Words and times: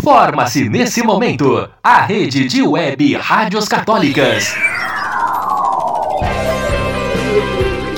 Forma-se 0.00 0.68
nesse 0.68 1.02
momento 1.02 1.68
a 1.82 2.02
rede 2.02 2.48
de 2.48 2.62
web 2.62 3.14
rádios 3.16 3.68
católicas 3.68 4.54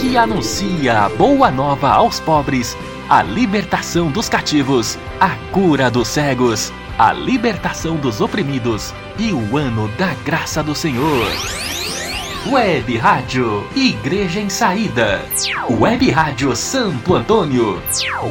que 0.01 0.17
anuncia 0.17 1.03
a 1.03 1.09
boa 1.09 1.51
nova 1.51 1.91
aos 1.91 2.19
pobres, 2.21 2.77
a 3.09 3.23
libertação 3.23 4.11
dos 4.11 4.29
cativos, 4.29 4.99
a 5.21 5.31
cura 5.53 5.91
dos 5.91 6.09
cegos, 6.09 6.73
a 6.99 7.13
libertação 7.13 7.97
dos 7.97 8.21
oprimidos 8.21 8.93
e 9.19 9.33
o 9.33 9.57
ano 9.57 9.89
da 9.97 10.15
graça 10.25 10.63
do 10.63 10.75
Senhor. 10.75 11.27
Web 12.51 12.97
Rádio 12.99 13.67
Igreja 13.75 14.41
em 14.41 14.49
Saída. 14.49 15.23
Web 15.71 16.11
Rádio 16.11 16.55
Santo 16.55 17.15
Antônio. 17.15 17.81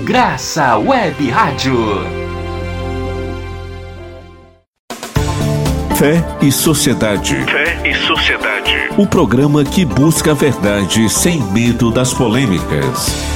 Graça 0.03 0.77
Web 0.77 1.29
Rádio. 1.29 2.42
Fé 6.03 6.21
e 6.41 6.51
Sociedade. 6.51 7.33
Fé 7.45 7.89
e 7.89 7.95
Sociedade. 7.95 8.89
O 8.97 9.07
programa 9.07 9.63
que 9.63 9.85
busca 9.85 10.31
a 10.31 10.33
verdade 10.33 11.09
sem 11.09 11.41
medo 11.41 11.91
das 11.91 12.13
polêmicas. 12.13 13.32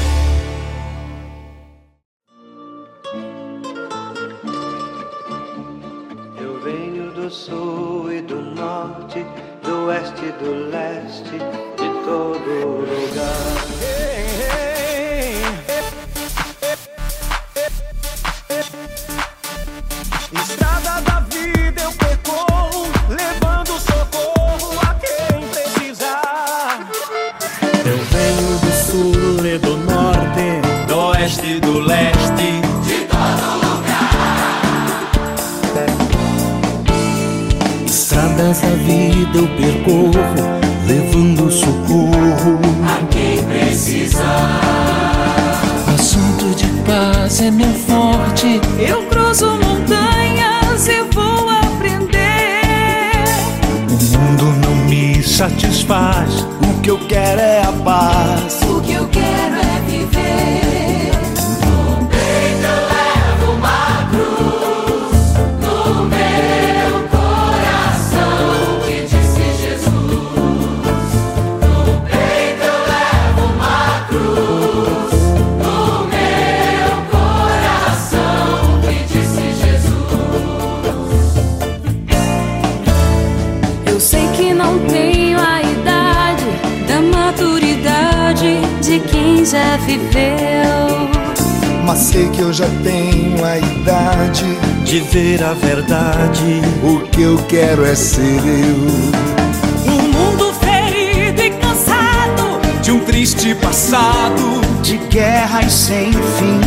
Viveu. 89.88 91.10
Mas 91.86 92.00
sei 92.00 92.28
que 92.30 92.42
eu 92.42 92.52
já 92.52 92.68
tenho 92.84 93.44
a 93.44 93.58
idade 93.58 94.46
de 94.84 95.00
ver 95.00 95.42
a 95.42 95.54
verdade. 95.54 96.62
O 96.84 97.00
que 97.08 97.22
eu 97.22 97.38
quero 97.48 97.86
é 97.86 97.96
ser 97.96 98.42
eu. 98.46 99.94
Um 99.94 100.02
mundo 100.10 100.54
ferido 100.60 101.42
e 101.42 101.50
cansado. 101.52 102.60
De 102.82 102.92
um 102.92 103.00
triste 103.00 103.56
passado, 103.56 104.62
de 104.84 104.98
guerras 105.10 105.72
sem 105.72 106.12
fim. 106.12 106.60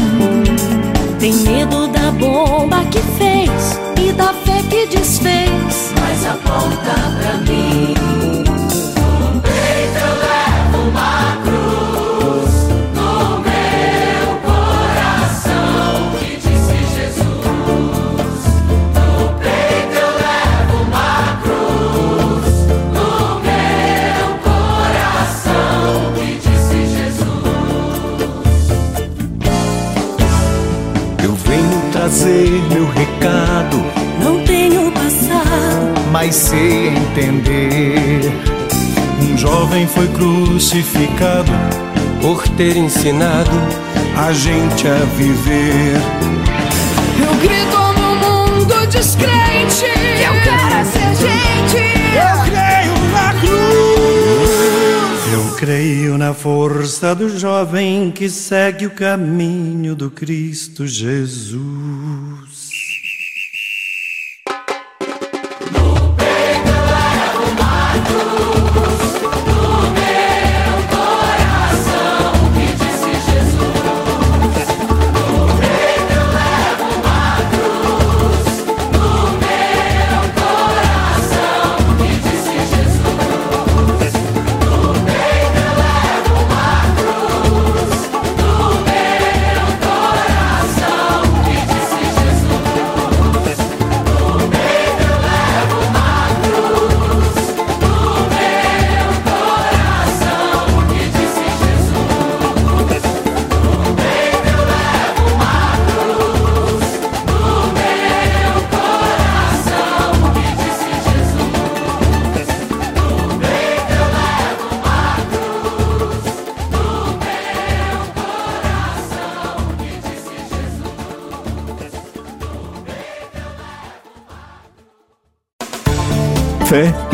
Tem 1.18 1.34
medo 1.34 1.86
da 1.88 2.10
bomba 2.12 2.82
que 2.86 3.00
fez 3.18 3.78
e 4.02 4.12
da 4.12 4.32
fé 4.32 4.62
que 4.70 4.86
desfez. 4.86 5.92
Mas 6.00 6.26
aponta 6.26 6.94
pra 7.20 7.36
mim. 7.46 8.09
Mas 36.20 36.34
sei 36.34 36.88
entender. 36.88 38.30
Um 39.22 39.38
jovem 39.38 39.86
foi 39.86 40.06
crucificado 40.08 41.50
por 42.20 42.46
ter 42.46 42.76
ensinado 42.76 43.50
a 44.18 44.30
gente 44.30 44.86
a 44.86 44.96
viver. 45.16 45.96
Eu 47.18 47.34
grito 47.36 47.78
no 47.98 48.16
mundo 48.16 48.86
descrente. 48.88 49.86
Que 50.18 50.24
eu 50.24 50.34
quero 50.44 50.84
ser 50.84 51.14
gente. 51.16 51.78
Eu 52.12 52.36
creio 52.50 52.94
na 53.14 53.32
cruz. 53.40 54.52
Eu 55.32 55.54
creio 55.56 56.18
na 56.18 56.34
força 56.34 57.14
do 57.14 57.38
jovem 57.38 58.10
que 58.10 58.28
segue 58.28 58.84
o 58.84 58.90
caminho 58.90 59.94
do 59.94 60.10
Cristo 60.10 60.86
Jesus. 60.86 61.69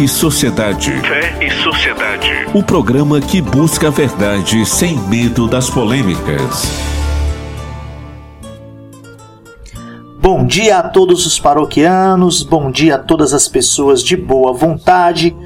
E 0.07 0.09
Sociedade. 0.09 0.93
Fé 1.01 1.37
e 1.45 1.51
Sociedade. 1.51 2.31
O 2.55 2.63
programa 2.63 3.21
que 3.21 3.41
busca 3.41 3.89
a 3.89 3.91
verdade 3.91 4.65
sem 4.65 4.97
medo 4.97 5.49
das 5.49 5.69
polêmicas. 5.69 6.71
Bom 10.21 10.47
dia 10.47 10.79
a 10.79 10.83
todos 10.85 11.27
os 11.27 11.41
paroquianos, 11.41 12.45
bom 12.45 12.71
dia 12.71 12.95
a 12.95 12.99
todas 12.99 13.35
as 13.35 13.49
pessoas 13.49 14.01
de 14.01 14.17
boa 14.17 14.53
vontade. 14.53 15.37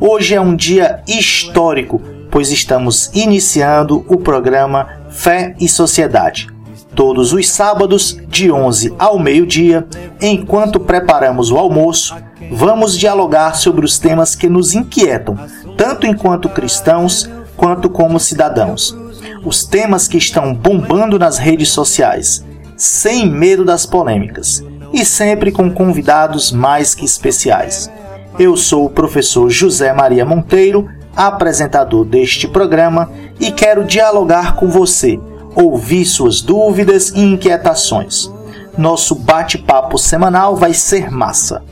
Hoje 0.00 0.34
é 0.34 0.40
um 0.40 0.56
dia 0.56 1.00
histórico, 1.06 2.02
pois 2.28 2.50
estamos 2.50 3.12
iniciando 3.14 4.04
o 4.08 4.16
programa 4.16 4.88
Fé 5.10 5.54
e 5.60 5.68
Sociedade. 5.68 6.48
Todos 6.92 7.32
os 7.32 7.48
sábados, 7.48 8.18
de 8.26 8.50
11 8.50 8.92
ao 8.98 9.16
meio-dia, 9.16 9.86
enquanto 10.20 10.80
preparamos 10.80 11.52
o 11.52 11.56
almoço, 11.56 12.16
vamos 12.50 12.96
dialogar 12.96 13.54
sobre 13.54 13.84
os 13.84 13.98
temas 13.98 14.34
que 14.34 14.48
nos 14.48 14.74
inquietam, 14.74 15.38
tanto 15.76 16.06
enquanto 16.06 16.48
cristãos 16.48 17.28
quanto 17.56 17.88
como 17.88 18.20
cidadãos. 18.20 18.96
Os 19.44 19.64
temas 19.64 20.08
que 20.08 20.18
estão 20.18 20.54
bombando 20.54 21.18
nas 21.18 21.38
redes 21.38 21.70
sociais, 21.70 22.44
sem 22.76 23.28
medo 23.28 23.64
das 23.64 23.84
polêmicas 23.84 24.62
e 24.92 25.04
sempre 25.04 25.52
com 25.52 25.70
convidados 25.70 26.50
mais 26.50 26.94
que 26.94 27.04
especiais. 27.04 27.90
Eu 28.38 28.56
sou 28.56 28.86
o 28.86 28.90
professor 28.90 29.50
José 29.50 29.92
Maria 29.92 30.24
Monteiro, 30.24 30.88
apresentador 31.14 32.04
deste 32.04 32.46
programa, 32.46 33.10
e 33.40 33.50
quero 33.50 33.84
dialogar 33.84 34.54
com 34.54 34.68
você 34.68 35.18
ouvir 35.54 36.04
suas 36.04 36.40
dúvidas 36.40 37.10
e 37.10 37.20
inquietações. 37.20 38.30
Nosso 38.76 39.14
bate-papo 39.16 39.98
semanal 39.98 40.54
vai 40.54 40.72
ser 40.72 41.10
massa. 41.10 41.64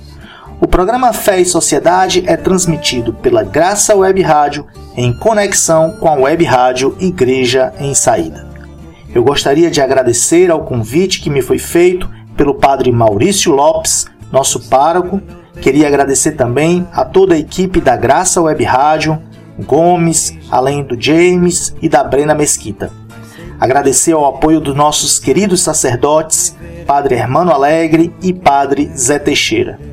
O 0.58 0.66
programa 0.66 1.12
Fé 1.12 1.38
e 1.38 1.44
Sociedade 1.44 2.24
é 2.26 2.34
transmitido 2.34 3.12
pela 3.12 3.42
Graça 3.42 3.94
Web 3.94 4.22
Rádio 4.22 4.66
em 4.96 5.12
conexão 5.12 5.92
com 6.00 6.08
a 6.08 6.14
Web 6.14 6.44
Rádio 6.44 6.96
Igreja 6.98 7.74
em 7.78 7.92
Saída. 7.94 8.46
Eu 9.14 9.22
gostaria 9.22 9.70
de 9.70 9.82
agradecer 9.82 10.50
ao 10.50 10.64
convite 10.64 11.20
que 11.20 11.28
me 11.28 11.42
foi 11.42 11.58
feito 11.58 12.08
pelo 12.34 12.54
Padre 12.54 12.90
Maurício 12.90 13.52
Lopes, 13.52 14.06
nosso 14.32 14.66
pároco. 14.70 15.20
Queria 15.60 15.88
agradecer 15.88 16.32
também 16.32 16.88
a 16.90 17.04
toda 17.04 17.34
a 17.34 17.38
equipe 17.38 17.78
da 17.78 17.94
Graça 17.94 18.40
Web 18.40 18.64
Rádio, 18.64 19.22
Gomes, 19.58 20.38
além 20.50 20.82
do 20.82 20.98
James 20.98 21.74
e 21.82 21.88
da 21.88 22.02
Brena 22.02 22.34
Mesquita. 22.34 22.90
Agradecer 23.60 24.12
ao 24.12 24.24
apoio 24.24 24.60
dos 24.60 24.74
nossos 24.74 25.18
queridos 25.18 25.60
sacerdotes, 25.60 26.56
Padre 26.86 27.14
Hermano 27.14 27.52
Alegre 27.52 28.14
e 28.22 28.32
Padre 28.32 28.90
Zé 28.96 29.18
Teixeira. 29.18 29.85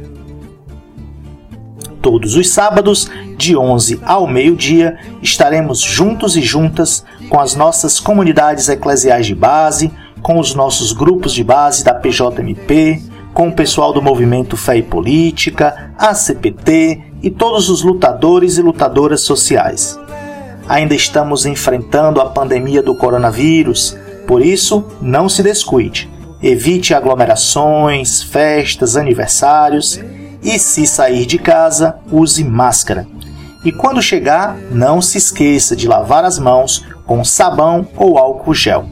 Todos 2.04 2.36
os 2.36 2.50
sábados, 2.50 3.10
de 3.38 3.56
11 3.56 4.02
ao 4.06 4.28
meio-dia, 4.28 5.00
estaremos 5.22 5.80
juntos 5.80 6.36
e 6.36 6.42
juntas 6.42 7.06
com 7.30 7.40
as 7.40 7.56
nossas 7.56 7.98
comunidades 7.98 8.68
eclesiais 8.68 9.26
de 9.26 9.34
base, 9.34 9.90
com 10.22 10.38
os 10.38 10.54
nossos 10.54 10.92
grupos 10.92 11.34
de 11.34 11.46
base 11.46 11.84
da 11.84 11.94
PJMP, 11.94 13.02
com 13.34 13.48
o 13.48 13.54
pessoal 13.56 13.94
do 13.94 14.02
movimento 14.02 14.58
Fé 14.58 14.78
e 14.78 14.84
Política, 14.84 15.94
a 15.98 16.14
CPT 16.14 17.02
e 17.24 17.32
todos 17.32 17.70
os 17.70 17.82
lutadores 17.82 18.58
e 18.58 18.62
lutadoras 18.62 19.22
sociais 19.22 19.98
ainda 20.68 20.96
estamos 20.96 21.46
enfrentando 21.46 22.22
a 22.22 22.26
pandemia 22.26 22.82
do 22.82 22.96
coronavírus, 22.96 23.98
por 24.26 24.42
isso, 24.42 24.86
não 25.02 25.28
se 25.28 25.44
descuide. 25.44 26.10
Evite 26.42 26.94
aglomerações, 26.94 28.24
festas, 28.24 28.96
aniversários 28.96 30.00
e, 30.44 30.60
se 30.60 30.86
sair 30.86 31.26
de 31.26 31.38
casa, 31.38 31.98
use 32.12 32.44
máscara. 32.44 33.08
E 33.64 33.72
quando 33.72 34.02
chegar, 34.02 34.58
não 34.72 35.02
se 35.02 35.18
esqueça 35.18 35.76
de 35.76 35.88
lavar 35.88 36.26
as 36.26 36.38
mãos 36.38 36.86
com 37.06 37.24
sabão 37.24 37.88
ou 37.96 38.18
álcool 38.18 38.54
gel. 38.54 38.86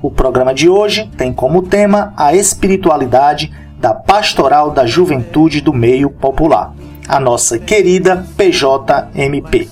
O 0.00 0.10
programa 0.10 0.54
de 0.54 0.68
hoje 0.68 1.10
tem 1.16 1.32
como 1.32 1.62
tema 1.62 2.12
a 2.16 2.34
espiritualidade 2.34 3.52
da 3.78 3.92
Pastoral 3.92 4.70
da 4.70 4.86
Juventude 4.86 5.60
do 5.60 5.72
Meio 5.72 6.10
Popular, 6.10 6.72
a 7.06 7.20
nossa 7.20 7.58
querida 7.58 8.26
PJMP 8.36 9.68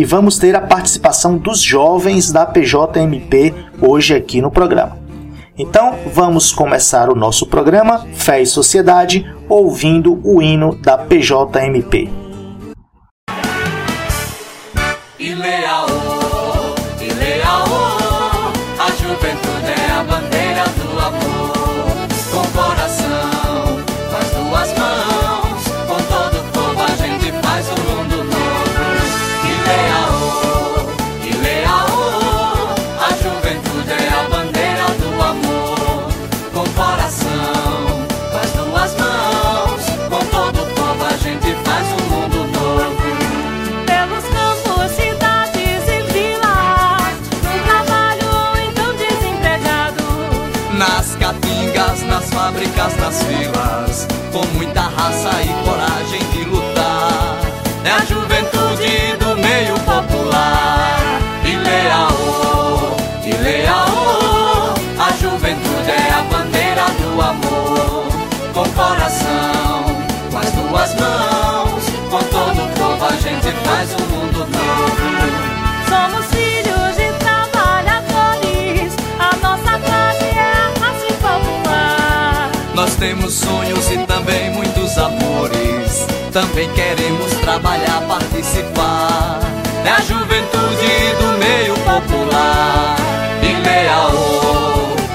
e 0.00 0.04
vamos 0.04 0.38
ter 0.38 0.56
a 0.56 0.60
participação 0.60 1.36
dos 1.36 1.60
jovens 1.60 2.32
da 2.32 2.46
PJMP 2.46 3.54
hoje 3.80 4.14
aqui 4.14 4.40
no 4.40 4.50
programa. 4.50 4.99
Então, 5.60 5.98
vamos 6.06 6.52
começar 6.52 7.10
o 7.10 7.14
nosso 7.14 7.46
programa 7.46 8.06
Fé 8.14 8.40
e 8.40 8.46
Sociedade 8.46 9.30
ouvindo 9.46 10.18
o 10.24 10.40
hino 10.40 10.74
da 10.74 10.96
PJMP. 10.96 12.08
E 15.18 15.34
temos 83.00 83.32
sonhos 83.32 83.90
e 83.90 83.96
também 84.06 84.50
muitos 84.50 84.98
amores. 84.98 86.06
Também 86.32 86.70
queremos 86.74 87.32
trabalhar, 87.40 88.02
participar. 88.06 89.40
É 89.84 89.90
a 89.90 90.00
juventude 90.00 91.14
do 91.18 91.38
meio 91.38 91.74
popular. 91.76 92.96
Leal, 93.64 94.12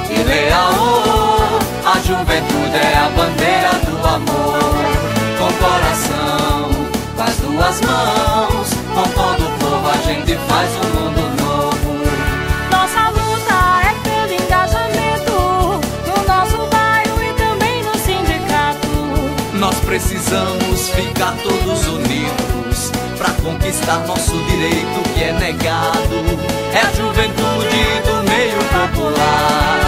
e 0.10 0.24
leal. 0.24 1.60
A 1.86 2.00
juventude 2.00 2.76
é 2.76 2.98
a 2.98 3.10
bandeira 3.10 3.74
do 3.86 4.08
amor. 4.08 4.86
Com 5.38 5.54
coração, 5.64 6.70
com 7.15 7.24
as 7.24 7.36
duas 7.38 7.82
mãos. 7.82 8.70
Com 8.96 9.04
todo 9.12 9.46
o 9.46 9.51
povo 9.60 9.89
a 9.89 9.98
gente 10.08 10.36
faz 10.48 10.72
um 10.77 10.95
precisamos 20.25 20.89
ficar 20.89 21.36
todos 21.44 21.88
unidos 21.88 22.91
para 23.17 23.29
conquistar 23.44 24.00
nosso 24.08 24.36
direito 24.46 25.13
que 25.13 25.24
é 25.24 25.32
negado. 25.34 26.15
É 26.74 26.79
a 26.79 26.91
juventude 26.91 28.01
do 28.05 28.24
meio 28.29 28.58
popular. 28.74 29.82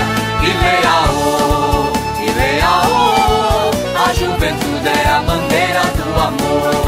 Leal, 0.61 1.91
e 2.21 2.31
leal. 2.39 3.71
A 4.05 4.13
juventude 4.13 4.87
é 4.87 5.09
a 5.09 5.21
bandeira 5.21 5.81
do 5.95 6.07
amor. 6.19 6.85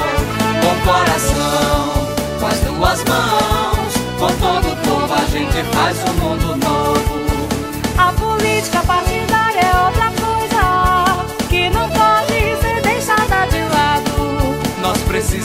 Com 0.62 0.76
coração, 0.86 2.08
com 2.40 2.46
as 2.46 2.60
duas 2.60 3.04
mãos, 3.06 3.94
com 4.20 4.28
todo 4.28 4.72
o 4.72 4.76
povo 4.78 5.14
a 5.14 5.26
gente 5.26 5.64
faz 5.74 5.98
um 6.08 6.14
mundo 6.24 6.49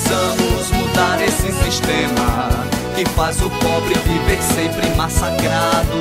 precisamos 0.05 0.71
mudar 0.71 1.21
esse 1.23 1.51
sistema 1.51 2.51
que 2.95 3.05
faz 3.11 3.41
o 3.41 3.51
pobre 3.51 3.95
viver 4.07 4.43
sempre 4.43 4.89
massacrado. 4.97 5.99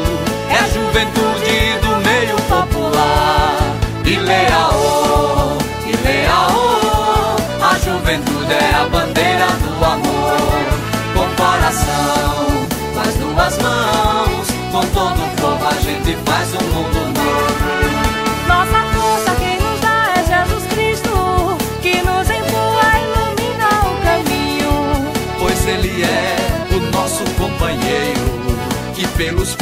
É 0.49 0.57
a 0.57 0.67
juventude 0.67 1.79
do 1.81 1.95
meio 2.05 2.35
popular. 2.49 3.57
E 4.05 4.17
leal, 4.17 5.57
e 5.85 5.95
leal. 6.05 7.37
A 7.61 7.79
juventude 7.79 8.53
é 8.53 8.75
a 8.75 8.85
bandeira 8.89 9.47
do 9.47 9.85
amor. 9.85 10.65
Com 11.13 11.35
coração, 11.41 12.67
as 13.01 13.13
duas 13.15 13.57
mãos, 13.59 14.47
com 14.71 14.81
todo 14.93 15.23
o 15.23 15.29
povo 15.41 15.67
a 15.67 15.73
gente 15.81 16.17
faz 16.25 16.53
um 16.53 16.67
mundo 16.73 17.12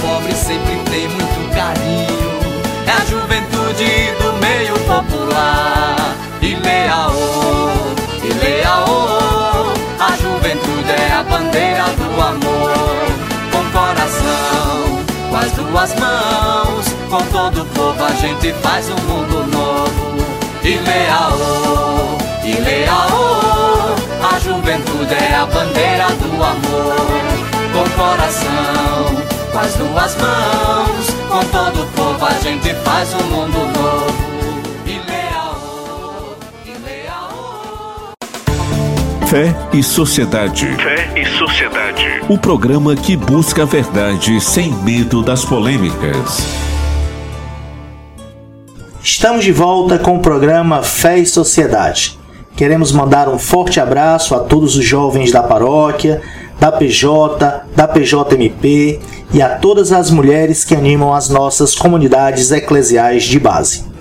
pobre 0.02 0.34
sempre 0.34 0.76
tem 0.90 1.08
muito 1.08 1.56
carinho. 1.56 2.42
É 2.88 2.92
a 2.92 3.06
juventude 3.06 4.12
do 4.20 4.34
meio 4.42 4.74
popular. 4.80 6.16
Ileaô, 6.42 7.96
Ileaô, 8.24 9.74
a 10.00 10.18
juventude 10.18 10.92
é 10.92 11.14
a 11.14 11.24
bandeira 11.24 11.84
do 11.84 12.22
amor. 12.22 12.72
Com 13.52 13.64
coração, 13.72 15.06
com 15.30 15.38
as 15.38 15.52
duas 15.52 15.96
mãos, 15.96 16.86
com 17.10 17.24
todo 17.32 17.62
o 17.62 17.66
povo 17.68 18.04
a 18.04 18.12
gente 18.14 18.52
faz 18.62 18.90
um 18.90 18.98
mundo 19.08 19.46
novo. 19.48 20.26
Ileaô, 20.64 22.18
Ileaô, 22.44 23.96
a 24.34 24.40
juventude 24.40 25.14
é 25.14 25.36
a 25.36 25.46
bandeira 25.46 26.08
do 26.16 26.44
amor. 26.44 27.22
Com 27.72 27.90
coração 27.92 29.31
com 29.52 29.60
as 29.60 29.74
duas 29.76 30.16
mãos, 30.16 31.08
com 31.30 31.46
todo 31.52 31.84
o 31.84 31.88
povo 31.88 32.26
a 32.26 32.34
gente 32.40 32.74
faz 32.84 33.14
um 33.14 33.24
mundo 33.26 33.58
novo. 33.58 34.22
Fé 39.28 39.56
e 39.72 39.82
Sociedade. 39.82 40.68
Fé 40.76 41.14
e 41.18 41.26
Sociedade. 41.38 42.22
O 42.28 42.38
programa 42.38 42.98
que 42.98 43.16
busca 43.16 43.64
a 43.64 43.66
verdade 43.66 44.42
sem 44.42 44.74
medo 44.74 45.24
das 45.24 45.46
polêmicas. 45.46 46.46
Estamos 49.02 49.46
de 49.46 49.54
volta 49.54 49.98
com 49.98 50.18
o 50.18 50.20
programa 50.20 50.84
Fé 50.84 51.20
e 51.20 51.26
Sociedade. 51.26 52.20
Queremos 52.58 52.92
mandar 52.92 53.30
um 53.30 53.40
forte 53.40 53.80
abraço 53.80 54.36
a 54.36 54.40
todos 54.40 54.76
os 54.76 54.84
jovens 54.84 55.32
da 55.32 55.42
paróquia, 55.42 56.22
da 56.60 56.70
PJ, 56.70 57.64
da 57.74 57.88
PJMP 57.88 59.00
e 59.34 59.42
a 59.42 59.50
todas 59.50 59.92
as 59.92 60.10
mulheres 60.12 60.64
que 60.64 60.76
animam 60.76 61.14
as 61.14 61.30
nossas 61.30 61.76
comunidades 61.76 62.52
eclesiais 62.52 63.24
de 63.24 63.40
base. 63.40 63.92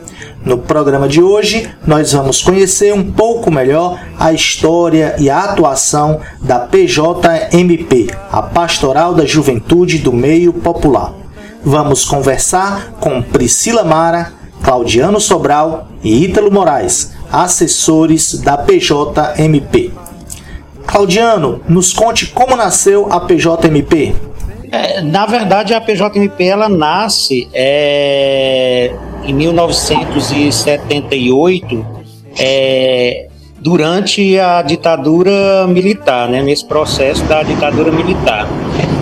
No 0.44 0.56
programa 0.56 1.06
de 1.06 1.22
hoje, 1.22 1.70
nós 1.86 2.12
vamos 2.12 2.42
conhecer 2.42 2.94
um 2.94 3.12
pouco 3.12 3.50
melhor 3.50 4.00
a 4.18 4.32
história 4.32 5.14
e 5.18 5.28
a 5.28 5.44
atuação 5.44 6.20
da 6.40 6.58
PJMP, 6.58 8.08
a 8.32 8.40
Pastoral 8.40 9.14
da 9.14 9.26
Juventude 9.26 9.98
do 9.98 10.12
Meio 10.12 10.52
Popular. 10.52 11.12
Vamos 11.62 12.06
conversar 12.06 12.92
com 12.98 13.20
Priscila 13.20 13.84
Mara, 13.84 14.32
Claudiano 14.62 15.20
Sobral 15.20 15.88
e 16.02 16.24
Ítalo 16.24 16.50
Moraes, 16.50 17.12
assessores 17.30 18.40
da 18.40 18.56
PJMP. 18.56 19.92
Claudiano, 20.86 21.60
nos 21.68 21.92
conte 21.92 22.28
como 22.28 22.56
nasceu 22.56 23.12
a 23.12 23.20
PJMP. 23.20 24.29
É, 24.72 25.00
na 25.00 25.26
verdade, 25.26 25.74
a 25.74 25.80
PJMP 25.80 26.44
ela 26.44 26.68
nasce 26.68 27.48
é, 27.52 28.94
em 29.24 29.34
1978, 29.34 31.84
é, 32.38 33.26
durante 33.58 34.38
a 34.38 34.62
ditadura 34.62 35.66
militar, 35.66 36.28
né, 36.28 36.40
nesse 36.42 36.64
processo 36.64 37.24
da 37.24 37.42
ditadura 37.42 37.90
militar. 37.90 38.46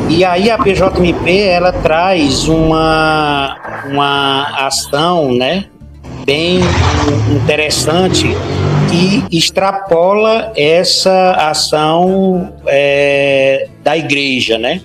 E 0.08 0.24
aí 0.24 0.50
a 0.50 0.56
PJMP 0.56 1.38
ela 1.38 1.70
traz 1.70 2.48
uma, 2.48 3.54
uma 3.90 4.66
ação 4.66 5.34
né, 5.34 5.66
bem 6.24 6.60
interessante 7.30 8.34
que 8.90 9.22
extrapola 9.30 10.50
essa 10.56 11.32
ação 11.32 12.54
é, 12.66 13.68
da 13.84 13.98
igreja, 13.98 14.56
né? 14.56 14.80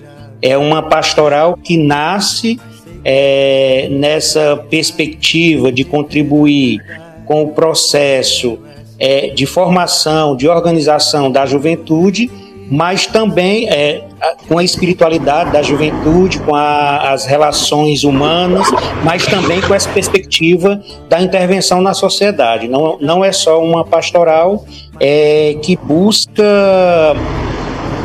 É 0.46 0.58
uma 0.58 0.82
pastoral 0.82 1.56
que 1.56 1.78
nasce 1.78 2.60
é, 3.02 3.88
nessa 3.90 4.62
perspectiva 4.68 5.72
de 5.72 5.84
contribuir 5.84 6.82
com 7.24 7.44
o 7.44 7.48
processo 7.48 8.58
é, 8.98 9.28
de 9.28 9.46
formação, 9.46 10.36
de 10.36 10.46
organização 10.46 11.32
da 11.32 11.46
juventude, 11.46 12.30
mas 12.70 13.06
também 13.06 13.70
é, 13.70 14.04
com 14.46 14.58
a 14.58 14.64
espiritualidade 14.64 15.50
da 15.50 15.62
juventude, 15.62 16.38
com 16.40 16.54
a, 16.54 17.12
as 17.12 17.24
relações 17.24 18.04
humanas, 18.04 18.66
mas 19.02 19.24
também 19.24 19.62
com 19.62 19.74
essa 19.74 19.88
perspectiva 19.88 20.78
da 21.08 21.22
intervenção 21.22 21.80
na 21.80 21.94
sociedade. 21.94 22.68
Não, 22.68 22.98
não 23.00 23.24
é 23.24 23.32
só 23.32 23.62
uma 23.62 23.82
pastoral 23.82 24.62
é, 25.00 25.56
que 25.62 25.74
busca 25.74 26.44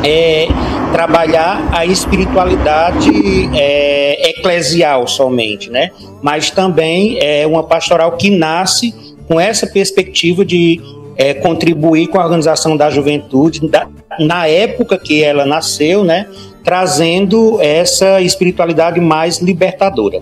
é, 0.04 0.48
trabalhar 0.92 1.68
a 1.72 1.86
espiritualidade 1.86 3.10
é, 3.54 4.30
eclesial 4.30 5.06
somente, 5.06 5.70
né? 5.70 5.90
Mas 6.22 6.50
também 6.50 7.18
é 7.20 7.46
uma 7.46 7.62
pastoral 7.62 8.12
que 8.12 8.30
nasce 8.30 8.94
com 9.26 9.38
essa 9.38 9.66
perspectiva 9.66 10.44
de 10.44 10.80
é, 11.16 11.34
contribuir 11.34 12.08
com 12.08 12.18
a 12.18 12.24
organização 12.24 12.76
da 12.76 12.90
juventude 12.90 13.68
da, 13.68 13.86
na 14.18 14.46
época 14.46 14.98
que 14.98 15.22
ela 15.22 15.44
nasceu, 15.44 16.04
né? 16.04 16.26
Trazendo 16.64 17.60
essa 17.60 18.20
espiritualidade 18.20 19.00
mais 19.00 19.38
libertadora. 19.38 20.20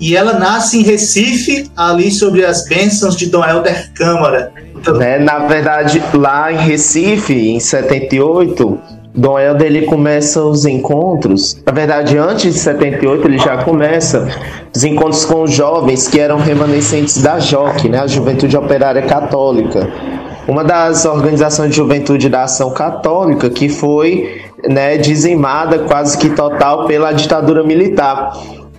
E 0.00 0.16
ela 0.16 0.32
nasce 0.32 0.78
em 0.78 0.82
Recife, 0.82 1.70
ali 1.76 2.10
sobre 2.10 2.44
as 2.44 2.66
bênçãos 2.66 3.16
de 3.16 3.26
Dom 3.26 3.44
Helder 3.44 3.92
Câmara. 3.92 4.50
Então... 4.74 5.00
É, 5.00 5.18
na 5.18 5.40
verdade, 5.40 6.02
lá 6.14 6.50
em 6.50 6.56
Recife, 6.56 7.34
em 7.34 7.60
78, 7.60 8.80
Dom 9.14 9.38
Helder 9.38 9.66
ele 9.66 9.86
começa 9.86 10.42
os 10.42 10.64
encontros, 10.64 11.60
na 11.66 11.72
verdade 11.72 12.16
antes 12.16 12.54
de 12.54 12.60
78 12.60 13.26
ele 13.26 13.38
já 13.38 13.64
começa 13.64 14.28
os 14.74 14.84
encontros 14.84 15.24
com 15.24 15.42
os 15.42 15.52
jovens 15.52 16.06
que 16.06 16.20
eram 16.20 16.38
remanescentes 16.38 17.18
da 17.20 17.38
JOC, 17.38 17.88
né, 17.88 17.98
a 17.98 18.06
Juventude 18.06 18.56
Operária 18.56 19.02
Católica. 19.02 19.88
Uma 20.46 20.64
das 20.64 21.04
organizações 21.04 21.70
de 21.70 21.76
juventude 21.76 22.28
da 22.28 22.44
ação 22.44 22.72
católica 22.72 23.50
que 23.50 23.68
foi 23.68 24.42
né, 24.68 24.96
dizimada 24.96 25.80
quase 25.80 26.16
que 26.16 26.30
total 26.30 26.86
pela 26.86 27.12
ditadura 27.12 27.62
militar. 27.62 28.32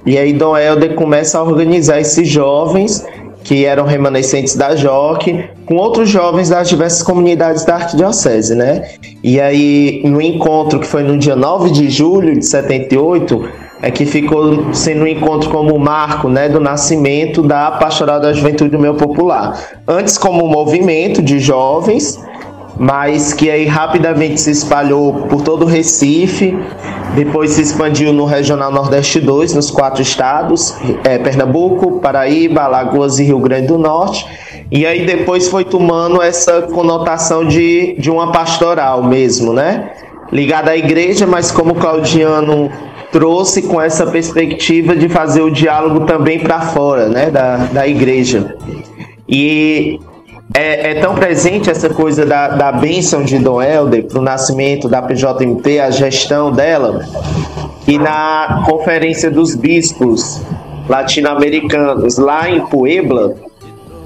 E 0.06 0.18
aí 0.18 0.34
Dom 0.34 0.58
Helder 0.58 0.96
começa 0.96 1.38
a 1.38 1.44
organizar 1.44 2.00
esses 2.00 2.28
jovens 2.28 3.06
que 3.44 3.66
eram 3.66 3.86
remanescentes 3.86 4.56
da 4.56 4.76
JOC, 4.76 5.50
com 5.66 5.76
outros 5.76 6.10
jovens 6.10 6.50
das 6.50 6.70
diversas 6.70 7.04
comunidades 7.04 7.66
da 7.66 7.76
Arquidiocese, 7.76 8.56
né? 8.56 8.92
E 9.24 9.40
aí, 9.40 10.02
no 10.06 10.22
encontro 10.22 10.80
que 10.80 10.88
foi 10.88 11.04
no 11.04 11.18
dia 11.18 11.36
9 11.36 11.72
de 11.72 11.90
julho 11.90 12.38
de 12.38 12.46
78, 12.46 13.50
é 13.82 13.90
que 13.90 14.06
ficou 14.06 14.74
sendo 14.74 15.04
um 15.04 15.08
encontro 15.08 15.50
como 15.50 15.78
marco 15.80 16.30
né, 16.30 16.48
do 16.48 16.60
nascimento 16.60 17.42
da 17.42 17.72
Pastoral 17.72 18.20
da 18.20 18.32
Juventude 18.32 18.70
do 18.70 18.80
Meu 18.80 18.94
Popular. 18.94 19.60
Antes 19.88 20.18
como 20.18 20.46
um 20.46 20.48
movimento 20.48 21.22
de 21.22 21.40
jovens, 21.40 22.20
mas 22.82 23.32
que 23.32 23.48
aí 23.48 23.68
rapidamente 23.68 24.42
se 24.42 24.50
espalhou 24.50 25.14
por 25.30 25.44
todo 25.44 25.66
o 25.66 25.68
Recife, 25.68 26.58
depois 27.14 27.52
se 27.52 27.62
expandiu 27.62 28.12
no 28.12 28.26
Regional 28.26 28.72
Nordeste 28.72 29.20
2, 29.20 29.54
nos 29.54 29.70
quatro 29.70 30.02
estados, 30.02 30.76
é, 31.04 31.20
Pernambuco, 31.20 32.00
Paraíba, 32.00 32.64
Alagoas 32.64 33.20
e 33.20 33.24
Rio 33.24 33.38
Grande 33.38 33.68
do 33.68 33.78
Norte, 33.78 34.26
e 34.72 34.84
aí 34.84 35.06
depois 35.06 35.48
foi 35.48 35.64
tomando 35.64 36.24
essa 36.24 36.64
conotação 36.64 37.46
de, 37.46 37.96
de 38.00 38.10
uma 38.10 38.32
pastoral 38.32 39.04
mesmo, 39.04 39.54
né? 39.54 39.92
Ligada 40.32 40.72
à 40.72 40.78
igreja, 40.78 41.28
mas 41.28 41.52
como 41.52 41.76
Claudiano 41.76 42.72
trouxe 43.12 43.62
com 43.62 43.80
essa 43.80 44.08
perspectiva 44.08 44.96
de 44.96 45.08
fazer 45.08 45.44
o 45.44 45.52
diálogo 45.52 46.08
também 46.08 46.40
para 46.40 46.62
fora, 46.62 47.08
né, 47.08 47.30
da, 47.30 47.58
da 47.58 47.88
igreja. 47.88 48.56
E 49.30 50.00
é, 50.54 50.92
é, 50.92 50.94
tão 50.96 51.16
presente 51.16 51.70
essa 51.70 51.90
coisa 51.90 52.26
da, 52.26 52.50
da 52.50 52.72
bênção 52.72 53.24
de 53.24 53.40
Dom 53.40 53.62
Helder 53.62 54.06
para 54.06 54.20
o 54.20 54.22
nascimento 54.22 54.90
da 54.90 55.02
PJMT, 55.02 55.80
a 55.80 55.90
gestão 55.92 56.52
dela, 56.52 57.06
e 57.88 57.98
na 57.98 58.64
Conferência 58.66 59.32
dos 59.32 59.56
Bispos 59.56 60.42
Latino-Americanos, 60.90 62.18
lá 62.18 62.50
em 62.50 62.62
Puebla, 62.62 63.36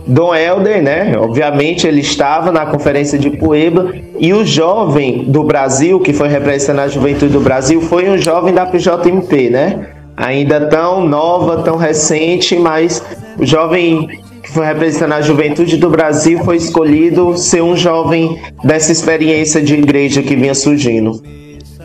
Dom 0.07 0.35
Helder, 0.35 0.83
né? 0.83 1.15
Obviamente 1.17 1.87
ele 1.87 2.01
estava 2.01 2.51
na 2.51 2.65
Conferência 2.67 3.17
de 3.17 3.31
Puebla 3.31 3.91
e 4.19 4.31
o 4.33 4.45
jovem 4.45 5.23
do 5.23 5.43
Brasil, 5.43 5.99
que 5.99 6.13
foi 6.13 6.27
representando 6.27 6.79
a 6.79 6.87
juventude 6.87 7.33
do 7.33 7.39
Brasil, 7.39 7.81
foi 7.81 8.07
um 8.07 8.17
jovem 8.17 8.53
da 8.53 8.67
PJMP, 8.67 9.49
né? 9.49 9.87
Ainda 10.15 10.67
tão 10.67 11.05
nova, 11.05 11.63
tão 11.63 11.75
recente, 11.75 12.55
mas 12.55 13.03
o 13.37 13.45
jovem 13.45 14.23
representando 14.63 15.13
a 15.13 15.21
juventude 15.21 15.77
do 15.77 15.89
Brasil, 15.89 16.43
foi 16.43 16.57
escolhido 16.57 17.37
ser 17.37 17.61
um 17.61 17.75
jovem 17.75 18.41
dessa 18.63 18.91
experiência 18.91 19.61
de 19.61 19.73
igreja 19.73 20.21
que 20.21 20.35
vinha 20.35 20.55
surgindo. 20.55 21.21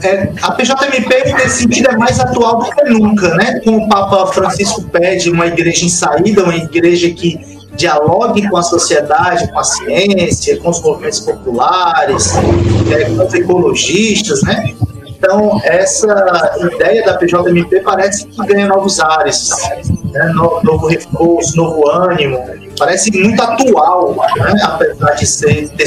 É, 0.03 0.33
a 0.43 0.53
PJMP, 0.53 1.35
nesse 1.35 1.63
sentido, 1.63 1.91
é 1.91 1.97
mais 1.97 2.19
atual 2.19 2.59
do 2.59 2.71
que 2.71 2.85
nunca, 2.85 3.35
né? 3.35 3.61
Com 3.63 3.77
o 3.77 3.89
Papa 3.89 4.33
Francisco 4.33 4.83
pede 4.85 5.31
uma 5.31 5.47
igreja 5.47 5.85
em 5.85 5.91
saída, 5.91 6.43
uma 6.43 6.57
igreja 6.57 7.11
que 7.11 7.39
dialogue 7.77 8.49
com 8.49 8.57
a 8.57 8.63
sociedade, 8.63 9.51
com 9.53 9.59
a 9.59 9.65
ciência, 9.65 10.59
com 10.61 10.71
os 10.71 10.83
movimentos 10.83 11.21
populares, 11.21 12.33
é, 12.91 13.05
com 13.05 13.27
os 13.27 13.35
ecologistas, 13.35 14.43
né? 14.43 14.75
Então, 15.07 15.61
essa 15.65 16.51
ideia 16.73 17.05
da 17.05 17.19
PJMP 17.19 17.81
parece 17.81 18.27
que 18.27 18.47
ganha 18.47 18.67
novos 18.67 19.01
ares, 19.01 19.51
né? 20.11 20.33
novo 20.35 20.87
reforço, 20.87 21.57
novo 21.57 21.89
ânimo, 21.89 22.39
parece 22.79 23.11
muito 23.11 23.41
atual, 23.43 24.17
né? 24.37 24.55
apesar 24.63 25.13
de 25.15 25.27
ser, 25.27 25.69
ter, 25.71 25.87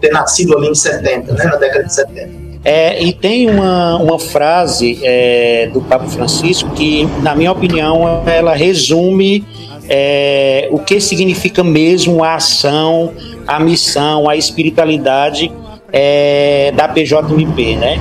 ter 0.00 0.10
nascido 0.10 0.56
ali 0.56 0.68
em 0.68 0.74
70, 0.74 1.32
né? 1.32 1.44
na 1.44 1.56
década 1.56 1.84
de 1.84 1.94
70. 1.94 2.44
É, 2.64 3.02
e 3.02 3.12
tem 3.12 3.50
uma, 3.50 3.96
uma 3.96 4.18
frase 4.18 4.98
é, 5.02 5.68
do 5.72 5.82
Papa 5.82 6.06
Francisco 6.06 6.70
que, 6.70 7.06
na 7.22 7.34
minha 7.34 7.52
opinião, 7.52 8.22
ela 8.26 8.54
resume 8.54 9.44
é, 9.86 10.68
o 10.70 10.78
que 10.78 10.98
significa 10.98 11.62
mesmo 11.62 12.24
a 12.24 12.36
ação, 12.36 13.12
a 13.46 13.60
missão, 13.60 14.28
a 14.30 14.36
espiritualidade 14.36 15.52
é, 15.92 16.72
da 16.74 16.88
PJMP, 16.88 17.76
né? 17.76 17.98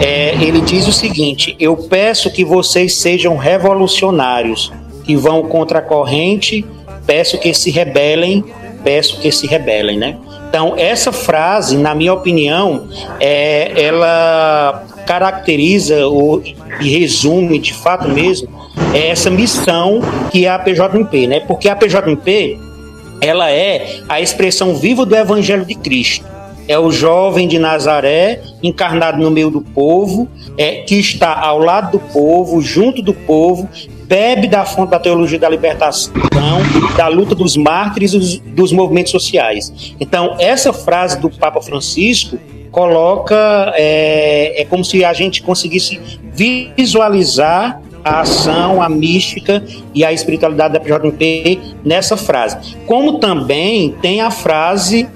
É, 0.00 0.34
ele 0.40 0.60
diz 0.60 0.86
o 0.88 0.92
seguinte: 0.92 1.54
Eu 1.60 1.76
peço 1.76 2.30
que 2.30 2.44
vocês 2.44 2.96
sejam 2.96 3.36
revolucionários, 3.36 4.72
que 5.08 5.16
vão 5.16 5.42
contra 5.44 5.78
a 5.78 5.82
corrente, 5.82 6.62
peço 7.06 7.38
que 7.38 7.54
se 7.54 7.70
rebelem, 7.70 8.44
peço 8.84 9.18
que 9.18 9.32
se 9.32 9.46
rebelem, 9.46 9.96
né? 9.96 10.18
Então, 10.50 10.74
essa 10.76 11.10
frase, 11.10 11.78
na 11.78 11.94
minha 11.94 12.12
opinião, 12.12 12.86
é, 13.18 13.72
ela 13.74 14.84
caracteriza 15.06 16.06
o, 16.06 16.42
e 16.78 16.90
resume, 16.90 17.58
de 17.58 17.72
fato 17.72 18.06
mesmo, 18.06 18.50
é 18.92 19.08
essa 19.08 19.30
missão 19.30 20.02
que 20.30 20.44
é 20.44 20.50
a 20.50 20.58
PJMP, 20.58 21.26
né? 21.26 21.40
Porque 21.40 21.70
a 21.70 21.74
PJMP, 21.74 22.58
ela 23.22 23.50
é 23.50 24.00
a 24.10 24.20
expressão 24.20 24.74
viva 24.74 25.06
do 25.06 25.16
Evangelho 25.16 25.64
de 25.64 25.74
Cristo. 25.74 26.26
É 26.68 26.78
o 26.78 26.90
jovem 26.90 27.48
de 27.48 27.58
Nazaré, 27.58 28.42
encarnado 28.62 29.16
no 29.22 29.30
meio 29.30 29.50
do 29.50 29.62
povo, 29.62 30.28
é, 30.58 30.82
que 30.82 30.96
está 30.96 31.32
ao 31.32 31.58
lado 31.58 31.92
do 31.92 31.98
povo, 31.98 32.60
junto 32.60 33.00
do 33.00 33.14
povo, 33.14 33.66
bebe 34.08 34.48
da 34.48 34.64
fonte 34.64 34.90
da 34.90 34.98
teologia 34.98 35.38
da 35.38 35.48
libertação, 35.48 36.12
da 36.96 37.06
luta 37.08 37.34
dos 37.34 37.56
mártires 37.56 38.14
e 38.14 38.18
dos, 38.18 38.38
dos 38.38 38.72
movimentos 38.72 39.12
sociais. 39.12 39.94
Então, 40.00 40.34
essa 40.40 40.72
frase 40.72 41.20
do 41.20 41.28
Papa 41.28 41.60
Francisco 41.60 42.38
coloca, 42.72 43.72
é, 43.76 44.62
é 44.62 44.64
como 44.64 44.84
se 44.84 45.04
a 45.04 45.12
gente 45.12 45.42
conseguisse 45.42 46.00
visualizar 46.76 47.82
a 48.04 48.20
ação, 48.20 48.80
a 48.80 48.88
mística 48.88 49.62
e 49.94 50.04
a 50.04 50.12
espiritualidade 50.12 50.74
da 50.74 50.80
PJMP 50.80 51.58
nessa 51.84 52.16
frase. 52.16 52.76
Como 52.86 53.18
também 53.18 53.94
tem 54.00 54.20
a 54.20 54.30
frase 54.30 55.08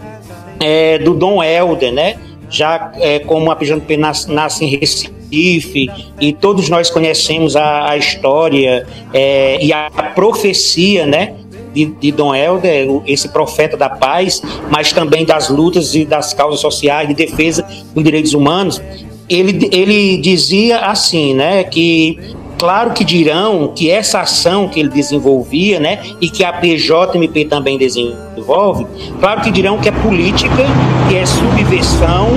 é, 0.61 0.99
do 0.99 1.14
Dom 1.14 1.42
Helder, 1.42 1.92
né? 1.92 2.16
Já 2.50 2.92
é, 2.96 3.20
como 3.20 3.50
a 3.50 3.56
PJMP 3.56 3.96
nasce, 3.96 4.30
nasce 4.30 4.64
em 4.64 4.68
Recife, 4.68 5.11
Recife, 5.32 5.90
e 6.20 6.32
todos 6.32 6.68
nós 6.68 6.90
conhecemos 6.90 7.56
a, 7.56 7.90
a 7.90 7.96
história 7.96 8.86
é, 9.14 9.64
e 9.64 9.72
a 9.72 9.90
profecia, 10.14 11.06
né? 11.06 11.34
De, 11.72 11.86
de, 11.86 12.12
Dom 12.12 12.34
Helder, 12.34 13.00
esse 13.06 13.30
profeta 13.30 13.78
da 13.78 13.88
paz, 13.88 14.42
mas 14.70 14.92
também 14.92 15.24
das 15.24 15.48
lutas 15.48 15.94
e 15.94 16.04
das 16.04 16.34
causas 16.34 16.60
sociais, 16.60 17.08
de 17.08 17.14
defesa 17.14 17.66
dos 17.94 18.04
direitos 18.04 18.34
humanos, 18.34 18.78
ele, 19.26 19.70
ele 19.72 20.18
dizia 20.18 20.80
assim, 20.80 21.32
né, 21.32 21.64
que 21.64 22.18
claro 22.58 22.90
que 22.90 23.02
dirão 23.02 23.72
que 23.74 23.90
essa 23.90 24.20
ação 24.20 24.68
que 24.68 24.80
ele 24.80 24.90
desenvolvia, 24.90 25.80
né, 25.80 26.00
e 26.20 26.28
que 26.28 26.44
a 26.44 26.52
PJMP 26.52 27.46
também 27.46 27.78
desenvolve, 27.78 28.86
claro 29.18 29.40
que 29.40 29.50
dirão 29.50 29.78
que 29.78 29.88
é 29.88 29.92
política, 29.92 30.66
que 31.08 31.16
é 31.16 31.24
subversão, 31.24 32.28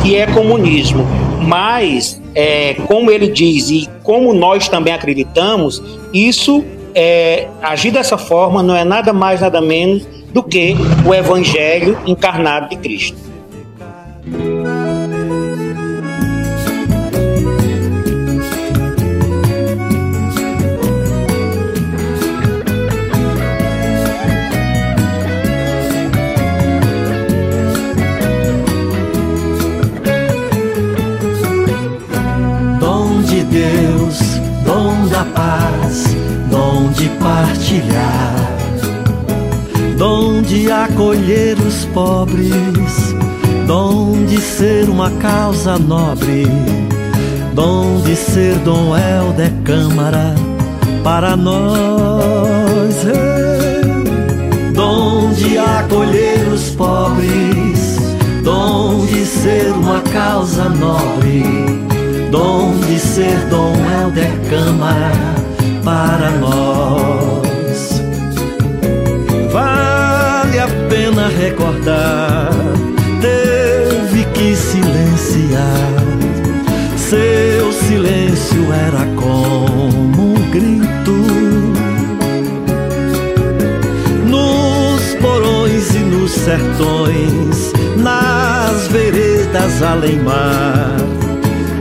que 0.00 0.14
é 0.14 0.28
comunismo. 0.28 1.04
Mas, 1.42 2.20
é, 2.36 2.74
como 2.86 3.10
ele 3.10 3.28
diz 3.28 3.70
e 3.70 3.88
como 4.02 4.34
nós 4.34 4.68
também 4.68 4.92
acreditamos, 4.92 5.82
isso, 6.12 6.62
é, 6.94 7.48
agir 7.62 7.90
dessa 7.90 8.18
forma, 8.18 8.62
não 8.62 8.76
é 8.76 8.84
nada 8.84 9.10
mais, 9.10 9.40
nada 9.40 9.58
menos 9.58 10.06
do 10.34 10.42
que 10.42 10.76
o 11.06 11.14
Evangelho 11.14 11.98
encarnado 12.06 12.68
de 12.68 12.76
Cristo. 12.76 13.16
Da 35.16 35.24
paz, 35.24 36.14
dom 36.50 36.90
de 36.90 37.08
partilhar, 37.18 38.34
dom 39.96 40.42
de 40.42 40.70
acolher 40.70 41.56
os 41.58 41.86
pobres, 41.86 43.14
dom 43.66 44.26
de 44.26 44.38
ser 44.38 44.90
uma 44.90 45.10
causa 45.12 45.78
nobre, 45.78 46.46
dom 47.54 48.02
de 48.02 48.14
ser 48.14 48.56
Dom 48.58 48.94
Helder 48.94 49.52
Câmara 49.64 50.34
para 51.02 51.34
nós. 51.34 52.96
Dom 54.74 55.32
de 55.32 55.56
acolher 55.56 56.46
os 56.52 56.68
pobres, 56.72 57.96
dom 58.44 59.06
de 59.06 59.24
ser 59.24 59.72
uma 59.72 60.02
causa 60.02 60.68
nobre 60.68 61.85
dom 62.36 62.76
de 62.86 62.98
ser 62.98 63.38
Dom 63.48 63.72
Helder 63.74 64.30
Câmara 64.50 65.34
para 65.82 66.30
nós. 66.32 68.02
Vale 69.50 70.58
a 70.58 70.68
pena 70.90 71.28
recordar, 71.28 72.50
teve 73.22 74.24
que 74.34 74.54
silenciar. 74.54 75.94
Seu 76.96 77.72
silêncio 77.72 78.70
era 78.72 79.06
como 79.14 80.32
um 80.32 80.50
grito. 80.50 81.16
Nos 84.26 85.14
porões 85.22 85.94
e 85.94 85.98
nos 86.00 86.32
sertões, 86.32 87.72
nas 87.96 88.88
veredas 88.88 89.82
além 89.82 90.18
mar 90.18 91.25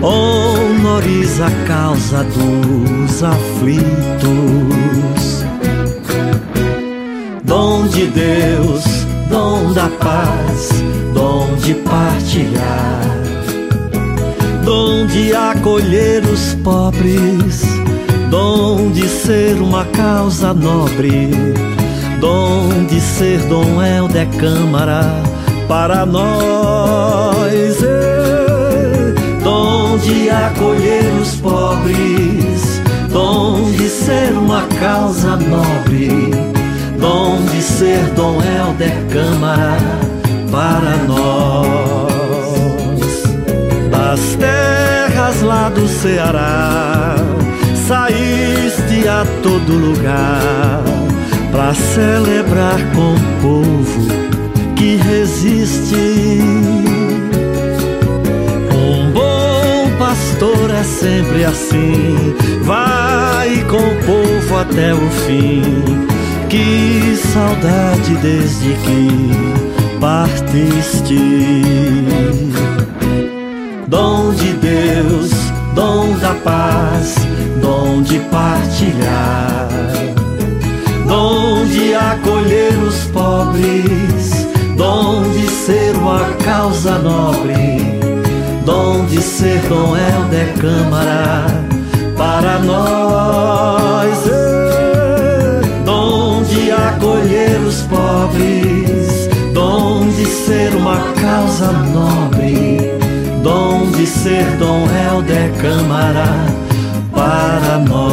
honoriza 0.06 1.48
a 1.48 1.52
causa 1.68 2.24
dos 2.24 3.24
aflitos. 3.24 4.36
Dom 7.44 7.88
de 7.88 8.06
Deus, 8.08 8.84
dom 9.30 9.74
da 9.74 9.90
paz, 9.90 10.70
dom 11.14 11.56
de 11.56 11.74
partilhar, 11.76 13.02
dom 14.64 15.06
de 15.08 15.34
acolher 15.34 16.24
os 16.26 16.54
pobres, 16.64 17.64
dom 18.30 18.92
de 18.92 19.08
ser 19.08 19.56
uma 19.56 19.86
causa 19.86 20.54
nobre, 20.54 21.32
dom 22.20 22.86
de 22.88 23.00
ser 23.00 23.40
Dom 23.48 23.82
Helder 23.82 24.28
Câmara 24.38 25.04
para 25.68 26.06
nós 26.06 27.35
de 30.06 30.30
acolher 30.30 31.12
os 31.20 31.36
pobres, 31.38 32.80
dom 33.10 33.72
de 33.72 33.90
ser 33.90 34.32
uma 34.34 34.62
causa 34.80 35.36
nobre, 35.36 36.30
dom 37.00 37.42
de 37.52 37.62
ser 37.62 38.04
Dom 38.16 38.38
Helder 38.40 38.94
Câmara 39.12 39.80
para 40.52 40.96
nós. 41.08 42.06
Das 43.90 44.20
terras 44.36 45.42
lá 45.42 45.70
do 45.70 45.88
Ceará, 45.88 47.16
saíste 47.88 49.08
a 49.08 49.26
todo 49.42 49.74
lugar 49.74 50.84
para 51.52 51.74
celebrar 51.74 52.78
com 52.94 53.16
o 53.16 53.20
povo 53.42 54.08
que 54.76 54.98
resiste 54.98 56.76
pastor 60.36 60.70
é 60.70 60.84
sempre 60.84 61.46
assim, 61.46 62.36
vai 62.64 63.64
com 63.70 63.78
o 63.78 64.06
povo 64.06 64.58
até 64.58 64.94
o 64.94 65.10
fim. 65.26 65.62
Que 66.50 67.16
saudade 67.16 68.16
desde 68.22 68.74
que 68.74 69.98
partiste. 70.00 71.16
Dom 73.88 74.34
de 74.34 74.54
Deus, 74.54 75.32
dom 75.74 76.18
da 76.20 76.34
paz, 76.36 77.16
dom 77.62 78.02
de 78.02 78.20
partilhar, 78.20 79.70
dom 81.08 81.66
de 81.66 81.94
acolher 81.94 82.78
os 82.84 83.06
pobres, 83.06 84.48
dom 84.76 85.24
de 85.32 85.48
ser 85.50 85.96
uma 85.96 86.26
causa 86.44 86.98
nobre 86.98 87.85
dom 88.66 89.06
de 89.06 89.22
ser 89.22 89.62
Helder 89.66 90.54
Câmara 90.60 91.46
para 92.18 92.60
nós, 92.60 94.28
é, 94.28 95.62
dom 95.86 96.42
de 96.44 96.72
acolher 96.72 97.60
os 97.62 97.82
pobres, 97.84 99.30
dom 99.54 100.08
de 100.10 100.26
ser 100.26 100.76
uma 100.76 100.98
causa 101.22 101.72
nobre, 101.72 102.92
dom 103.44 103.92
de 103.92 104.08
ser 104.08 104.46
Dom 104.58 104.84
Helder 104.88 105.52
Camará 105.62 106.46
para 107.12 107.78
nós. 107.80 108.05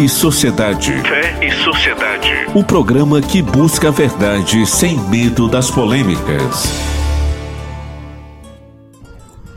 E 0.00 0.08
Sociedade. 0.08 0.92
Fé 1.02 1.46
e 1.46 1.52
Sociedade. 1.62 2.30
O 2.54 2.64
programa 2.64 3.20
que 3.20 3.42
busca 3.42 3.88
a 3.88 3.90
verdade 3.90 4.66
sem 4.66 4.98
medo 4.98 5.46
das 5.46 5.70
polêmicas. 5.70 6.72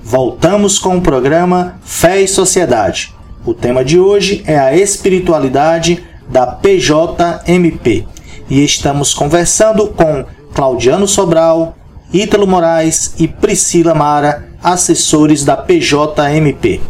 Voltamos 0.03 0.77
com 0.77 0.97
o 0.97 1.01
programa 1.01 1.79
Fé 1.85 2.21
e 2.21 2.27
Sociedade. 2.27 3.15
O 3.45 3.53
tema 3.53 3.85
de 3.85 3.97
hoje 3.97 4.43
é 4.45 4.59
a 4.59 4.75
espiritualidade 4.75 6.03
da 6.27 6.45
PJMP 6.45 8.05
e 8.49 8.65
estamos 8.65 9.13
conversando 9.13 9.87
com 9.87 10.25
Claudiano 10.53 11.07
Sobral, 11.07 11.77
Ítalo 12.11 12.45
Moraes 12.45 13.15
e 13.17 13.29
Priscila 13.29 13.95
Mara, 13.95 14.49
assessores 14.61 15.45
da 15.45 15.55
PJMP. 15.55 16.81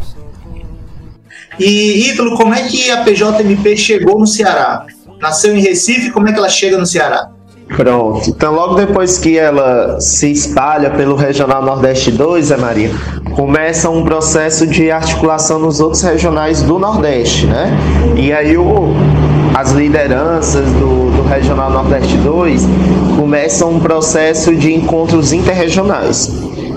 E 1.60 2.10
Ítalo, 2.10 2.36
como 2.36 2.54
é 2.54 2.64
que 2.64 2.90
a 2.90 3.04
PJMP 3.04 3.78
chegou 3.78 4.20
no 4.20 4.28
Ceará? 4.28 4.86
Nasceu 5.22 5.56
em 5.56 5.62
Recife, 5.62 6.12
como 6.12 6.28
é 6.28 6.34
que 6.34 6.40
ela 6.40 6.50
chega 6.50 6.78
no 6.78 6.86
Ceará? 6.86 7.30
Pronto. 7.76 8.30
Então, 8.30 8.54
logo 8.54 8.76
depois 8.76 9.18
que 9.18 9.38
ela 9.38 10.00
se 10.00 10.32
espalha 10.32 10.92
pelo 10.92 11.16
Regional 11.16 11.64
Nordeste 11.64 12.12
2, 12.12 12.48
Zé 12.48 12.58
Maria, 12.58 12.92
começa 13.36 13.90
um 13.90 14.04
processo 14.04 14.68
de 14.68 14.92
articulação 14.92 15.60
nos 15.60 15.80
outros 15.80 16.02
regionais 16.02 16.62
do 16.62 16.78
Nordeste, 16.78 17.48
né? 17.48 17.72
E 18.16 18.32
aí 18.32 18.58
o, 18.58 18.94
as 19.56 19.72
lideranças 19.72 20.66
do, 20.74 21.12
do 21.16 21.24
Regional 21.24 21.72
Nordeste 21.72 22.16
2 22.18 22.64
começam 23.18 23.72
um 23.72 23.80
processo 23.80 24.54
de 24.56 24.74
encontros 24.74 25.34
interregionais. 25.34 26.32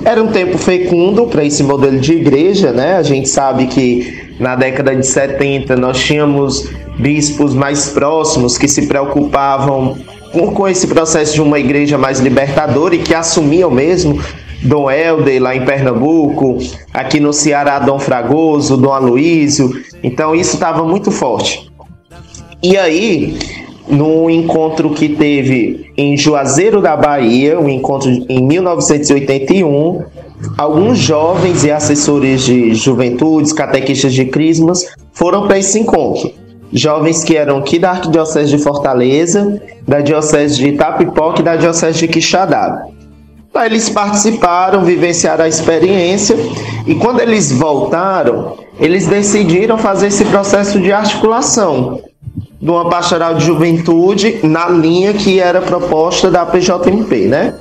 Era 0.05 0.23
um 0.23 0.29
tempo 0.29 0.57
fecundo 0.57 1.27
para 1.27 1.45
esse 1.45 1.63
modelo 1.63 1.99
de 1.99 2.13
igreja, 2.13 2.73
né? 2.73 2.97
A 2.97 3.03
gente 3.03 3.29
sabe 3.29 3.67
que 3.67 4.26
na 4.39 4.55
década 4.55 4.95
de 4.95 5.07
70 5.07 5.77
nós 5.77 5.99
tínhamos 5.99 6.69
bispos 6.99 7.55
mais 7.55 7.91
próximos 7.91 8.57
que 8.57 8.69
se 8.69 8.87
preocupavam 8.87 9.97
com, 10.55 10.69
esse 10.69 10.87
processo 10.87 11.35
de 11.35 11.41
uma 11.41 11.59
igreja 11.59 11.97
mais 11.97 12.21
libertadora 12.21 12.95
e 12.95 12.99
que 12.99 13.15
assumiam 13.15 13.71
mesmo 13.71 14.21
Dom 14.63 14.91
Helder 14.91 15.43
lá 15.43 15.55
em 15.55 15.65
Pernambuco, 15.65 16.59
aqui 16.93 17.21
no 17.21 17.33
Ceará 17.33 17.79
Dom 17.79 17.99
Fragoso, 17.99 18.77
Dom 18.77 18.93
Aloísio. 18.93 19.71
Então 20.03 20.35
isso 20.35 20.55
estava 20.55 20.85
muito 20.85 21.11
forte. 21.11 21.71
E 22.63 22.77
aí, 22.77 23.39
no 23.89 24.29
encontro 24.29 24.91
que 24.91 25.09
teve 25.09 25.93
em 25.97 26.17
Juazeiro 26.17 26.81
da 26.81 26.97
Bahia, 26.97 27.59
um 27.59 27.69
encontro 27.69 28.11
em 28.29 28.43
1981, 28.43 30.05
alguns 30.59 30.99
jovens 30.99 31.65
e 31.65 31.71
assessores 31.71 32.43
de 32.43 32.75
juventudes, 32.75 33.53
catequistas 33.53 34.13
de 34.13 34.25
crismas, 34.27 34.87
foram 35.13 35.47
para 35.47 35.59
esse 35.59 35.79
encontro. 35.79 36.31
Jovens 36.73 37.23
que 37.23 37.37
eram 37.37 37.59
aqui 37.59 37.79
da 37.79 37.93
Arquidiocese 37.93 38.57
de 38.57 38.63
Fortaleza, 38.63 39.63
da 39.87 40.01
Diocese 40.01 40.57
de 40.57 40.69
Itapipoca 40.69 41.41
e 41.41 41.45
da 41.45 41.57
Diocese 41.57 42.01
de 42.01 42.09
Quixadá. 42.09 42.87
Lá 43.55 43.65
eles 43.65 43.89
participaram, 43.89 44.85
vivenciaram 44.85 45.45
a 45.45 45.49
experiência 45.49 46.37
e 46.87 46.95
quando 46.97 47.21
eles 47.21 47.53
voltaram, 47.53 48.59
eles 48.79 49.07
decidiram 49.07 49.79
fazer 49.79 50.09
esse 50.09 50.25
processo 50.27 50.79
de 50.79 50.93
articulação 50.93 52.01
de 52.61 52.71
uma 52.71 52.89
pastoral 52.89 53.35
de 53.35 53.45
juventude 53.45 54.41
na 54.43 54.69
linha 54.69 55.13
que 55.13 55.39
era 55.39 55.61
proposta 55.61 56.31
da 56.31 56.47
PJMP, 56.47 57.27
né? 57.27 57.55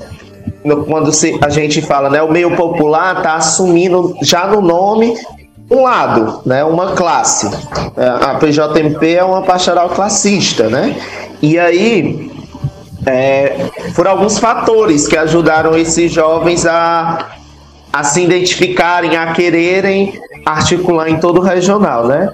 Quando 0.88 1.12
a 1.42 1.50
gente 1.50 1.82
fala, 1.82 2.10
né, 2.10 2.22
o 2.24 2.32
meio 2.32 2.56
popular 2.56 3.18
está 3.18 3.36
assumindo 3.36 4.16
já 4.22 4.48
no 4.48 4.62
nome 4.62 5.16
um 5.70 5.84
lado, 5.84 6.42
né, 6.46 6.64
uma 6.64 6.94
classe. 6.94 7.48
É, 7.98 8.08
a 8.08 8.36
PJMP 8.36 9.14
é 9.14 9.24
uma 9.24 9.42
pastoral 9.42 9.90
classista, 9.90 10.70
né? 10.70 10.96
E 11.42 11.60
aí 11.60 12.32
é, 13.06 13.70
foram 13.94 14.12
alguns 14.12 14.40
fatores 14.40 15.08
que 15.08 15.18
ajudaram 15.18 15.78
esses 15.78 16.12
jovens 16.12 16.66
a, 16.66 17.38
a 17.94 18.04
se 18.04 18.24
identificarem, 18.24 19.16
a 19.16 19.34
quererem 19.34 20.20
articular 20.46 21.10
em 21.10 21.20
todo 21.20 21.40
o 21.40 21.44
regional, 21.44 22.08
né? 22.08 22.30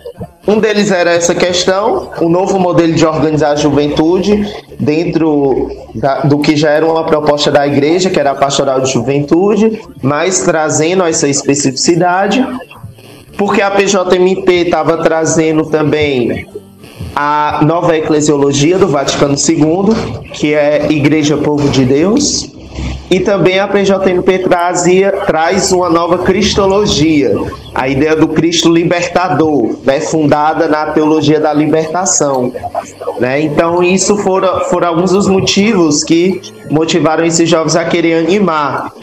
Um 0.51 0.59
deles 0.59 0.91
era 0.91 1.11
essa 1.11 1.33
questão, 1.33 2.09
o 2.19 2.27
novo 2.27 2.59
modelo 2.59 2.91
de 2.91 3.05
organizar 3.05 3.51
a 3.51 3.55
juventude 3.55 4.53
dentro 4.77 5.69
da, 5.95 6.23
do 6.23 6.39
que 6.39 6.57
já 6.57 6.71
era 6.71 6.85
uma 6.85 7.05
proposta 7.05 7.49
da 7.49 7.65
igreja, 7.65 8.09
que 8.09 8.19
era 8.19 8.31
a 8.31 8.35
pastoral 8.35 8.81
de 8.81 8.91
juventude, 8.91 9.81
mas 10.01 10.41
trazendo 10.41 11.03
essa 11.03 11.25
especificidade, 11.25 12.45
porque 13.37 13.61
a 13.61 13.71
PJMP 13.71 14.51
estava 14.65 14.97
trazendo 14.97 15.67
também 15.67 16.45
a 17.15 17.61
nova 17.63 17.95
eclesiologia 17.95 18.77
do 18.77 18.89
Vaticano 18.89 19.35
II, 19.35 20.27
que 20.33 20.53
é 20.53 20.91
Igreja 20.91 21.37
Povo 21.37 21.69
de 21.69 21.85
Deus, 21.85 22.51
e 23.11 23.19
também 23.19 23.59
a 23.59 23.67
PJMP 23.67 24.39
trazia, 24.39 25.11
traz 25.27 25.73
uma 25.73 25.89
nova 25.89 26.19
cristologia, 26.19 27.35
a 27.75 27.89
ideia 27.89 28.15
do 28.15 28.29
Cristo 28.29 28.71
libertador, 28.71 29.75
né, 29.83 29.99
fundada 29.99 30.69
na 30.69 30.85
teologia 30.87 31.37
da 31.37 31.51
libertação. 31.51 32.53
Né? 33.19 33.41
Então, 33.41 33.83
isso 33.83 34.15
foram, 34.15 34.61
foram 34.61 34.87
alguns 34.87 35.11
dos 35.11 35.27
motivos 35.27 36.05
que 36.05 36.39
motivaram 36.69 37.25
esses 37.25 37.49
jovens 37.49 37.75
a 37.75 37.83
querer 37.83 38.25
animar 38.25 38.93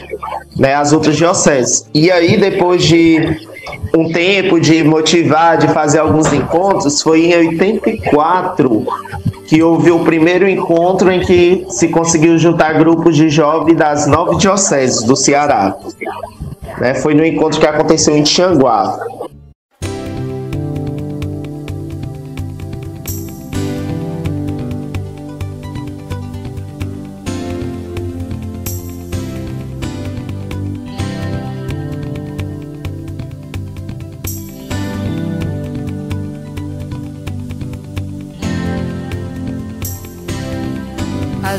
né, 0.57 0.73
as 0.73 0.91
outras 0.91 1.15
dioceses. 1.15 1.85
E 1.93 2.09
aí, 2.09 2.35
depois 2.35 2.83
de 2.83 3.47
um 3.95 4.11
tempo 4.11 4.59
de 4.59 4.83
motivar, 4.83 5.59
de 5.59 5.67
fazer 5.67 5.99
alguns 5.99 6.33
encontros, 6.33 6.99
foi 7.03 7.27
em 7.27 7.37
84 7.37 8.87
que 9.49 9.63
houve 9.63 9.89
o 9.89 10.01
primeiro 10.01 10.47
encontro 10.47 11.11
em 11.11 11.21
que 11.21 11.65
se 11.69 11.87
conseguiu 11.87 12.37
juntar 12.37 12.77
grupos 12.77 13.15
de 13.15 13.29
jovens 13.29 13.75
das 13.75 14.05
nove 14.05 14.37
dioceses 14.37 15.01
do 15.01 15.15
Ceará. 15.15 15.75
Né, 16.79 16.93
foi 16.93 17.15
no 17.15 17.25
encontro 17.25 17.59
que 17.59 17.65
aconteceu 17.65 18.15
em 18.15 18.21
Tianguá. 18.21 18.99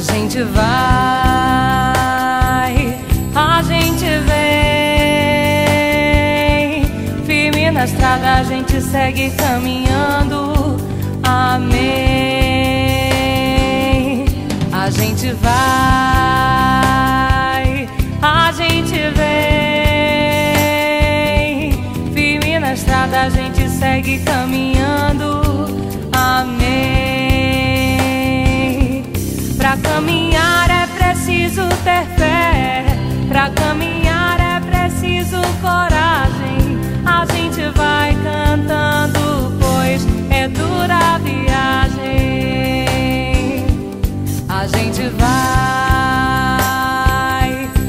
Gente 0.00 0.42
vai, 0.44 0.64
a 3.34 3.62
gente 3.62 4.06
vem, 4.26 5.26
firme 7.26 7.70
na 7.70 7.84
estrada, 7.84 8.36
a 8.36 8.42
gente 8.42 8.80
segue 8.80 9.30
caminhando. 9.32 10.80
Amém. 11.22 11.84
A 14.72 14.88
gente 14.90 15.32
vai, 15.34 15.50
a 18.22 18.52
gente 18.52 18.94
vem, 19.16 19.74
firme 22.14 22.58
na 22.58 22.72
estrada, 22.72 23.20
a 23.20 23.28
gente 23.28 23.68
segue 23.68 24.18
caminhando. 24.20 24.79
Caminhar 30.00 30.70
é 30.70 30.86
preciso 30.86 31.68
ter 31.84 32.06
fé. 32.16 32.84
Pra 33.28 33.50
caminhar 33.50 34.40
é 34.40 34.58
preciso 34.60 35.42
coragem. 35.60 36.80
A 37.04 37.26
gente 37.26 37.68
vai 37.76 38.16
cantando, 38.24 39.52
pois 39.60 40.06
é 40.30 40.48
dura 40.48 40.96
a 40.96 41.18
viagem. 41.18 42.86
A 44.48 44.66
gente 44.66 45.02
vai, 45.18 45.28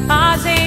a 0.09 0.37
gente 0.37 0.61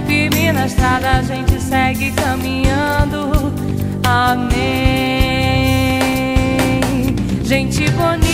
Firme 0.06 0.52
na 0.52 0.66
estrada, 0.66 1.10
a 1.10 1.22
gente 1.22 1.60
segue 1.60 2.10
caminhando. 2.12 3.52
Amém. 4.04 4.68
Gente 7.44 7.90
bonita. 7.90 8.27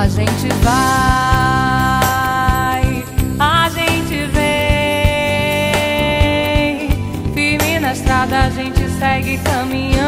A 0.00 0.08
gente 0.08 0.48
vai, 0.62 0.72
a 3.38 3.68
gente 3.68 4.24
vem. 4.32 4.48
Firme 7.34 7.78
na 7.80 7.92
estrada, 7.92 8.44
a 8.44 8.48
gente 8.48 8.88
segue 8.98 9.36
caminhando. 9.44 9.99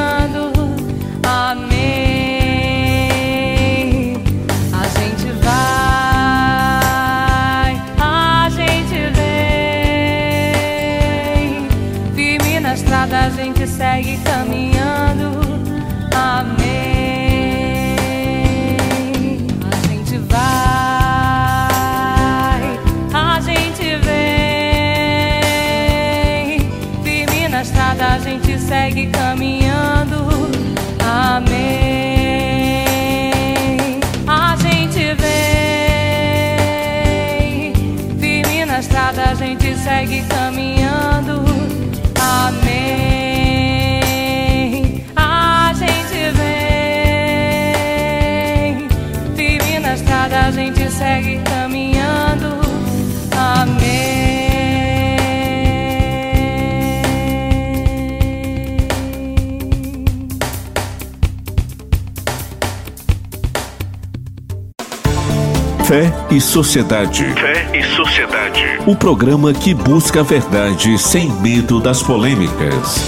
E 66.32 66.40
Sociedade. 66.40 67.24
Fé 67.34 67.78
e 67.78 67.84
Sociedade. 67.94 68.62
O 68.86 68.96
programa 68.96 69.52
que 69.52 69.74
busca 69.74 70.20
a 70.20 70.22
verdade 70.22 70.98
sem 70.98 71.30
medo 71.30 71.78
das 71.78 72.02
polêmicas. 72.02 73.04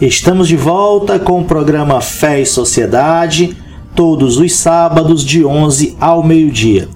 Estamos 0.00 0.46
de 0.46 0.56
volta 0.56 1.18
com 1.18 1.40
o 1.40 1.44
programa 1.44 2.00
Fé 2.00 2.42
e 2.42 2.46
Sociedade, 2.46 3.56
todos 3.92 4.36
os 4.36 4.54
sábados 4.54 5.24
de 5.24 5.44
11 5.44 5.96
ao 6.00 6.22
meio-dia. 6.22 6.88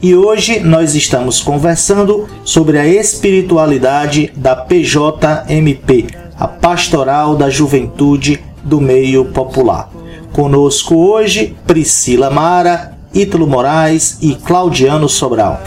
E 0.00 0.14
hoje 0.14 0.60
nós 0.60 0.94
estamos 0.94 1.40
conversando 1.40 2.28
sobre 2.44 2.78
a 2.78 2.86
espiritualidade 2.86 4.32
da 4.36 4.54
PJMP, 4.54 6.06
a 6.38 6.46
Pastoral 6.46 7.34
da 7.34 7.50
Juventude 7.50 8.40
do 8.62 8.80
Meio 8.80 9.24
Popular. 9.24 9.90
Conosco 10.32 10.94
hoje 10.94 11.54
Priscila 11.66 12.30
Mara, 12.30 12.91
Ítalo 13.14 13.46
Moraes 13.46 14.18
e 14.20 14.34
Claudiano 14.34 15.08
Sobral. 15.08 15.60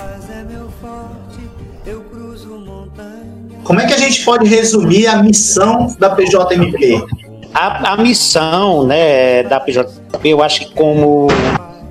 Como 3.63 3.79
é 3.79 3.87
que 3.87 3.93
a 3.93 3.97
gente 3.97 4.23
pode 4.23 4.47
resumir 4.47 5.07
a 5.07 5.23
missão 5.23 5.95
da 5.97 6.11
PJMP? 6.11 7.03
A, 7.53 7.93
a 7.93 7.97
missão 7.97 8.85
né, 8.85 9.43
da 9.43 9.59
PJP, 9.59 10.29
eu 10.29 10.43
acho 10.43 10.59
que 10.59 10.73
como 10.73 11.27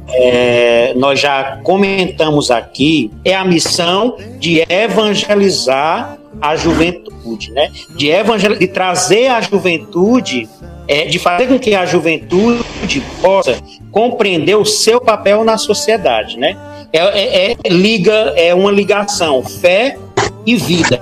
é, 0.08 0.92
nós 0.94 1.18
já 1.18 1.58
comentamos 1.64 2.50
aqui, 2.50 3.10
é 3.24 3.34
a 3.34 3.44
missão 3.44 4.16
de 4.38 4.64
evangelizar 4.68 6.18
a 6.40 6.56
juventude, 6.56 7.50
né? 7.52 7.70
De, 7.96 8.08
evangel 8.08 8.56
de 8.56 8.66
trazer 8.68 9.28
a 9.28 9.40
juventude, 9.40 10.48
é, 10.86 11.06
de 11.06 11.18
fazer 11.18 11.46
com 11.46 11.58
que 11.58 11.74
a 11.74 11.86
juventude 11.86 13.02
possa 13.20 13.56
compreender 13.94 14.57
o 14.57 14.64
seu 14.64 15.00
papel 15.00 15.44
na 15.44 15.57
sociedade, 15.57 16.37
né? 16.37 16.57
É, 16.92 16.98
é, 16.98 17.57
é 17.62 17.68
liga, 17.68 18.35
é 18.37 18.52
uma 18.52 18.72
ligação, 18.72 19.40
fé 19.44 19.96
e 20.44 20.57
vida. 20.57 21.00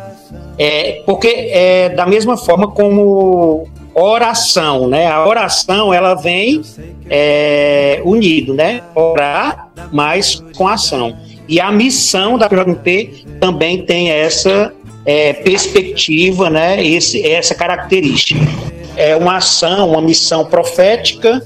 É, 0.58 1.02
porque 1.06 1.26
é 1.50 1.88
da 1.88 2.04
mesma 2.04 2.36
forma 2.36 2.70
como 2.70 3.66
oração, 3.94 4.88
né? 4.88 5.06
A 5.06 5.26
oração 5.26 5.92
ela 5.92 6.14
vem 6.14 6.60
é, 7.08 8.02
unido, 8.04 8.52
né? 8.52 8.82
Orar, 8.94 9.70
mas 9.90 10.42
com 10.54 10.68
ação. 10.68 11.16
E 11.48 11.58
a 11.58 11.72
missão 11.72 12.36
da 12.36 12.46
PJMP 12.46 13.24
também 13.40 13.86
tem 13.86 14.10
essa 14.10 14.70
é, 15.06 15.32
perspectiva, 15.32 16.50
né? 16.50 16.84
Esse, 16.84 17.26
essa 17.26 17.54
característica. 17.54 18.38
É 18.94 19.16
uma 19.16 19.38
ação, 19.38 19.88
uma 19.92 20.02
missão 20.02 20.44
profética 20.44 21.42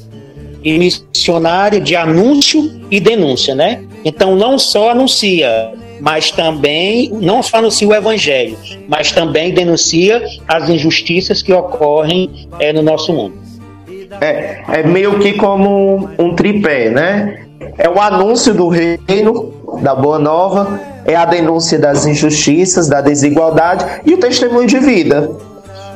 e 0.67 1.81
de 1.81 1.95
anúncio 1.95 2.81
e 2.91 2.99
denúncia, 2.99 3.55
né? 3.55 3.85
Então 4.05 4.35
não 4.35 4.59
só 4.59 4.91
anuncia, 4.91 5.73
mas 6.01 6.31
também 6.31 7.11
não 7.13 7.43
só 7.43 7.59
anuncia 7.59 7.87
o 7.87 7.95
evangelho, 7.95 8.59
mas 8.89 9.13
também 9.13 9.55
denuncia 9.55 10.23
as 10.49 10.69
injustiças 10.69 11.41
que 11.41 11.53
ocorrem 11.53 12.49
é, 12.59 12.73
no 12.73 12.83
nosso 12.83 13.13
mundo. 13.13 13.35
É, 14.21 14.63
é 14.81 14.83
meio 14.83 15.19
que 15.21 15.35
como 15.35 16.11
um 16.19 16.35
tripé, 16.35 16.91
né? 16.91 17.43
É 17.79 17.89
o 17.89 18.01
anúncio 18.01 18.53
do 18.53 18.69
reino, 18.69 19.55
da 19.83 19.95
boa 19.95 20.19
nova, 20.19 20.81
é 21.05 21.15
a 21.15 21.25
denúncia 21.25 21.79
das 21.79 22.07
injustiças, 22.07 22.89
da 22.89 23.01
desigualdade 23.01 23.85
e 24.05 24.15
o 24.15 24.19
testemunho 24.19 24.67
de 24.67 24.79
vida. 24.79 25.31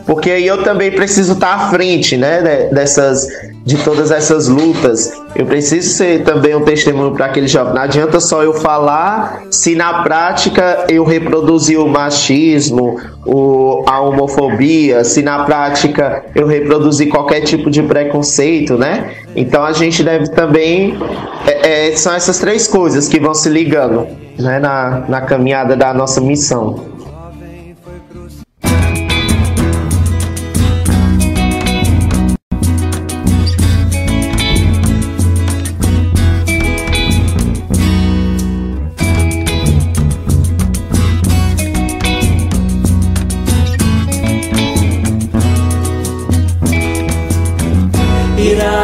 Porque 0.07 0.31
aí 0.31 0.47
eu 0.47 0.63
também 0.63 0.91
preciso 0.91 1.35
estar 1.35 1.55
à 1.55 1.71
frente, 1.71 2.17
né, 2.17 2.69
dessas 2.73 3.29
de 3.65 3.77
todas 3.79 4.11
essas 4.11 4.49
lutas. 4.49 5.13
Eu 5.35 5.47
preciso 5.47 5.91
ser 5.91 6.25
também 6.25 6.55
um 6.55 6.65
testemunho 6.65 7.13
para 7.13 7.27
aquele 7.27 7.47
jovem. 7.47 7.75
Não 7.75 7.83
adianta 7.83 8.19
só 8.19 8.43
eu 8.43 8.55
falar 8.55 9.43
se 9.51 9.75
na 9.75 10.03
prática 10.03 10.87
eu 10.89 11.05
reproduzir 11.05 11.79
o 11.79 11.89
machismo, 11.89 12.99
o, 13.25 13.85
a 13.87 14.01
homofobia, 14.01 15.05
se 15.05 15.23
na 15.23 15.45
prática 15.45 16.25
eu 16.35 16.47
reproduzir 16.47 17.09
qualquer 17.09 17.43
tipo 17.43 17.71
de 17.71 17.83
preconceito, 17.83 18.77
né? 18.77 19.13
Então 19.37 19.63
a 19.63 19.73
gente 19.73 20.03
deve 20.03 20.29
também. 20.31 20.99
É, 21.47 21.89
é, 21.89 21.97
são 21.97 22.15
essas 22.15 22.39
três 22.39 22.67
coisas 22.67 23.09
que 23.09 23.21
vão 23.21 23.35
se 23.35 23.49
ligando 23.49 24.07
né, 24.39 24.59
na, 24.59 25.05
na 25.09 25.21
caminhada 25.21 25.77
da 25.77 25.93
nossa 25.93 26.21
missão. 26.21 27.00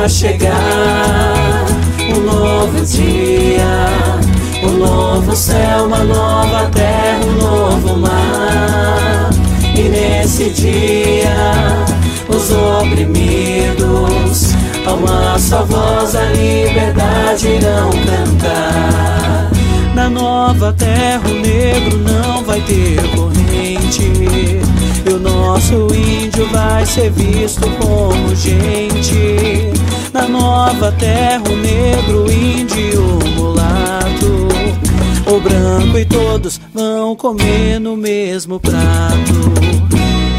Irá 0.07 0.09
chegar 0.09 1.67
um 2.15 2.21
novo 2.21 2.81
dia, 2.85 3.89
um 4.63 4.79
novo 4.79 5.35
céu, 5.35 5.87
uma 5.87 6.05
nova 6.05 6.71
terra, 6.73 7.19
um 7.27 7.33
novo 7.33 7.97
mar. 7.97 9.31
E 9.75 9.89
nesse 9.89 10.51
dia, 10.51 11.35
os 12.29 12.53
oprimidos, 12.53 14.55
a 14.87 14.95
uma 14.95 15.37
só 15.41 15.65
voz, 15.65 16.15
a 16.15 16.27
liberdade 16.27 17.49
irão 17.49 17.91
cantar. 17.91 19.51
Na 19.93 20.09
nova 20.09 20.73
terra, 20.75 21.23
o 21.25 21.35
negro 21.35 21.99
não 21.99 22.45
vai 22.45 22.61
ter 22.61 23.03
corrente. 23.17 24.13
E 25.05 25.13
o 25.13 25.19
nosso 25.19 25.89
índio 25.93 26.49
vai 26.53 26.87
ser 26.87 27.11
visto 27.11 27.69
como 27.81 28.33
gente. 28.37 29.75
Na 30.17 30.27
nova 30.27 30.91
terra, 30.93 31.43
o 31.47 31.57
negro, 31.57 32.25
o 32.25 32.33
índio, 32.33 33.19
o 33.19 33.29
mulato. 33.37 34.49
vinho 35.27 35.41
branco 35.41 35.99
e 35.99 36.05
todos 36.07 36.59
vão 36.73 37.15
comer 37.15 37.79
no 37.79 37.99
mesmo 37.99 38.59
prato. 38.59 39.53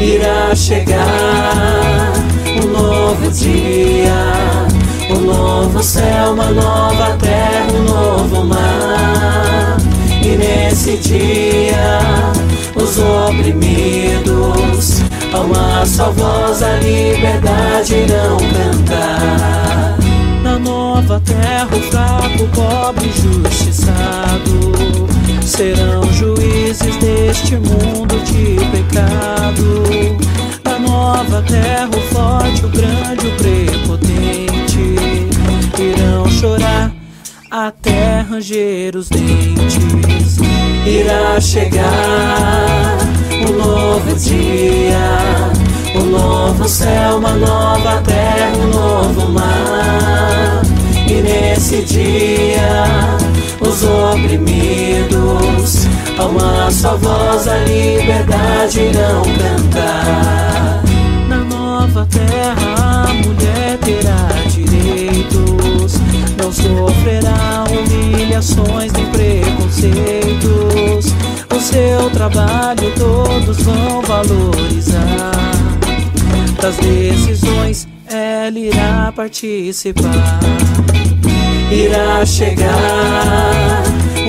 Irá 0.00 0.52
chegar 0.56 2.12
um 2.60 2.66
novo 2.72 3.30
dia, 3.30 4.12
um 5.10 5.20
novo 5.20 5.80
céu, 5.80 6.32
uma 6.32 6.50
nova 6.50 7.16
terra, 7.20 7.68
um 7.72 7.84
novo 7.84 8.44
mar. 8.46 9.76
E 10.24 10.36
nesse 10.36 10.96
dia, 10.96 12.00
os 12.74 12.98
oprimidos, 12.98 14.87
uma 15.48 15.86
só 15.86 16.10
voz, 16.12 16.62
a 16.62 16.76
liberdade 16.76 17.94
irão 17.94 18.36
cantar. 18.36 19.96
Na 20.42 20.58
nova 20.58 21.18
terra, 21.20 21.68
o 21.72 21.80
fraco, 21.90 22.44
o 22.44 22.48
pobre, 22.48 23.08
injustiçado 23.08 25.08
serão 25.44 26.02
juízes 26.12 26.94
deste 26.96 27.56
mundo 27.56 28.20
de 28.24 28.56
pecado. 28.70 29.84
Na 30.64 30.78
nova 30.78 31.42
terra, 31.42 31.88
o 31.88 32.00
forte, 32.14 32.66
o 32.66 32.68
grande, 32.68 33.26
o 33.26 33.34
prepotente 33.36 34.94
irão 35.80 36.28
chorar 36.28 36.92
até 37.50 38.20
ranger 38.20 38.94
os 38.96 39.08
dentes. 39.08 40.38
Irá 40.86 41.40
chegar 41.40 43.07
um 43.48 43.56
novo 43.56 44.14
dia, 44.14 45.50
um 45.94 46.04
novo 46.10 46.68
céu, 46.68 47.16
uma 47.16 47.32
nova 47.32 48.02
terra, 48.02 48.52
um 48.58 48.66
novo 48.68 49.32
mar. 49.32 50.60
E 51.06 51.22
nesse 51.22 51.80
dia, 51.82 52.84
os 53.60 53.82
oprimidos, 53.82 55.86
a 56.18 56.26
uma 56.26 56.70
só 56.70 56.94
voz, 56.96 57.48
a 57.48 57.56
liberdade 57.60 58.80
irão 58.80 59.22
cantar. 59.22 60.82
Na 61.28 61.38
nova 61.38 62.06
terra, 62.10 63.06
a 63.08 63.14
mulher 63.14 63.78
terá 63.78 64.28
direitos, 64.50 65.94
não 66.36 66.52
sofrerá 66.52 67.64
humilhações 67.70 68.92
nem 68.92 69.06
preconceitos. 69.06 71.14
Seu 71.70 72.10
trabalho 72.10 72.90
todos 72.96 73.58
vão 73.58 74.00
valorizar. 74.00 75.32
Das 76.58 76.78
decisões 76.78 77.86
ela 78.10 78.58
irá 78.58 79.12
participar. 79.14 80.40
Irá 81.70 82.24
chegar 82.24 83.82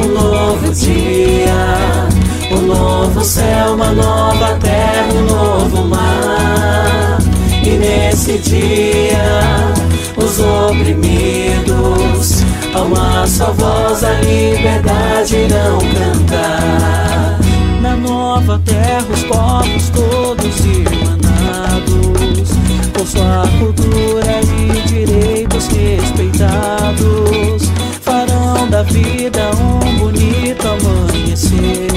um 0.04 0.08
novo 0.10 0.74
dia, 0.74 2.10
um 2.52 2.60
novo 2.68 3.24
céu, 3.24 3.74
uma 3.74 3.94
nova 3.94 4.56
terra, 4.56 5.08
um 5.14 5.24
novo 5.24 5.86
mar. 5.86 7.20
E 7.64 7.70
nesse 7.70 8.38
dia, 8.40 9.72
os 10.18 10.42
oprimidos, 10.42 12.39
a 12.74 12.82
uma 12.82 13.28
só 13.28 13.52
voz, 13.54 14.04
a 14.04 14.14
liberdade 14.22 15.36
irão 15.36 15.78
cantar. 15.80 17.38
Na 17.82 17.96
nova 17.96 18.60
terra, 18.66 19.06
os 19.12 19.24
povos 19.24 19.90
todos 19.90 20.66
irmanados, 20.66 22.50
com 22.98 23.06
sua 23.06 23.48
cultura 23.60 24.42
e 24.58 24.82
direitos 24.88 25.68
respeitados, 25.68 27.70
farão 28.02 28.68
da 28.70 28.82
vida 28.84 29.52
um 29.56 30.00
bonito 30.00 30.68
amanhecer, 30.68 31.88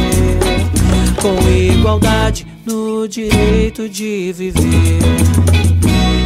com 1.21 1.37
igualdade 1.49 2.47
no 3.03 3.09
direito 3.09 3.88
de 3.88 4.33
viver. 4.33 5.01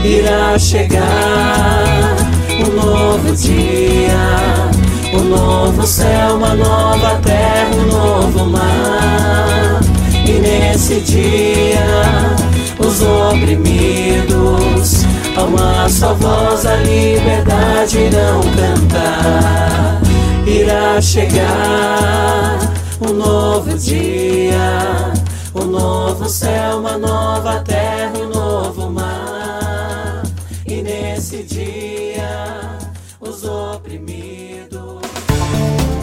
Irá 0.04 0.58
chegar 0.58 2.14
um 2.60 2.66
novo 2.74 3.34
dia, 3.34 4.68
um 5.14 5.24
novo 5.24 5.86
céu, 5.86 6.36
uma 6.36 6.54
nova 6.54 7.18
terra, 7.24 7.70
um 7.76 7.86
novo 7.86 8.44
mar. 8.50 9.80
E 10.28 10.32
nesse 10.32 11.00
dia, 11.00 12.36
os 12.78 13.00
oprimidos, 13.00 15.06
a 15.34 15.44
uma 15.44 15.88
só 15.88 16.12
voz, 16.12 16.66
a 16.66 16.76
liberdade 16.76 18.00
irão 18.00 18.42
cantar. 18.54 20.02
Irá 20.46 21.00
chegar 21.00 22.58
um 23.00 23.14
novo 23.14 23.78
dia, 23.78 25.14
um 25.56 25.66
novo 25.66 26.28
céu, 26.28 26.78
uma 26.78 26.98
nova 26.98 27.60
terra, 27.60 28.12
um 28.18 28.28
novo 28.28 28.90
mar. 28.90 30.22
E 30.66 30.82
nesse 30.82 31.42
dia, 31.42 32.78
os 33.20 33.44
oprimidos. 33.44 35.00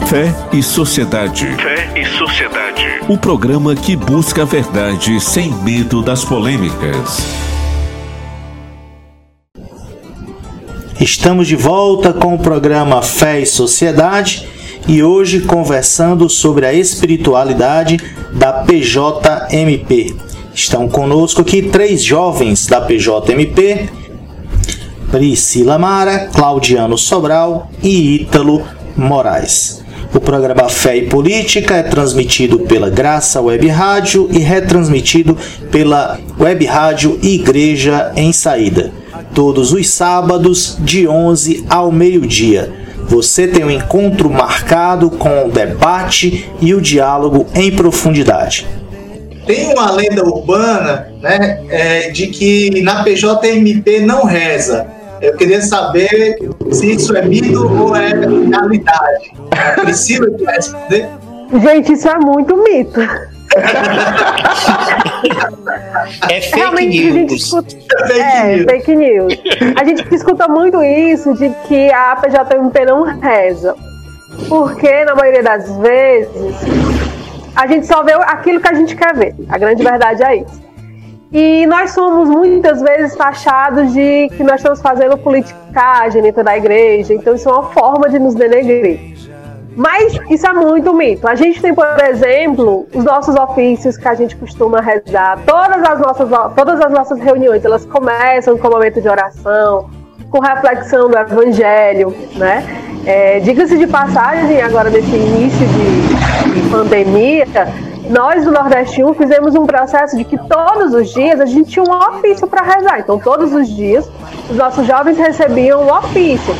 Fé 0.08 0.34
e 0.52 0.62
Sociedade. 0.62 1.46
Fé 1.56 2.00
e 2.00 2.04
Sociedade. 2.18 3.00
O 3.08 3.16
programa 3.16 3.74
que 3.74 3.96
busca 3.96 4.42
a 4.42 4.44
verdade 4.44 5.20
sem 5.20 5.52
medo 5.52 6.02
das 6.02 6.24
polêmicas. 6.24 7.18
Estamos 11.00 11.46
de 11.46 11.56
volta 11.56 12.12
com 12.12 12.34
o 12.34 12.38
programa 12.38 13.02
Fé 13.02 13.40
e 13.40 13.46
Sociedade 13.46 14.53
e 14.86 15.02
hoje 15.02 15.40
conversando 15.40 16.28
sobre 16.28 16.66
a 16.66 16.72
espiritualidade 16.72 17.98
da 18.32 18.52
PJMP. 18.52 20.14
Estão 20.54 20.88
conosco 20.88 21.40
aqui 21.40 21.62
três 21.62 22.02
jovens 22.02 22.66
da 22.66 22.80
PJMP: 22.80 23.88
Priscila 25.10 25.78
Mara, 25.78 26.28
Claudiano 26.32 26.98
Sobral 26.98 27.70
e 27.82 28.16
Ítalo 28.16 28.62
Moraes. 28.96 29.82
O 30.14 30.20
programa 30.20 30.68
Fé 30.68 30.98
e 30.98 31.08
Política 31.08 31.74
é 31.74 31.82
transmitido 31.82 32.60
pela 32.60 32.88
Graça 32.88 33.40
Web 33.40 33.66
Rádio 33.66 34.28
e 34.30 34.38
retransmitido 34.38 35.36
pela 35.72 36.20
Web 36.38 36.64
Rádio 36.66 37.18
Igreja 37.20 38.12
em 38.14 38.32
Saída, 38.32 38.92
todos 39.34 39.72
os 39.72 39.88
sábados 39.88 40.76
de 40.78 41.08
11 41.08 41.64
ao 41.68 41.90
meio-dia. 41.90 42.83
Você 43.08 43.46
tem 43.46 43.64
um 43.64 43.70
encontro 43.70 44.30
marcado 44.30 45.10
com 45.10 45.46
o 45.46 45.50
debate 45.50 46.50
e 46.60 46.74
o 46.74 46.80
diálogo 46.80 47.46
em 47.54 47.70
profundidade. 47.74 48.66
Tem 49.46 49.72
uma 49.72 49.92
lenda 49.92 50.24
urbana 50.24 51.08
né, 51.20 51.62
é, 51.68 52.10
de 52.10 52.28
que 52.28 52.80
na 52.82 53.04
PJMP 53.04 54.00
não 54.00 54.24
reza. 54.24 54.86
Eu 55.20 55.36
queria 55.36 55.60
saber 55.60 56.36
se 56.70 56.92
isso 56.92 57.16
é 57.16 57.22
mito 57.22 57.66
ou 57.66 57.94
é 57.94 58.08
realidade. 58.08 59.32
Priscila 59.82 60.30
quer 60.38 60.54
responder? 60.54 61.08
Gente, 61.62 61.92
isso 61.92 62.08
é 62.08 62.18
muito 62.18 62.56
mito. 62.56 63.00
É 66.28 66.40
fake 66.40 66.56
Realmente, 66.56 66.98
a 66.98 67.12
gente 67.12 67.30
news. 67.30 67.42
escuta- 67.44 67.76
Fake 68.06 68.20
é, 68.20 68.56
news. 68.56 68.64
fake 68.64 68.96
news. 68.96 69.34
A 69.80 69.84
gente 69.84 70.14
escuta 70.14 70.48
muito 70.48 70.82
isso 70.82 71.34
de 71.34 71.50
que 71.68 71.90
a 71.92 72.16
PJMP 72.16 72.84
não 72.84 73.04
reza. 73.04 73.74
Porque, 74.48 75.04
na 75.04 75.14
maioria 75.14 75.42
das 75.42 75.76
vezes, 75.78 76.54
a 77.54 77.66
gente 77.66 77.86
só 77.86 78.02
vê 78.02 78.12
aquilo 78.12 78.60
que 78.60 78.68
a 78.68 78.74
gente 78.74 78.96
quer 78.96 79.14
ver. 79.14 79.34
A 79.48 79.56
grande 79.58 79.82
verdade 79.82 80.22
é 80.24 80.36
isso. 80.36 80.64
E 81.32 81.66
nós 81.66 81.90
somos 81.92 82.28
muitas 82.28 82.80
vezes 82.80 83.16
taxados 83.16 83.92
de 83.92 84.28
que 84.36 84.42
nós 84.44 84.56
estamos 84.56 84.80
fazendo 84.80 85.16
politicagem 85.18 86.22
dentro 86.22 86.44
da 86.44 86.56
igreja. 86.56 87.14
Então, 87.14 87.34
isso 87.34 87.48
é 87.48 87.52
uma 87.52 87.70
forma 87.72 88.08
de 88.08 88.18
nos 88.18 88.34
denegrir. 88.34 89.13
Mas 89.76 90.18
isso 90.30 90.46
é 90.46 90.52
muito 90.52 90.94
mito. 90.94 91.26
A 91.26 91.34
gente 91.34 91.60
tem, 91.60 91.74
por 91.74 91.86
exemplo, 92.08 92.86
os 92.94 93.04
nossos 93.04 93.34
ofícios 93.34 93.96
que 93.96 94.06
a 94.06 94.14
gente 94.14 94.36
costuma 94.36 94.80
rezar. 94.80 95.38
Todas 95.44 95.82
as 95.82 95.98
nossas, 96.00 96.28
todas 96.54 96.80
as 96.80 96.92
nossas 96.92 97.18
reuniões, 97.20 97.64
elas 97.64 97.84
começam 97.84 98.56
com 98.56 98.68
um 98.68 98.70
momento 98.70 99.00
de 99.00 99.08
oração, 99.08 99.90
com 100.30 100.40
reflexão 100.40 101.08
do 101.08 101.18
evangelho, 101.18 102.14
né? 102.36 102.64
É, 103.06 103.40
Diga-se 103.40 103.76
de 103.76 103.86
passagem, 103.86 104.62
agora 104.62 104.88
nesse 104.88 105.14
início 105.14 105.66
de, 105.66 106.60
de 106.60 106.70
pandemia, 106.70 107.46
nós 108.08 108.44
do 108.44 108.50
Nordeste 108.50 109.02
1 109.02 109.14
fizemos 109.14 109.54
um 109.54 109.66
processo 109.66 110.16
de 110.16 110.24
que 110.24 110.38
todos 110.48 110.94
os 110.94 111.12
dias 111.12 111.40
a 111.40 111.46
gente 111.46 111.70
tinha 111.70 111.84
um 111.84 112.16
ofício 112.16 112.46
para 112.46 112.62
rezar. 112.62 113.00
Então, 113.00 113.18
todos 113.18 113.52
os 113.52 113.68
dias, 113.68 114.08
os 114.48 114.56
nossos 114.56 114.86
jovens 114.86 115.18
recebiam 115.18 115.82
um 115.82 115.92
ofício 115.92 116.54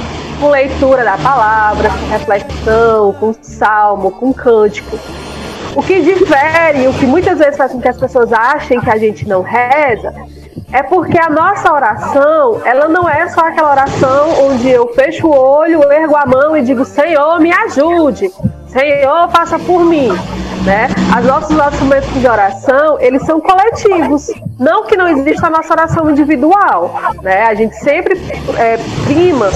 com 0.45 0.51
leitura 0.51 1.03
da 1.03 1.17
palavra, 1.17 1.89
com 1.89 2.07
reflexão, 2.11 3.15
com 3.15 3.33
salmo, 3.41 4.11
com 4.11 4.31
cântico. 4.31 4.99
O 5.75 5.83
que 5.83 6.03
difere, 6.03 6.87
o 6.87 6.93
que 6.93 7.07
muitas 7.07 7.39
vezes 7.39 7.57
faz 7.57 7.73
com 7.73 7.81
que 7.81 7.89
as 7.89 7.97
pessoas 7.97 8.31
achem 8.31 8.79
que 8.79 8.91
a 8.91 8.99
gente 8.99 9.27
não 9.27 9.41
reza, 9.41 10.15
é 10.71 10.83
porque 10.83 11.19
a 11.19 11.31
nossa 11.31 11.73
oração, 11.73 12.61
ela 12.63 12.89
não 12.89 13.09
é 13.09 13.27
só 13.31 13.41
aquela 13.41 13.71
oração 13.71 14.45
onde 14.51 14.69
eu 14.69 14.89
fecho 14.89 15.27
o 15.27 15.35
olho, 15.35 15.91
ergo 15.91 16.15
a 16.15 16.27
mão 16.27 16.55
e 16.55 16.61
digo, 16.61 16.85
Senhor, 16.85 17.41
me 17.41 17.51
ajude. 17.51 18.31
Senhor, 18.75 19.31
faça 19.31 19.57
por 19.57 19.85
mim. 19.85 20.09
Né? 20.65 20.89
Nossos, 21.25 21.57
nossos 21.57 21.81
momentos 21.81 22.13
de 22.13 22.27
oração, 22.27 22.99
eles 22.99 23.23
são 23.23 23.41
coletivos. 23.41 24.33
Não 24.59 24.85
que 24.85 24.97
não 24.97 25.07
exista 25.07 25.47
a 25.47 25.51
nossa 25.51 25.73
oração 25.73 26.11
individual. 26.11 26.93
Né? 27.23 27.43
A 27.43 27.55
gente 27.55 27.77
sempre 27.77 28.21
é, 28.59 28.77
prima 29.07 29.47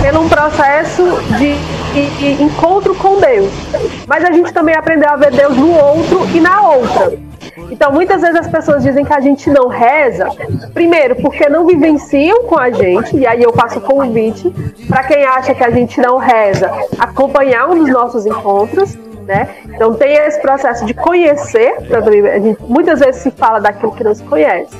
pelo 0.00 0.20
um 0.20 0.28
processo 0.28 1.02
de, 1.38 1.56
de, 1.92 2.36
de 2.36 2.42
encontro 2.42 2.94
com 2.94 3.18
Deus. 3.18 3.50
Mas 4.06 4.24
a 4.24 4.30
gente 4.30 4.52
também 4.52 4.76
aprendeu 4.76 5.10
a 5.10 5.16
ver 5.16 5.32
Deus 5.32 5.56
no 5.56 5.72
outro 5.72 6.28
e 6.32 6.40
na 6.40 6.60
outra. 6.60 7.27
Então, 7.70 7.92
muitas 7.92 8.20
vezes 8.20 8.36
as 8.36 8.48
pessoas 8.48 8.82
dizem 8.82 9.04
que 9.04 9.12
a 9.12 9.20
gente 9.20 9.50
não 9.50 9.68
reza, 9.68 10.28
primeiro, 10.72 11.16
porque 11.16 11.48
não 11.48 11.66
vivenciam 11.66 12.44
com 12.44 12.58
a 12.58 12.70
gente, 12.70 13.16
e 13.16 13.26
aí 13.26 13.42
eu 13.42 13.52
faço 13.52 13.80
convite 13.80 14.50
para 14.88 15.02
quem 15.04 15.24
acha 15.24 15.54
que 15.54 15.64
a 15.64 15.70
gente 15.70 16.00
não 16.00 16.18
reza, 16.18 16.70
acompanhar 16.98 17.68
um 17.68 17.78
dos 17.78 17.90
nossos 17.90 18.26
encontros. 18.26 18.96
Né? 19.26 19.48
Então 19.66 19.92
tem 19.92 20.14
esse 20.14 20.40
processo 20.40 20.86
de 20.86 20.94
conhecer, 20.94 21.76
gente, 22.42 22.58
muitas 22.62 23.00
vezes 23.00 23.20
se 23.20 23.30
fala 23.30 23.60
daquilo 23.60 23.92
que 23.92 24.02
não 24.02 24.14
se 24.14 24.22
conhece. 24.24 24.74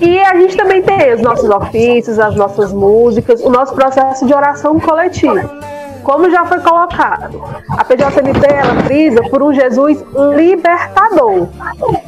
E 0.00 0.18
a 0.18 0.34
gente 0.34 0.56
também 0.56 0.82
tem 0.82 1.12
os 1.12 1.20
nossos 1.20 1.48
ofícios, 1.50 2.18
as 2.18 2.34
nossas 2.36 2.72
músicas, 2.72 3.42
o 3.42 3.50
nosso 3.50 3.74
processo 3.74 4.26
de 4.26 4.32
oração 4.32 4.80
coletivo 4.80 5.75
como 6.06 6.30
já 6.30 6.46
foi 6.46 6.60
colocado, 6.60 7.42
a 7.68 7.82
PJMP 7.82 8.46
ela 8.46 8.80
frisa 8.84 9.20
por 9.28 9.42
um 9.42 9.52
Jesus 9.52 10.04
libertador. 10.36 11.48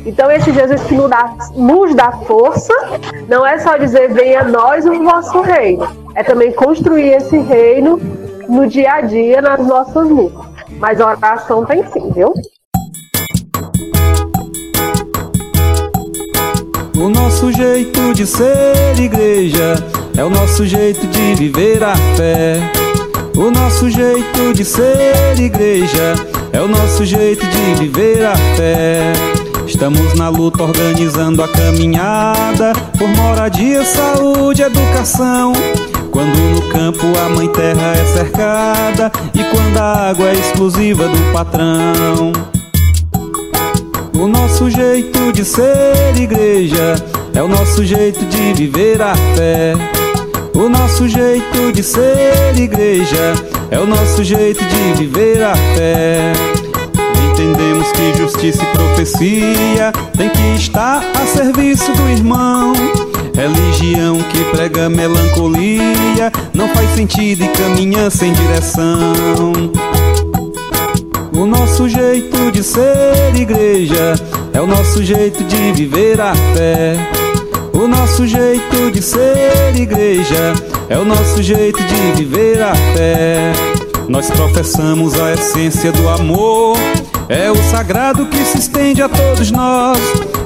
Então 0.06 0.30
esse 0.30 0.52
Jesus 0.52 0.80
que 0.84 0.94
nos 0.94 1.10
dá, 1.10 1.34
nos 1.56 1.94
dá 1.96 2.12
força, 2.12 2.72
não 3.28 3.44
é 3.44 3.58
só 3.58 3.76
dizer 3.76 4.14
venha 4.14 4.44
nós 4.44 4.86
o 4.86 5.02
vosso 5.02 5.40
reino, 5.40 5.84
é 6.14 6.22
também 6.22 6.52
construir 6.52 7.08
esse 7.08 7.38
reino 7.38 8.00
no 8.48 8.68
dia 8.68 8.92
a 8.92 9.00
dia 9.00 9.42
nas 9.42 9.66
nossas 9.66 10.08
lutas. 10.08 10.46
Mas 10.78 11.00
a 11.00 11.08
oração 11.08 11.66
tem 11.66 11.84
sim, 11.88 12.12
viu? 12.12 12.32
O 16.96 17.08
nosso 17.08 17.50
jeito 17.50 18.14
de 18.14 18.24
ser 18.24 18.96
igreja 18.96 19.74
é 20.16 20.22
o 20.22 20.30
nosso 20.30 20.64
jeito 20.64 21.04
de 21.08 21.34
viver 21.34 21.82
a 21.82 21.96
fé. 22.16 22.87
O 23.38 23.52
nosso 23.52 23.88
jeito 23.88 24.52
de 24.52 24.64
ser 24.64 25.38
igreja 25.38 26.16
é 26.52 26.60
o 26.60 26.66
nosso 26.66 27.04
jeito 27.04 27.46
de 27.46 27.74
viver 27.76 28.26
a 28.26 28.34
fé. 28.56 29.12
Estamos 29.64 30.14
na 30.14 30.28
luta 30.28 30.64
organizando 30.64 31.44
a 31.44 31.46
caminhada 31.46 32.72
por 32.98 33.06
moradia, 33.06 33.84
saúde, 33.84 34.62
educação. 34.62 35.52
Quando 36.10 36.36
no 36.36 36.62
campo 36.72 37.06
a 37.16 37.28
mãe 37.28 37.46
terra 37.52 37.94
é 37.94 38.04
cercada 38.06 39.12
e 39.32 39.44
quando 39.54 39.76
a 39.76 40.08
água 40.10 40.30
é 40.30 40.34
exclusiva 40.34 41.06
do 41.06 41.32
patrão. 41.32 42.32
O 44.20 44.26
nosso 44.26 44.68
jeito 44.68 45.32
de 45.32 45.44
ser 45.44 46.16
igreja 46.16 46.96
é 47.32 47.40
o 47.40 47.46
nosso 47.46 47.84
jeito 47.84 48.24
de 48.26 48.52
viver 48.52 49.00
a 49.00 49.14
fé. 49.14 50.07
O 50.58 50.68
nosso 50.68 51.06
jeito 51.06 51.72
de 51.72 51.84
ser 51.84 52.58
igreja 52.58 53.32
é 53.70 53.78
o 53.78 53.86
nosso 53.86 54.24
jeito 54.24 54.58
de 54.64 55.04
viver 55.04 55.40
a 55.40 55.54
fé. 55.54 56.32
Entendemos 57.30 57.86
que 57.92 58.18
justiça 58.18 58.64
e 58.64 58.66
profecia 58.76 59.92
tem 60.16 60.28
que 60.28 60.56
estar 60.56 61.00
a 61.14 61.26
serviço 61.26 61.92
do 61.92 62.08
irmão. 62.08 62.72
Religião 63.36 64.16
que 64.32 64.44
prega 64.50 64.88
melancolia 64.88 66.32
não 66.52 66.68
faz 66.70 66.90
sentido 66.90 67.44
e 67.44 67.48
caminha 67.50 68.10
sem 68.10 68.32
direção. 68.32 69.12
O 71.36 71.46
nosso 71.46 71.88
jeito 71.88 72.50
de 72.50 72.64
ser 72.64 73.32
igreja 73.36 74.16
é 74.52 74.60
o 74.60 74.66
nosso 74.66 75.04
jeito 75.04 75.44
de 75.44 75.70
viver 75.70 76.20
a 76.20 76.34
fé. 76.34 77.27
O 77.78 77.86
nosso 77.86 78.26
jeito 78.26 78.90
de 78.90 79.00
ser 79.00 79.76
igreja 79.76 80.52
é 80.88 80.98
o 80.98 81.04
nosso 81.04 81.40
jeito 81.40 81.78
de 81.80 82.12
viver 82.16 82.60
a 82.60 82.74
fé. 82.74 83.52
Nós 84.08 84.28
professamos 84.28 85.14
a 85.14 85.32
essência 85.32 85.92
do 85.92 86.08
amor, 86.08 86.76
é 87.28 87.48
o 87.48 87.56
sagrado 87.70 88.26
que 88.26 88.44
se 88.44 88.58
estende 88.58 89.00
a 89.00 89.08
todos 89.08 89.52
nós, 89.52 89.96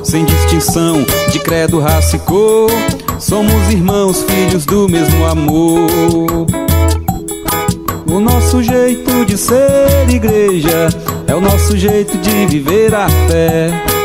sem 0.05 0.27
distinção 0.27 1.07
de 1.31 1.39
credo, 1.39 1.81
raça 1.81 2.17
e 2.17 2.19
cor. 2.19 2.71
Somos 3.19 3.71
irmãos, 3.71 4.23
filhos 4.25 4.67
do 4.67 4.87
mesmo 4.87 5.25
amor. 5.25 6.47
O 8.13 8.21
nosso 8.21 8.63
jeito 8.63 9.25
de 9.25 9.39
ser 9.39 10.07
igreja 10.07 10.91
é 11.27 11.35
o 11.35 11.41
nosso 11.41 11.79
jeito 11.79 12.19
de 12.19 12.45
viver 12.45 12.95
a 12.95 13.09
fé. 13.09 14.02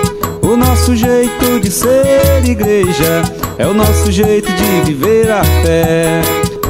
O 0.48 0.56
nosso 0.56 0.95
jeito 0.95 1.60
de 1.60 1.70
ser 1.70 2.41
igreja 2.45 3.22
é 3.58 3.68
o 3.68 3.74
nosso 3.74 4.10
jeito 4.10 4.50
de 4.50 4.82
viver 4.86 5.30
a 5.30 5.43
fé. 5.43 6.22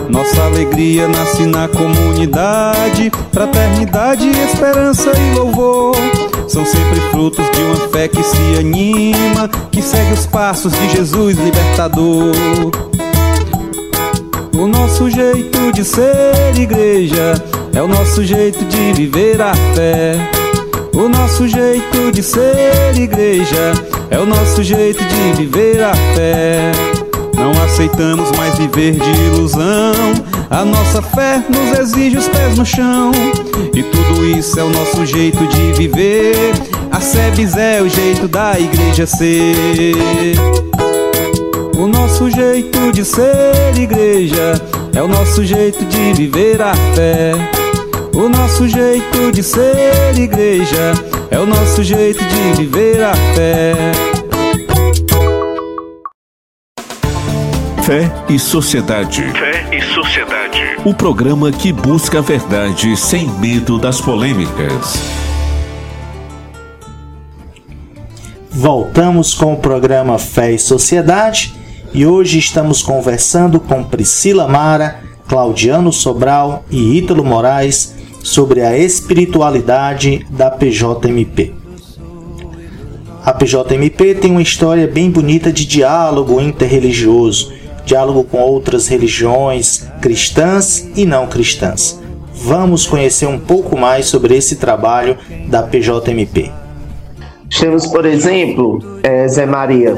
Nossa 0.09 0.41
alegria 0.45 1.07
nasce 1.07 1.45
na 1.45 1.67
comunidade, 1.67 3.11
fraternidade, 3.31 4.27
esperança 4.29 5.11
e 5.11 5.37
louvor. 5.37 5.95
São 6.47 6.65
sempre 6.65 6.99
frutos 7.11 7.45
de 7.51 7.61
uma 7.61 7.87
fé 7.89 8.07
que 8.07 8.23
se 8.23 8.59
anima, 8.59 9.47
que 9.71 9.83
segue 9.83 10.13
os 10.13 10.25
passos 10.25 10.73
de 10.73 10.89
Jesus 10.89 11.37
libertador. 11.37 12.71
O 14.57 14.65
nosso 14.65 15.07
jeito 15.07 15.71
de 15.71 15.85
ser 15.85 16.57
igreja 16.57 17.35
é 17.75 17.81
o 17.83 17.87
nosso 17.87 18.25
jeito 18.25 18.65
de 18.65 18.93
viver 18.93 19.39
a 19.39 19.53
fé. 19.75 20.46
O 20.97 21.07
nosso 21.07 21.47
jeito 21.47 22.11
de 22.11 22.23
ser 22.23 22.97
igreja 22.97 23.71
é 24.09 24.17
o 24.17 24.25
nosso 24.25 24.63
jeito 24.63 25.03
de 25.05 25.33
viver 25.37 25.83
a 25.83 25.93
fé. 25.93 26.71
Não 27.35 27.51
aceitamos 27.63 28.31
mais 28.31 28.57
viver 28.57 28.93
de 28.93 29.21
ilusão. 29.27 29.93
A 30.49 30.65
nossa 30.65 30.99
fé 31.03 31.43
nos 31.47 31.77
exige 31.77 32.17
os 32.17 32.27
pés 32.27 32.57
no 32.57 32.65
chão. 32.65 33.11
E 33.75 33.83
tudo 33.83 34.25
isso 34.25 34.59
é 34.59 34.63
o 34.63 34.69
nosso 34.71 35.05
jeito 35.05 35.45
de 35.45 35.73
viver. 35.73 36.53
A 36.91 36.99
Sebes 36.99 37.55
é 37.55 37.79
o 37.79 37.87
jeito 37.87 38.27
da 38.27 38.59
igreja 38.59 39.05
ser. 39.05 39.93
O 41.77 41.85
nosso 41.85 42.27
jeito 42.27 42.91
de 42.91 43.05
ser 43.05 43.77
igreja 43.79 44.59
é 44.95 45.03
o 45.03 45.07
nosso 45.07 45.45
jeito 45.45 45.85
de 45.85 46.13
viver 46.13 46.59
a 46.59 46.73
fé. 46.95 47.66
O 48.17 48.27
nosso 48.27 48.67
jeito 48.67 49.31
de 49.31 49.43
ser 49.43 50.17
igreja 50.17 50.91
é 51.29 51.37
o 51.37 51.45
nosso 51.45 51.83
jeito 51.83 52.17
de 52.25 52.63
viver 52.63 53.03
a 53.03 53.13
fé. 53.13 53.73
Fé 57.83 58.11
e 58.27 58.39
Sociedade. 58.39 59.21
Fé 59.21 59.69
e 59.71 59.79
Sociedade. 59.93 60.59
O 60.83 60.95
programa 60.95 61.51
que 61.51 61.71
busca 61.71 62.17
a 62.17 62.21
verdade 62.23 62.97
sem 62.97 63.29
medo 63.29 63.77
das 63.77 64.01
polêmicas. 64.01 64.95
Voltamos 68.49 69.35
com 69.35 69.53
o 69.53 69.57
programa 69.57 70.17
Fé 70.17 70.53
e 70.53 70.57
Sociedade 70.57 71.53
e 71.93 72.03
hoje 72.03 72.39
estamos 72.39 72.81
conversando 72.81 73.59
com 73.59 73.83
Priscila 73.83 74.47
Mara, 74.47 75.01
Claudiano 75.27 75.93
Sobral 75.93 76.65
e 76.71 76.97
Ítalo 76.97 77.23
Moraes 77.23 77.95
sobre 78.27 78.61
a 78.61 78.77
espiritualidade 78.77 80.27
da 80.29 80.51
PJMP. 80.51 81.53
A 83.23 83.31
PJMP 83.31 84.15
tem 84.15 84.31
uma 84.31 84.41
história 84.41 84.85
bem 84.85 85.09
bonita 85.09 85.49
de 85.49 85.65
diálogo 85.65 86.41
interreligioso, 86.41 87.53
diálogo 87.85 88.25
com 88.25 88.39
outras 88.39 88.89
religiões 88.89 89.87
cristãs 90.01 90.89
e 90.93 91.05
não 91.05 91.25
cristãs. 91.25 92.01
Vamos 92.33 92.85
conhecer 92.85 93.27
um 93.27 93.39
pouco 93.39 93.77
mais 93.77 94.07
sobre 94.07 94.35
esse 94.35 94.57
trabalho 94.57 95.17
da 95.47 95.63
PJMP. 95.63 96.51
Temos, 97.57 97.87
por 97.87 98.05
exemplo, 98.05 98.99
é, 99.03 99.25
Zé 99.29 99.45
Maria, 99.45 99.95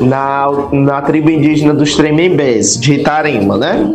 na, 0.00 0.46
na 0.70 1.02
tribo 1.02 1.30
indígena 1.30 1.74
dos 1.74 1.96
Tremembés, 1.96 2.78
de 2.78 2.94
Itarima, 2.94 3.58
né? 3.58 3.92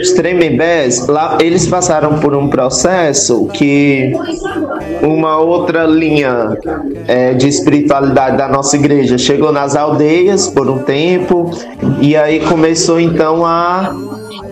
Os 0.00 0.12
Tremembés, 0.12 1.06
lá 1.06 1.38
eles 1.40 1.66
passaram 1.66 2.18
por 2.18 2.34
um 2.34 2.48
processo 2.48 3.46
que 3.46 4.12
uma 5.02 5.38
outra 5.38 5.84
linha 5.84 6.56
é, 7.08 7.34
de 7.34 7.48
espiritualidade 7.48 8.36
da 8.36 8.48
nossa 8.48 8.76
igreja 8.76 9.16
chegou 9.16 9.52
nas 9.52 9.74
aldeias 9.74 10.48
por 10.48 10.68
um 10.68 10.78
tempo 10.78 11.50
e 12.00 12.16
aí 12.16 12.40
começou 12.40 13.00
então 13.00 13.44
a 13.44 13.94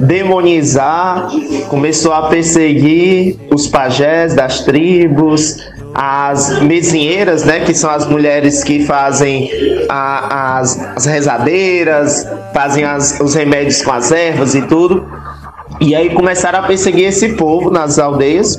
demonizar, 0.01 1.29
começou 1.69 2.13
a 2.13 2.29
perseguir 2.29 3.37
os 3.53 3.67
pajés 3.67 4.35
das 4.35 4.61
tribos, 4.61 5.57
as 5.95 6.61
mesinheiras, 6.61 7.45
né, 7.45 7.61
que 7.61 7.73
são 7.73 7.89
as 7.89 8.07
mulheres 8.07 8.65
que 8.65 8.85
fazem 8.85 9.49
a, 9.89 10.59
as, 10.59 10.81
as 10.97 11.07
rezadeiras, 11.07 12.27
fazem 12.53 12.85
as, 12.85 13.21
os 13.21 13.35
remédios 13.35 13.81
com 13.83 13.93
as 13.93 14.11
ervas 14.11 14.55
e 14.55 14.63
tudo. 14.63 15.07
E 15.85 15.95
aí 15.95 16.09
começaram 16.15 16.61
a 16.61 16.63
perseguir 16.63 17.09
esse 17.09 17.35
povo 17.35 17.71
nas 17.71 17.99
aldeias. 17.99 18.57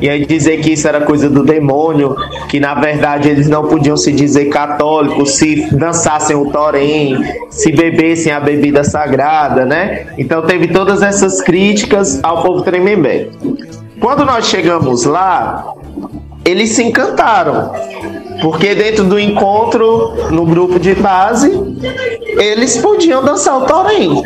e 0.00 0.08
aí 0.08 0.26
dizer 0.26 0.60
que 0.60 0.72
isso 0.72 0.88
era 0.88 1.02
coisa 1.02 1.30
do 1.30 1.44
demônio, 1.44 2.16
que 2.48 2.58
na 2.58 2.74
verdade 2.74 3.28
eles 3.28 3.48
não 3.48 3.68
podiam 3.68 3.96
se 3.96 4.10
dizer 4.10 4.46
católicos 4.46 5.36
se 5.36 5.72
dançassem 5.72 6.34
o 6.34 6.50
torém, 6.50 7.16
se 7.48 7.70
bebessem 7.70 8.32
a 8.32 8.40
bebida 8.40 8.82
sagrada, 8.82 9.64
né? 9.64 10.08
Então 10.18 10.42
teve 10.42 10.66
todas 10.66 11.00
essas 11.00 11.40
críticas 11.40 12.18
ao 12.24 12.42
povo 12.42 12.62
tremembé. 12.62 13.28
Quando 14.00 14.24
nós 14.24 14.46
chegamos 14.46 15.04
lá, 15.04 15.64
eles 16.44 16.70
se 16.70 16.82
encantaram. 16.82 17.70
Porque 18.42 18.74
dentro 18.74 19.04
do 19.04 19.18
encontro, 19.18 20.30
no 20.30 20.44
grupo 20.44 20.78
de 20.78 20.94
base, 20.94 21.50
eles 22.36 22.78
podiam 22.78 23.22
dançar 23.22 23.58
o 23.58 23.66
torém. 23.66 24.22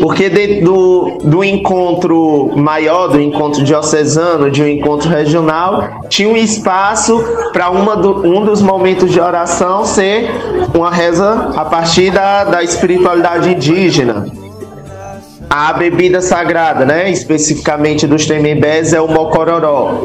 Porque 0.00 0.28
dentro 0.28 0.64
do, 0.64 1.18
do 1.22 1.44
encontro 1.44 2.50
maior, 2.56 3.08
do 3.08 3.20
encontro 3.20 3.62
diocesano, 3.62 4.50
de 4.50 4.62
um 4.62 4.68
encontro 4.68 5.08
regional, 5.08 6.00
tinha 6.08 6.28
um 6.28 6.36
espaço 6.36 7.22
para 7.52 7.68
do, 7.70 8.26
um 8.26 8.44
dos 8.44 8.60
momentos 8.60 9.10
de 9.10 9.20
oração 9.20 9.84
ser 9.84 10.30
uma 10.74 10.90
reza 10.90 11.52
a 11.54 11.64
partir 11.64 12.10
da, 12.10 12.44
da 12.44 12.62
espiritualidade 12.62 13.50
indígena. 13.50 14.26
A 15.48 15.72
bebida 15.72 16.20
sagrada, 16.20 16.84
né, 16.84 17.10
especificamente 17.10 18.06
dos 18.06 18.26
Tremembés, 18.26 18.92
é 18.92 19.00
o 19.00 19.06
mocororó. 19.06 20.00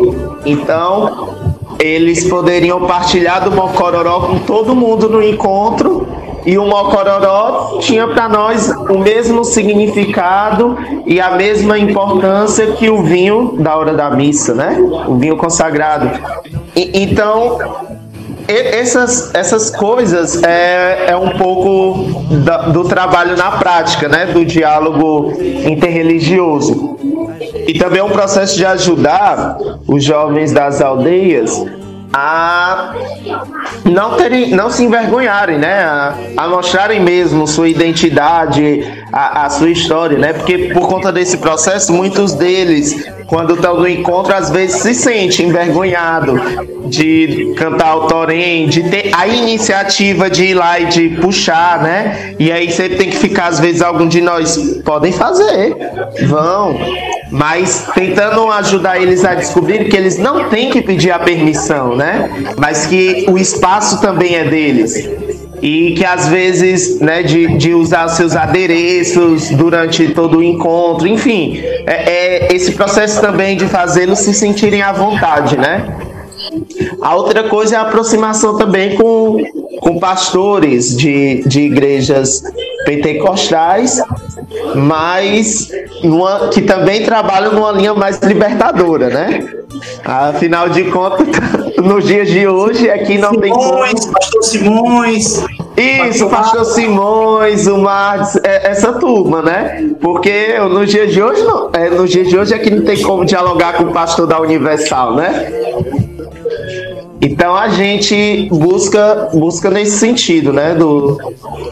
Então, 0.45 1.35
eles 1.79 2.27
poderiam 2.29 2.85
partilhar 2.85 3.43
do 3.43 3.51
mocororó 3.51 4.21
com 4.21 4.39
todo 4.39 4.75
mundo 4.75 5.09
no 5.09 5.23
encontro 5.23 6.18
e 6.45 6.57
o 6.57 6.65
mocororó 6.65 7.79
tinha 7.79 8.07
para 8.07 8.29
nós 8.29 8.69
o 8.69 8.97
mesmo 8.97 9.43
significado 9.43 10.77
e 11.05 11.19
a 11.19 11.31
mesma 11.31 11.77
importância 11.77 12.67
que 12.73 12.89
o 12.89 13.03
vinho 13.03 13.55
da 13.59 13.75
hora 13.75 13.93
da 13.93 14.09
missa, 14.09 14.53
né? 14.53 14.77
O 15.07 15.15
vinho 15.15 15.37
consagrado. 15.37 16.09
E, 16.75 17.03
então, 17.03 17.57
essas, 18.47 19.33
essas 19.33 19.69
coisas 19.69 20.41
é, 20.43 21.11
é 21.11 21.15
um 21.15 21.37
pouco 21.37 22.21
da, 22.43 22.69
do 22.69 22.83
trabalho 22.85 23.37
na 23.37 23.51
prática, 23.51 24.07
né? 24.07 24.25
Do 24.25 24.45
diálogo 24.45 25.33
interreligioso. 25.65 26.97
E 27.67 27.77
também 27.77 27.99
é 27.99 28.03
um 28.03 28.09
processo 28.09 28.55
de 28.55 28.65
ajudar 28.65 29.57
os 29.87 30.03
jovens 30.03 30.51
das 30.51 30.81
aldeias 30.81 31.63
a 32.13 32.95
não 33.85 34.15
terem, 34.15 34.51
não 34.51 34.69
se 34.69 34.83
envergonharem, 34.83 35.57
né? 35.57 35.83
A, 35.83 36.15
a 36.37 36.47
mostrarem 36.47 36.99
mesmo 36.99 37.47
sua 37.47 37.69
identidade, 37.69 38.83
a, 39.11 39.45
a, 39.45 39.49
sua 39.49 39.69
história, 39.69 40.17
né? 40.17 40.33
Porque 40.33 40.69
por 40.73 40.87
conta 40.87 41.11
desse 41.11 41.37
processo, 41.37 41.93
muitos 41.93 42.33
deles, 42.33 43.05
quando 43.27 43.53
estão 43.53 43.79
no 43.79 43.87
encontro, 43.87 44.33
às 44.33 44.49
vezes 44.49 44.81
se 44.81 44.93
sentem 44.95 45.47
envergonhados 45.47 46.39
de 46.85 47.53
cantar 47.55 47.95
o 47.95 48.07
torém, 48.07 48.67
de 48.67 48.89
ter 48.89 49.11
a 49.13 49.27
iniciativa 49.27 50.29
de 50.29 50.45
ir 50.45 50.53
lá 50.55 50.79
e 50.79 50.85
de 50.85 51.09
puxar, 51.21 51.81
né? 51.81 52.35
E 52.39 52.51
aí 52.51 52.71
sempre 52.71 52.97
tem 52.97 53.09
que 53.09 53.17
ficar, 53.17 53.47
às 53.47 53.59
vezes, 53.59 53.81
algum 53.81 54.07
de 54.07 54.21
nós 54.21 54.57
podem 54.83 55.11
fazer, 55.11 55.75
vão, 56.27 56.75
mas 57.31 57.87
tentando 57.93 58.51
ajudar 58.51 59.01
eles 59.01 59.23
a 59.23 59.35
descobrir 59.35 59.89
que 59.89 59.95
eles 59.95 60.17
não 60.17 60.49
têm 60.49 60.69
que 60.69 60.81
pedir 60.81 61.11
a 61.11 61.19
permissão, 61.19 61.95
né? 61.95 62.53
Mas 62.57 62.85
que 62.85 63.25
o 63.29 63.37
espaço 63.37 64.01
também 64.01 64.35
é 64.35 64.43
deles 64.45 65.09
e 65.61 65.93
que 65.93 66.05
às 66.05 66.27
vezes, 66.29 66.99
né, 66.99 67.21
de, 67.21 67.57
de 67.57 67.73
usar 67.73 68.07
seus 68.07 68.35
adereços 68.35 69.49
durante 69.49 70.07
todo 70.09 70.37
o 70.37 70.43
encontro, 70.43 71.07
enfim, 71.07 71.61
é, 71.85 72.47
é 72.47 72.55
esse 72.55 72.71
processo 72.71 73.19
também 73.19 73.57
de 73.57 73.65
fazê-los 73.67 74.19
se 74.19 74.33
sentirem 74.33 74.81
à 74.81 74.91
vontade, 74.91 75.57
né? 75.57 75.97
A 77.01 77.15
outra 77.15 77.43
coisa 77.43 77.75
é 77.75 77.77
a 77.77 77.81
aproximação 77.81 78.57
também 78.57 78.95
com, 78.95 79.43
com 79.81 79.99
pastores 79.99 80.95
de, 80.95 81.43
de 81.45 81.61
igrejas 81.61 82.41
pentecostais, 82.85 84.01
mas 84.75 85.69
numa, 86.03 86.49
que 86.49 86.61
também 86.61 87.03
trabalham 87.03 87.53
numa 87.53 87.71
linha 87.71 87.93
mais 87.93 88.19
libertadora, 88.19 89.09
né? 89.09 89.47
Afinal 90.03 90.69
de 90.69 90.85
contas, 90.85 91.27
nos 91.77 92.05
dias 92.05 92.29
de 92.29 92.47
hoje 92.47 92.89
aqui 92.89 93.17
não 93.17 93.31
Simões, 93.31 93.41
tem 93.41 93.51
como. 93.51 94.13
Pastor 94.13 94.43
Simões. 94.43 95.43
Isso, 95.77 96.27
Pastor 96.27 96.65
Simões, 96.65 97.67
o 97.67 97.77
Marques, 97.77 98.35
é, 98.43 98.71
essa 98.71 98.93
turma, 98.93 99.41
né? 99.41 99.89
Porque 100.01 100.57
nos 100.59 100.89
dias 100.89 101.11
de 101.13 101.21
hoje, 101.21 101.43
não, 101.43 101.69
é, 101.73 101.89
nos 101.89 102.09
dias 102.09 102.27
de 102.27 102.37
hoje 102.37 102.53
aqui 102.53 102.69
não 102.69 102.83
tem 102.83 103.01
como 103.01 103.23
dialogar 103.25 103.73
com 103.73 103.85
o 103.85 103.91
pastor 103.93 104.27
da 104.27 104.39
Universal, 104.41 105.15
né? 105.15 105.51
Então 107.21 107.53
a 107.53 107.69
gente 107.69 108.47
busca, 108.49 109.29
busca 109.33 109.69
nesse 109.69 109.97
sentido, 109.97 110.53
né? 110.53 110.73
Do, 110.73 111.17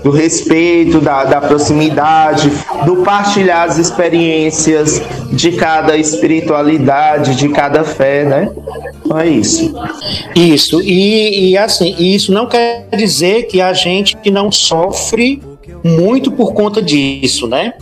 do 0.03 0.11
respeito, 0.11 0.99
da, 0.99 1.23
da 1.23 1.39
proximidade, 1.39 2.51
do 2.85 2.97
partilhar 2.97 3.67
as 3.67 3.77
experiências 3.77 5.01
de 5.31 5.53
cada 5.53 5.95
espiritualidade, 5.97 7.35
de 7.35 7.49
cada 7.49 7.83
fé, 7.83 8.25
né? 8.25 8.51
Então 9.05 9.17
é 9.17 9.27
isso. 9.27 9.73
Isso, 10.35 10.81
e, 10.81 11.51
e 11.51 11.57
assim, 11.57 11.95
isso 11.97 12.33
não 12.33 12.45
quer 12.45 12.87
dizer 12.95 13.43
que 13.43 13.61
a 13.61 13.71
gente 13.73 14.17
não 14.29 14.51
sofre 14.51 15.41
muito 15.83 16.31
por 16.31 16.53
conta 16.53 16.81
disso, 16.81 17.47
né? 17.47 17.73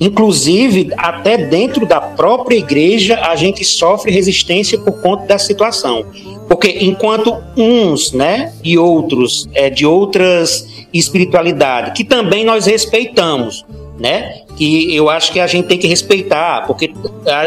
Inclusive, 0.00 0.90
até 0.96 1.36
dentro 1.36 1.84
da 1.84 2.00
própria 2.00 2.56
igreja, 2.56 3.20
a 3.20 3.36
gente 3.36 3.62
sofre 3.64 4.10
resistência 4.10 4.78
por 4.78 5.02
conta 5.02 5.26
da 5.26 5.38
situação. 5.38 6.06
Porque 6.48 6.78
enquanto 6.80 7.36
uns, 7.54 8.12
né, 8.12 8.52
e 8.64 8.78
outros 8.78 9.46
é, 9.54 9.68
de 9.68 9.84
outras 9.84 10.66
espiritualidades, 10.92 11.92
que 11.92 12.02
também 12.02 12.44
nós 12.44 12.64
respeitamos, 12.66 13.64
né, 13.98 14.40
que 14.56 14.94
eu 14.94 15.10
acho 15.10 15.32
que 15.32 15.38
a 15.38 15.46
gente 15.46 15.68
tem 15.68 15.78
que 15.78 15.86
respeitar, 15.86 16.66
porque 16.66 16.92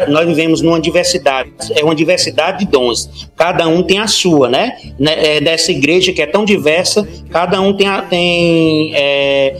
nós 0.08 0.26
vivemos 0.26 0.62
numa 0.62 0.80
diversidade, 0.80 1.52
é 1.76 1.84
uma 1.84 1.96
diversidade 1.96 2.60
de 2.60 2.72
dons, 2.72 3.28
cada 3.36 3.68
um 3.68 3.82
tem 3.82 4.00
a 4.00 4.08
sua, 4.08 4.48
né, 4.48 4.78
né 5.00 5.16
é 5.16 5.72
igreja 5.72 6.14
que 6.14 6.22
é 6.22 6.28
tão 6.28 6.46
diversa, 6.46 7.08
cada 7.30 7.60
um 7.60 7.74
tem, 7.74 7.88
a, 7.88 8.02
tem 8.04 8.92
é, 8.96 9.58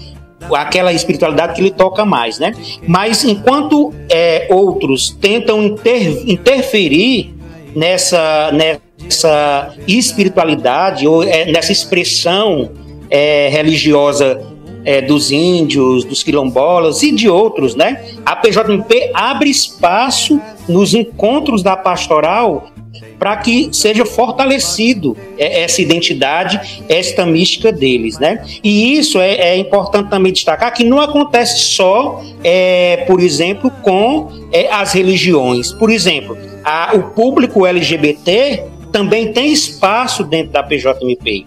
aquela 0.56 0.94
espiritualidade 0.94 1.54
que 1.56 1.62
lhe 1.62 1.72
toca 1.72 2.06
mais, 2.06 2.40
né? 2.40 2.54
Mas 2.88 3.24
enquanto 3.24 3.94
é, 4.10 4.48
outros 4.50 5.10
tentam 5.10 5.64
inter, 5.64 6.24
interferir 6.26 7.34
nessa, 7.76 8.52
nessa 8.52 9.74
espiritualidade 9.88 11.08
ou 11.08 11.24
é, 11.24 11.52
nessa 11.52 11.72
expressão 11.72 12.72
é, 13.10 13.50
religiosa 13.50 14.53
é, 14.86 15.02
dos 15.02 15.32
índios, 15.32 16.04
dos 16.04 16.24
quilombolas 16.24 17.04
e 17.04 17.12
de 17.12 17.30
outros, 17.30 17.76
né? 17.76 18.04
A 18.26 18.36
PJMP 18.36 19.12
abre 19.14 19.50
espaço 19.50 20.40
nos 20.68 20.94
encontros 20.94 21.64
da 21.64 21.76
pastoral 21.76 22.70
para 23.18 23.38
que 23.38 23.70
seja 23.72 24.06
fortalecido 24.06 25.16
é, 25.38 25.64
essa 25.64 25.82
identidade, 25.82 26.84
esta 26.90 27.26
mística 27.26 27.72
deles, 27.72 28.20
né? 28.20 28.44
E 28.64 28.98
isso 28.98 29.20
é, 29.20 29.34
é 29.36 29.58
importante 29.58 30.10
também 30.10 30.34
destacar 30.34 30.74
que 30.74 30.84
não 30.84 31.00
acontece 31.00 31.60
só, 31.60 32.22
é, 32.44 32.98
por 33.08 33.20
exemplo, 33.20 33.72
com 33.82 34.30
é, 34.52 34.72
as 34.72 34.94
religiões. 34.94 35.72
Por 35.72 35.90
exemplo, 35.90 36.38
a, 36.64 36.92
o 36.96 37.04
público 37.12 37.66
LGBT 37.66 38.66
também 38.92 39.32
tem 39.32 39.52
espaço 39.52 40.24
dentro 40.24 40.52
da 40.52 40.62
PJMP. 40.62 41.46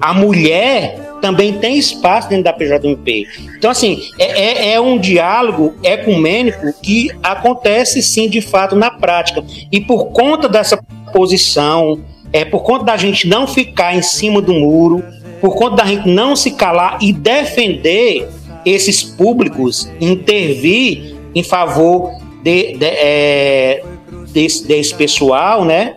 A 0.00 0.12
mulher 0.12 1.13
também 1.24 1.54
tem 1.54 1.78
espaço 1.78 2.28
dentro 2.28 2.44
da 2.44 2.52
PJMP. 2.52 3.26
Então, 3.56 3.70
assim, 3.70 3.98
é, 4.18 4.24
é, 4.24 4.72
é, 4.74 4.80
um 4.80 4.98
diálogo 4.98 5.72
ecumênico 5.82 6.70
que 6.82 7.10
acontece 7.22 8.02
sim, 8.02 8.28
de 8.28 8.42
fato, 8.42 8.76
na 8.76 8.90
prática. 8.90 9.42
E 9.72 9.80
por 9.80 10.12
conta 10.12 10.50
dessa 10.50 10.78
posição, 11.14 11.98
é 12.30 12.44
por 12.44 12.62
conta 12.62 12.84
da 12.84 12.98
gente 12.98 13.26
não 13.26 13.46
ficar 13.46 13.96
em 13.96 14.02
cima 14.02 14.42
do 14.42 14.52
muro, 14.52 15.02
por 15.40 15.54
conta 15.56 15.76
da 15.76 15.86
gente 15.86 16.06
não 16.10 16.36
se 16.36 16.50
calar 16.50 16.98
e 17.00 17.10
defender 17.10 18.28
esses 18.66 19.02
públicos, 19.02 19.90
intervir 19.98 21.16
em 21.34 21.42
favor 21.42 22.10
de, 22.42 22.76
de, 22.76 22.84
é, 22.84 23.82
desse, 24.30 24.66
desse 24.66 24.94
pessoal, 24.94 25.64
né? 25.64 25.94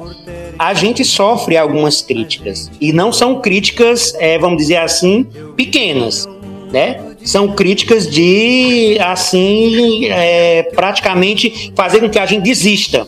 A 0.58 0.74
gente 0.74 1.04
sofre 1.04 1.58
algumas 1.58 2.02
críticas. 2.02 2.72
E 2.80 2.92
não 2.92 3.12
são 3.12 3.42
críticas, 3.42 4.14
é, 4.20 4.38
vamos 4.38 4.58
dizer 4.58 4.78
assim, 4.78 5.26
pequenas, 5.56 6.28
né? 6.72 7.00
São 7.24 7.50
críticas 7.50 8.10
de, 8.10 8.98
assim, 9.02 10.06
é, 10.06 10.64
praticamente 10.64 11.74
fazer 11.76 12.00
com 12.00 12.10
que 12.10 12.20
a 12.20 12.26
gente 12.26 12.44
desista. 12.44 13.08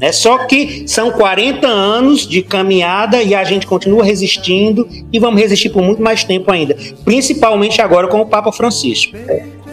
Né? 0.00 0.12
Só 0.12 0.38
que 0.46 0.84
são 0.86 1.10
40 1.10 1.66
anos 1.66 2.26
de 2.26 2.40
caminhada 2.40 3.20
e 3.22 3.34
a 3.34 3.44
gente 3.44 3.66
continua 3.66 4.04
resistindo 4.04 4.88
e 5.12 5.18
vamos 5.18 5.40
resistir 5.40 5.68
por 5.70 5.82
muito 5.82 6.00
mais 6.00 6.24
tempo 6.24 6.50
ainda. 6.50 6.76
Principalmente 7.04 7.82
agora 7.82 8.06
com 8.06 8.20
o 8.20 8.26
Papa 8.26 8.52
Francisco. 8.52 9.16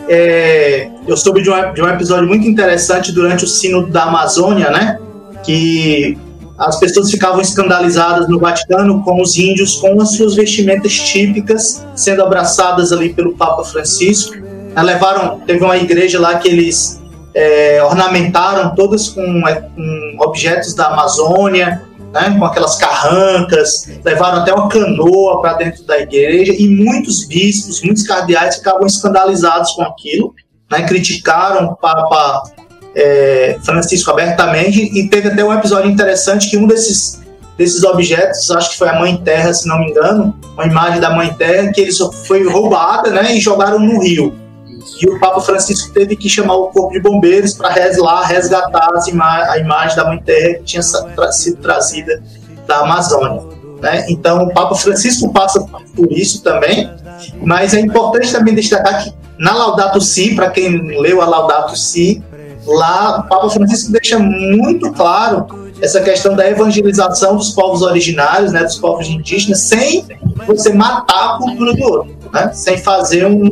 É, 0.09 0.89
eu 1.07 1.15
soube 1.15 1.41
de 1.41 1.49
um, 1.49 1.73
de 1.73 1.82
um 1.82 1.88
episódio 1.88 2.28
muito 2.28 2.45
interessante 2.47 3.11
durante 3.11 3.45
o 3.45 3.47
Sino 3.47 3.88
da 3.88 4.03
Amazônia, 4.03 4.69
né? 4.71 4.99
que 5.45 6.17
as 6.58 6.80
pessoas 6.80 7.12
ficavam 7.12 7.41
escandalizadas 7.41 8.30
no 8.30 8.39
Vaticano 8.39 9.03
com 9.03 9.22
os 9.22 9.38
índios 9.38 9.76
com 9.76 10.01
as 10.01 10.14
suas 10.16 10.36
vestimentas 10.36 10.93
típicas 10.93 11.86
sendo 11.95 12.24
abraçadas 12.24 12.91
ali 12.91 13.14
pelo 13.14 13.36
Papa 13.36 13.64
Francisco. 13.66 14.36
Levaram, 14.76 15.39
teve 15.39 15.64
uma 15.64 15.78
igreja 15.78 16.20
lá 16.20 16.36
que 16.38 16.47
eles 16.49 17.01
é, 17.34 17.84
ornamentaram 17.84 18.74
todas 18.74 19.10
com, 19.10 19.47
é, 19.47 19.56
com, 19.56 20.18
objetos 20.20 20.74
da 20.74 20.88
Amazônia, 20.88 21.82
né, 22.14 22.36
com 22.38 22.45
aquelas 22.45 22.76
carrancas, 22.76 23.89
levaram 24.03 24.39
até 24.39 24.53
uma 24.53 24.70
canoa 24.70 25.41
para 25.41 25.53
dentro 25.53 25.84
da 25.84 25.99
igreja 25.99 26.53
e 26.58 26.68
muitos 26.70 27.26
bispos, 27.26 27.82
muitos 27.84 28.03
cardeais 28.03 28.56
ficavam 28.56 28.86
escandalizados 28.86 29.72
com 29.72 29.82
aquilo, 29.82 30.34
né, 30.72 30.84
criticaram 30.84 31.68
o 31.68 31.76
Papa 31.76 32.43
é, 32.96 33.58
Francisco 33.64 34.10
abertamente 34.10 34.80
e 34.80 35.10
teve 35.10 35.28
até 35.28 35.43
um 35.43 35.54
episódio 35.54 35.91
interessante 35.91 36.50
que 36.50 36.58
um 36.58 36.66
desses 36.66 37.24
desses 37.58 37.84
objetos, 37.84 38.52
acho 38.52 38.72
que 38.72 38.78
foi 38.78 38.89
a 38.89 39.00
Mãe 39.00 39.16
Terra, 39.18 39.54
se 39.54 39.68
não 39.68 39.80
me 39.80 39.89
engano, 39.89 40.38
uma 40.54 40.66
imagem 40.66 41.00
da 41.00 41.12
Mãe 41.12 41.34
Terra 41.34 41.72
que 41.72 41.82
eles 41.82 41.98
foi 42.28 42.46
roubada, 42.48 43.10
né, 43.12 43.34
e 43.34 43.39
jogaram 43.39 43.80
no 43.80 44.02
rio. 44.02 44.36
E 45.02 45.10
o 45.10 45.20
Papa 45.20 45.41
Francisco 45.41 45.91
teve 45.93 46.16
que 46.16 46.30
chamar 46.30 46.56
o 46.56 46.68
corpo 46.68 46.91
de 46.91 47.00
bombeiros 47.00 47.54
para 47.54 47.74
lá 47.98 48.26
resgatar 48.26 48.89
ima 49.08 49.52
a 49.52 49.58
imagem 49.58 49.96
da 49.96 50.06
Mãe 50.06 50.22
Terra 50.22 50.56
que 50.56 50.64
tinha 50.64 50.82
sido 50.84 51.58
trazida 51.58 52.22
da 52.68 52.80
Amazônia. 52.80 53.41
Né? 53.82 54.06
Então, 54.10 54.43
o 54.43 54.54
Papa 54.54 54.76
Francisco 54.76 55.32
passa 55.32 55.66
por 55.96 56.12
isso 56.12 56.43
também, 56.43 56.91
mas 57.41 57.74
é 57.74 57.80
importante 57.80 58.32
também 58.32 58.54
destacar 58.54 59.04
que 59.04 59.14
na 59.38 59.54
Laudato 59.54 60.00
Si, 60.00 60.36
para 60.36 60.50
quem 60.50 61.00
leu 61.00 61.22
a 61.22 61.26
Laudato 61.26 61.76
Si, 61.76 62.24
lá 62.66 63.20
o 63.20 63.24
Papa 63.30 63.49
Francisco 63.49 63.91
deixa 63.91 64.18
muito 64.20 64.91
claro 64.91 65.45
essa 65.82 66.01
questão 66.01 66.36
da 66.36 66.49
evangelização 66.49 67.36
dos 67.36 67.51
povos 67.51 67.82
originários, 67.82 68.51
né, 68.51 68.63
dos 68.63 68.78
povos 68.78 69.07
indígenas, 69.07 69.61
sem 69.61 70.05
você 70.47 70.74
matar 70.74 71.36
a 71.36 71.38
cultura 71.38 71.74
do 71.74 71.84
outro, 71.84 72.18
né, 72.34 72.51
sem 72.53 72.78
fazer 72.78 73.26
um, 73.26 73.49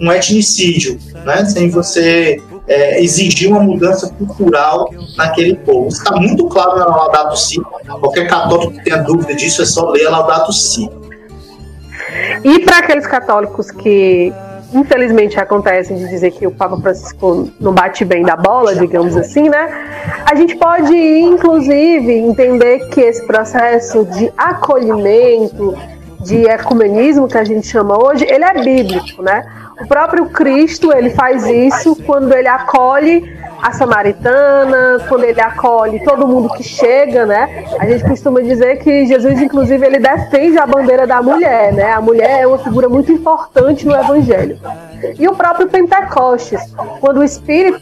um 0.00 0.12
etnicídio, 0.12 0.98
né, 1.24 1.44
sem 1.44 1.70
você 1.70 2.42
é, 2.66 3.02
exigir 3.02 3.50
uma 3.50 3.60
mudança 3.60 4.08
cultural 4.14 4.90
naquele 5.16 5.56
povo. 5.56 5.88
Isso 5.88 6.02
está 6.02 6.16
muito 6.16 6.46
claro 6.48 6.78
na 6.78 6.86
Laudato 6.86 7.36
Si. 7.36 7.60
Qualquer 8.00 8.28
católico 8.28 8.72
que 8.72 8.84
tenha 8.84 8.98
dúvida 8.98 9.34
disso 9.34 9.62
é 9.62 9.64
só 9.64 9.90
ler 9.90 10.06
a 10.06 10.10
Laudato 10.10 10.52
Si. 10.52 10.88
E 12.44 12.58
para 12.60 12.78
aqueles 12.78 13.06
católicos 13.06 13.70
que 13.70 14.32
infelizmente 14.72 15.38
acontece 15.38 15.94
de 15.94 16.08
dizer 16.08 16.30
que 16.32 16.46
o 16.46 16.50
Papa 16.50 16.76
Francisco 16.78 17.50
não 17.60 17.72
bate 17.72 18.04
bem 18.04 18.22
da 18.22 18.36
bola, 18.36 18.74
digamos 18.74 19.16
assim, 19.16 19.48
né? 19.48 20.22
A 20.30 20.34
gente 20.34 20.56
pode, 20.56 20.94
inclusive, 20.94 22.12
entender 22.12 22.88
que 22.88 23.00
esse 23.00 23.26
processo 23.26 24.04
de 24.04 24.32
acolhimento, 24.36 25.76
de 26.20 26.44
ecumenismo 26.44 27.26
que 27.26 27.38
a 27.38 27.44
gente 27.44 27.66
chama 27.66 27.96
hoje, 28.02 28.24
ele 28.28 28.44
é 28.44 28.54
bíblico, 28.62 29.22
né? 29.22 29.44
O 29.80 29.86
próprio 29.86 30.26
Cristo, 30.26 30.92
ele 30.92 31.10
faz 31.10 31.46
isso 31.46 31.96
quando 32.04 32.32
ele 32.34 32.48
acolhe 32.48 33.40
a 33.62 33.72
samaritana, 33.72 35.04
quando 35.08 35.24
ele 35.24 35.40
acolhe 35.40 36.02
todo 36.04 36.26
mundo 36.26 36.48
que 36.50 36.62
chega, 36.62 37.26
né? 37.26 37.64
A 37.78 37.86
gente 37.86 38.04
costuma 38.04 38.40
dizer 38.40 38.78
que 38.78 39.06
Jesus, 39.06 39.40
inclusive, 39.40 39.84
ele 39.84 39.98
defende 39.98 40.58
a 40.58 40.66
bandeira 40.66 41.06
da 41.06 41.20
mulher, 41.22 41.72
né? 41.72 41.92
A 41.92 42.00
mulher 42.00 42.42
é 42.42 42.46
uma 42.46 42.58
figura 42.58 42.88
muito 42.88 43.12
importante 43.12 43.86
no 43.86 43.94
Evangelho. 43.94 44.58
E 45.18 45.28
o 45.28 45.34
próprio 45.34 45.68
Pentecostes, 45.68 46.60
quando 47.00 47.18
o 47.18 47.24
Espírito, 47.24 47.80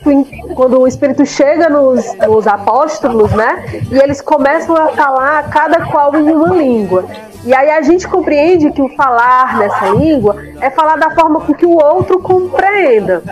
quando 0.55 0.81
o 0.81 0.87
Espírito 0.87 1.25
chega 1.27 1.69
nos, 1.69 2.05
nos 2.17 2.47
apóstolos, 2.47 3.33
né? 3.33 3.65
E 3.91 3.99
eles 3.99 4.21
começam 4.21 4.77
a 4.77 4.89
falar 4.89 5.49
cada 5.51 5.87
qual 5.87 6.15
em 6.17 6.31
uma 6.31 6.55
língua. 6.55 7.05
E 7.45 7.55
aí 7.55 7.71
a 7.71 7.81
gente 7.83 8.07
compreende 8.07 8.71
que 8.73 8.83
o 8.83 8.89
falar 8.91 9.59
nessa 9.59 9.91
língua 9.91 10.37
é 10.61 10.69
falar 10.71 10.97
da 10.97 11.11
forma 11.11 11.41
com 11.41 11.55
que 11.55 11.65
o 11.65 11.77
outro 11.77 12.21
compreenda. 12.21 13.23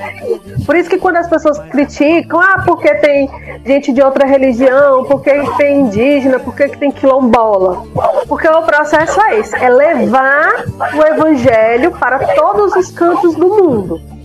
Por 0.65 0.77
isso 0.77 0.89
que 0.89 0.99
quando 0.99 1.17
as 1.17 1.29
pessoas 1.29 1.59
criticam, 1.71 2.36
ah, 2.41 2.63
porque 2.65 2.95
tem 2.97 3.31
gente 3.65 3.93
de 3.93 4.03
outra 4.03 4.27
religião, 4.27 5.05
porque 5.05 5.31
tem 5.57 5.81
indígena, 5.81 6.39
porque 6.39 6.69
tem 6.69 6.91
quilombola. 6.91 7.85
Porque 8.29 8.49
o 8.49 8.63
processo 8.63 9.21
é 9.23 9.39
esse, 9.39 9.57
é 9.57 9.69
levar 9.69 10.65
o 10.95 11.03
evangelho 11.03 11.93
para 11.93 12.19
todos 12.35 12.75
os 12.75 12.91
cantos 12.91 13.35
do 13.35 13.49
mundo. 13.49 14.16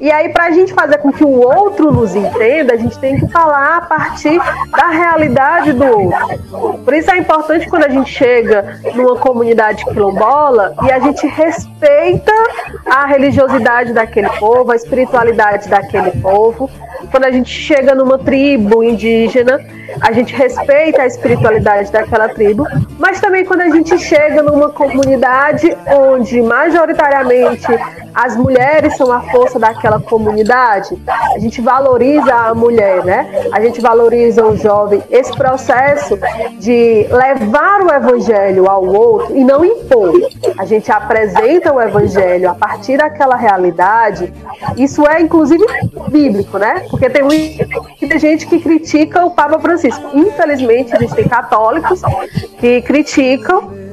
E 0.00 0.10
aí, 0.10 0.28
para 0.30 0.46
a 0.46 0.50
gente 0.50 0.74
fazer 0.74 0.98
com 0.98 1.12
que 1.12 1.24
o 1.24 1.40
outro 1.40 1.92
nos 1.92 2.14
entenda, 2.14 2.74
a 2.74 2.76
gente 2.76 2.98
tem 2.98 3.18
que 3.18 3.28
falar 3.28 3.76
a 3.76 3.80
partir 3.82 4.38
da 4.76 4.88
realidade 4.88 5.72
do 5.72 5.84
outro. 5.84 6.78
Por 6.84 6.92
isso 6.92 7.10
é 7.10 7.18
importante 7.18 7.68
quando 7.68 7.84
a 7.84 7.88
gente 7.88 8.10
chega 8.10 8.80
numa 8.94 9.16
comunidade 9.16 9.84
quilombola 9.84 10.74
e 10.82 10.92
a 10.92 10.98
gente 10.98 11.26
respeita 11.26 12.32
a 12.86 13.06
religiosidade 13.06 13.92
daquele 13.92 14.28
povo, 14.30 14.72
a 14.72 14.76
espiritualidade 14.76 15.68
daquele 15.68 16.10
povo. 16.20 16.68
Quando 17.10 17.24
a 17.24 17.30
gente 17.30 17.50
chega 17.50 17.94
numa 17.94 18.18
tribo 18.18 18.82
indígena, 18.82 19.60
a 20.00 20.12
gente 20.12 20.34
respeita 20.34 21.02
a 21.02 21.06
espiritualidade 21.06 21.92
daquela 21.92 22.28
tribo, 22.28 22.66
mas 22.98 23.20
também 23.20 23.44
quando 23.44 23.60
a 23.60 23.70
gente 23.70 23.96
chega 23.98 24.42
numa 24.42 24.70
comunidade 24.70 25.76
onde 25.86 26.40
majoritariamente 26.42 27.66
as 28.14 28.36
mulheres 28.36 28.96
são 28.96 29.10
a 29.12 29.20
força 29.22 29.58
daquela 29.58 29.93
comunidade, 30.00 30.96
a 31.34 31.38
gente 31.38 31.60
valoriza 31.60 32.34
a 32.34 32.54
mulher, 32.54 33.04
né? 33.04 33.48
A 33.52 33.60
gente 33.60 33.80
valoriza 33.80 34.44
o 34.44 34.56
jovem. 34.56 35.02
Esse 35.10 35.34
processo 35.36 36.18
de 36.58 37.06
levar 37.10 37.82
o 37.82 37.92
evangelho 37.92 38.68
ao 38.68 38.84
outro 38.84 39.36
e 39.36 39.44
não 39.44 39.64
impor. 39.64 40.12
A 40.58 40.64
gente 40.64 40.90
apresenta 40.90 41.72
o 41.72 41.80
evangelho 41.80 42.50
a 42.50 42.54
partir 42.54 42.96
daquela 42.96 43.36
realidade. 43.36 44.32
Isso 44.76 45.06
é 45.06 45.20
inclusive 45.20 45.64
bíblico, 46.08 46.58
né? 46.58 46.86
Porque 46.90 47.08
tem 47.10 47.22
muita 47.22 48.18
gente 48.18 48.46
que 48.46 48.60
critica 48.60 49.24
o 49.24 49.30
Papa 49.30 49.58
Francisco. 49.58 50.02
Infelizmente, 50.14 50.94
existem 50.94 51.28
católicos 51.28 52.02
que 52.58 52.82
criticam 52.82 53.83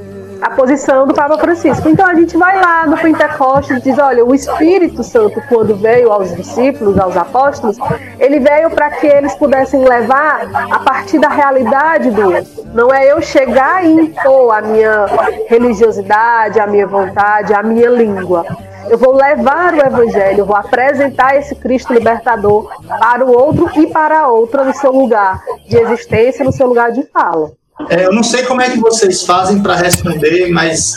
a 0.42 0.50
posição 0.50 1.06
do 1.06 1.14
Papa 1.14 1.38
Francisco. 1.38 1.88
Então 1.88 2.04
a 2.04 2.14
gente 2.14 2.36
vai 2.36 2.60
lá 2.60 2.86
no 2.86 2.98
Pentecostes 2.98 3.78
e 3.78 3.80
diz: 3.80 3.98
olha, 3.98 4.24
o 4.24 4.34
Espírito 4.34 5.04
Santo, 5.04 5.40
quando 5.48 5.76
veio 5.76 6.10
aos 6.10 6.34
discípulos, 6.34 6.98
aos 6.98 7.16
apóstolos, 7.16 7.78
ele 8.18 8.40
veio 8.40 8.70
para 8.70 8.90
que 8.90 9.06
eles 9.06 9.34
pudessem 9.36 9.84
levar 9.84 10.48
a 10.70 10.80
partir 10.80 11.18
da 11.20 11.28
realidade 11.28 12.10
do 12.10 12.34
outro. 12.34 12.64
Não 12.74 12.92
é 12.92 13.10
eu 13.10 13.22
chegar 13.22 13.84
e 13.84 13.92
impor 13.92 14.52
a 14.52 14.62
minha 14.62 15.06
religiosidade, 15.48 16.58
a 16.58 16.66
minha 16.66 16.86
vontade, 16.86 17.54
a 17.54 17.62
minha 17.62 17.88
língua. 17.88 18.44
Eu 18.88 18.98
vou 18.98 19.14
levar 19.14 19.74
o 19.74 19.80
Evangelho, 19.80 20.40
eu 20.40 20.46
vou 20.46 20.56
apresentar 20.56 21.36
esse 21.36 21.54
Cristo 21.54 21.92
libertador 21.92 22.68
para 22.98 23.24
o 23.24 23.30
outro 23.30 23.70
e 23.80 23.86
para 23.86 24.20
a 24.20 24.28
outra 24.28 24.64
no 24.64 24.74
seu 24.74 24.90
lugar 24.90 25.40
de 25.68 25.76
existência, 25.76 26.44
no 26.44 26.52
seu 26.52 26.66
lugar 26.66 26.90
de 26.90 27.04
fala. 27.04 27.52
É, 27.90 28.06
eu 28.06 28.12
não 28.12 28.22
sei 28.22 28.42
como 28.44 28.60
é 28.60 28.70
que 28.70 28.78
vocês 28.78 29.24
fazem 29.24 29.62
para 29.62 29.76
responder, 29.76 30.50
mas 30.50 30.94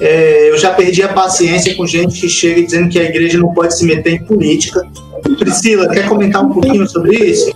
é, 0.00 0.50
eu 0.50 0.58
já 0.58 0.72
perdi 0.74 1.02
a 1.02 1.08
paciência 1.08 1.74
com 1.76 1.86
gente 1.86 2.20
que 2.20 2.28
chega 2.28 2.62
dizendo 2.62 2.88
que 2.88 2.98
a 2.98 3.04
igreja 3.04 3.38
não 3.38 3.52
pode 3.52 3.76
se 3.76 3.84
meter 3.84 4.14
em 4.14 4.24
política. 4.24 4.82
Priscila, 5.38 5.88
quer 5.88 6.08
comentar 6.08 6.44
um 6.44 6.50
pouquinho 6.50 6.88
sobre 6.88 7.16
isso? 7.16 7.50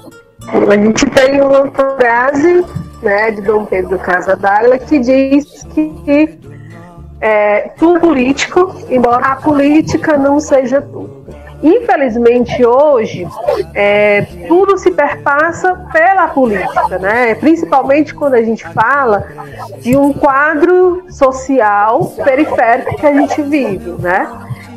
A 0.48 0.76
gente 0.76 1.06
tem 1.06 1.40
uma 1.40 1.70
frase 1.70 2.64
né, 3.02 3.30
de 3.30 3.42
Dom 3.42 3.64
Pedro 3.64 3.98
Casa 3.98 4.34
d'Água 4.34 4.78
que 4.78 4.98
diz 4.98 5.64
que 5.74 6.38
é, 7.20 7.70
tudo 7.78 8.00
político, 8.00 8.74
embora 8.90 9.26
a 9.26 9.36
política 9.36 10.18
não 10.18 10.40
seja 10.40 10.82
tudo. 10.82 11.21
Infelizmente, 11.62 12.64
hoje, 12.66 13.26
é, 13.72 14.26
tudo 14.48 14.76
se 14.76 14.90
perpassa 14.90 15.74
pela 15.92 16.26
política, 16.28 16.98
né? 16.98 17.34
principalmente 17.36 18.12
quando 18.14 18.34
a 18.34 18.42
gente 18.42 18.66
fala 18.68 19.24
de 19.78 19.96
um 19.96 20.12
quadro 20.12 21.04
social 21.08 22.06
periférico 22.24 22.96
que 22.96 23.06
a 23.06 23.12
gente 23.12 23.40
vive. 23.42 23.92
Né? 23.98 24.28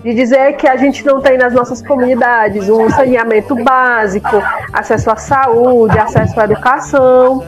de 0.05 0.13
dizer 0.13 0.55
que 0.57 0.67
a 0.67 0.77
gente 0.77 1.03
não 1.03 1.19
tem 1.19 1.35
nas 1.35 1.51
nossas 1.51 1.81
comunidades 1.81 2.69
um 2.69 2.87
saneamento 2.91 3.55
básico, 3.55 4.39
acesso 4.71 5.09
à 5.09 5.15
saúde, 5.15 5.97
acesso 5.97 6.39
à 6.39 6.43
educação. 6.43 7.43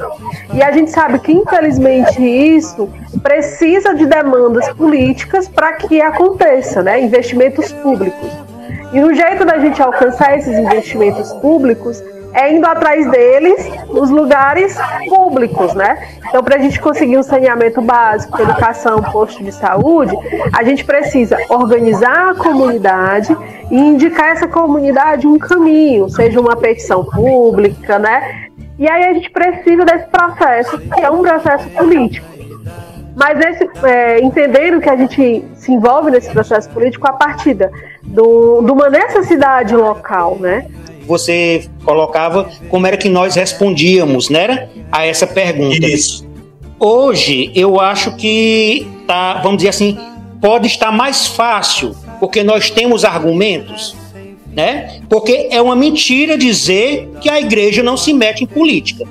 E 0.51 0.63
a 0.63 0.71
gente 0.71 0.89
sabe 0.89 1.19
que, 1.19 1.31
infelizmente, 1.31 2.19
isso 2.19 2.89
precisa 3.21 3.93
de 3.93 4.07
demandas 4.07 4.67
políticas 4.73 5.47
para 5.47 5.73
que 5.73 6.01
aconteça, 6.01 6.81
né? 6.81 6.99
investimentos 6.99 7.71
públicos. 7.73 8.46
E 8.93 9.03
o 9.03 9.13
jeito 9.13 9.43
da 9.45 9.57
gente 9.59 9.81
alcançar 9.81 10.37
esses 10.37 10.57
investimentos 10.57 11.33
públicos 11.33 12.01
é 12.33 12.53
indo 12.53 12.65
atrás 12.67 13.09
deles 13.09 13.67
nos 13.87 14.09
lugares 14.09 14.77
públicos, 15.09 15.73
né? 15.73 16.07
Então, 16.27 16.43
para 16.43 16.55
a 16.55 16.59
gente 16.59 16.79
conseguir 16.79 17.17
um 17.17 17.23
saneamento 17.23 17.81
básico, 17.81 18.41
educação, 18.41 19.01
posto 19.01 19.43
de 19.43 19.51
saúde, 19.51 20.15
a 20.53 20.63
gente 20.63 20.85
precisa 20.85 21.37
organizar 21.49 22.31
a 22.31 22.35
comunidade 22.35 23.35
e 23.71 23.77
indicar 23.77 24.29
essa 24.29 24.47
comunidade 24.47 25.25
um 25.25 25.37
caminho, 25.37 26.09
seja 26.09 26.39
uma 26.39 26.55
petição 26.55 27.03
pública, 27.03 27.97
né? 27.97 28.47
E 28.77 28.87
aí 28.87 29.05
a 29.05 29.13
gente 29.13 29.31
precisa 29.31 29.83
desse 29.83 30.05
processo, 30.07 30.77
que 30.77 31.01
é 31.01 31.09
um 31.09 31.23
processo 31.23 31.67
político. 31.69 32.36
Mas 33.17 33.39
esse, 33.39 33.67
é, 33.83 34.19
entendendo 34.19 34.79
que 34.79 34.87
a 34.87 34.95
gente 34.95 35.43
se 35.55 35.71
envolve 35.71 36.11
nesse 36.11 36.29
processo 36.29 36.69
político 36.69 37.07
a 37.09 37.13
partir 37.13 37.55
da, 37.55 37.67
do, 38.03 38.61
de 38.61 38.71
uma 38.71 38.91
necessidade 38.91 39.75
local, 39.75 40.37
né? 40.39 40.67
Você 41.07 41.67
colocava 41.83 42.47
como 42.69 42.85
era 42.85 42.95
que 42.95 43.09
nós 43.09 43.33
respondíamos, 43.33 44.29
né, 44.29 44.69
a 44.91 45.03
essa 45.03 45.25
pergunta. 45.25 45.87
Isso. 45.87 46.27
Hoje 46.79 47.51
eu 47.55 47.79
acho 47.81 48.15
que 48.15 48.87
tá, 49.07 49.41
vamos 49.41 49.57
dizer 49.57 49.69
assim, 49.69 49.97
pode 50.39 50.67
estar 50.67 50.91
mais 50.91 51.25
fácil, 51.25 51.95
porque 52.19 52.43
nós 52.43 52.69
temos 52.69 53.03
argumentos, 53.03 53.95
né? 54.53 54.99
Porque 55.09 55.47
é 55.49 55.59
uma 55.59 55.75
mentira 55.75 56.37
dizer 56.37 57.09
que 57.19 57.31
a 57.31 57.39
igreja 57.39 57.81
não 57.81 57.97
se 57.97 58.13
mete 58.13 58.43
em 58.43 58.47
política, 58.47 59.05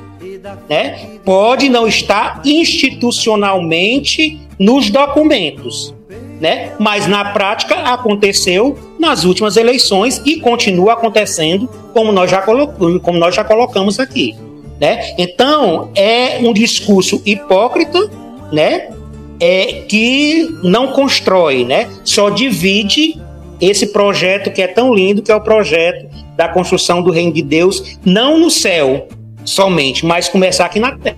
né? 0.69 1.19
Pode 1.25 1.69
não 1.69 1.87
estar 1.87 2.43
institucionalmente 2.45 4.41
nos 4.59 4.91
documentos, 4.91 5.95
né? 6.41 6.73
Mas 6.79 7.07
na 7.07 7.33
prática 7.33 7.75
aconteceu 7.75 8.79
nas 8.99 9.25
últimas 9.25 9.57
eleições 9.57 10.21
e 10.25 10.41
continua 10.41 10.95
acontecendo, 10.95 11.69
como 11.93 12.13
nós 12.13 12.31
já 12.31 12.43
colocamos, 12.43 13.03
como 13.03 13.19
nós 13.19 13.35
já 13.35 13.45
colocamos 13.45 13.99
aqui, 13.99 14.35
né? 14.81 15.15
Então 15.19 15.91
é 15.95 16.39
um 16.41 16.53
discurso 16.53 17.23
hipócrita, 17.25 18.11
né? 18.53 18.91
É 19.39 19.85
que 19.87 20.49
não 20.63 20.93
constrói, 20.93 21.65
né? 21.65 21.91
Só 22.05 22.31
divide 22.31 23.21
esse 23.61 23.87
projeto 23.89 24.51
que 24.51 24.63
é 24.63 24.67
tão 24.67 24.95
lindo, 24.95 25.23
que 25.23 25.31
é 25.31 25.35
o 25.35 25.41
projeto 25.41 26.07
da 26.37 26.49
construção 26.49 27.03
do 27.03 27.11
reino 27.11 27.33
de 27.33 27.43
Deus, 27.43 27.99
não 28.05 28.39
no 28.39 28.51
céu 28.51 29.09
somente, 29.47 30.05
mas 30.05 30.29
começar 30.29 30.67
aqui 30.67 30.79
na 30.79 30.93
terra. 30.93 31.17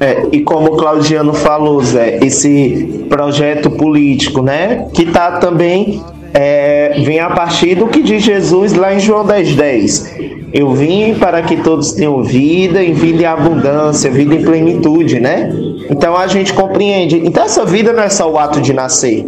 É, 0.00 0.26
e 0.32 0.40
como 0.40 0.72
o 0.72 0.76
Claudiano 0.76 1.34
falou, 1.34 1.82
Zé, 1.82 2.18
esse 2.24 3.04
projeto 3.08 3.70
político, 3.70 4.40
né, 4.40 4.88
que 4.94 5.04
tá 5.06 5.32
também 5.38 6.02
é, 6.32 7.00
vem 7.04 7.20
a 7.20 7.30
partir 7.30 7.74
do 7.74 7.86
que 7.88 8.02
diz 8.02 8.22
Jesus 8.22 8.72
lá 8.72 8.94
em 8.94 9.00
João 9.00 9.26
10,10. 9.26 9.56
10. 9.56 10.14
Eu 10.52 10.72
vim 10.72 11.14
para 11.14 11.42
que 11.42 11.56
todos 11.58 11.92
tenham 11.92 12.22
vida, 12.22 12.82
em 12.82 12.92
vida 12.92 13.22
em 13.22 13.26
abundância, 13.26 14.10
vida 14.10 14.34
em 14.34 14.42
plenitude, 14.42 15.20
né? 15.20 15.50
Então 15.90 16.16
a 16.16 16.26
gente 16.26 16.52
compreende. 16.52 17.16
Então 17.16 17.44
essa 17.44 17.64
vida 17.64 17.92
não 17.92 18.02
é 18.02 18.08
só 18.08 18.30
o 18.30 18.38
ato 18.38 18.60
de 18.60 18.72
nascer. 18.72 19.26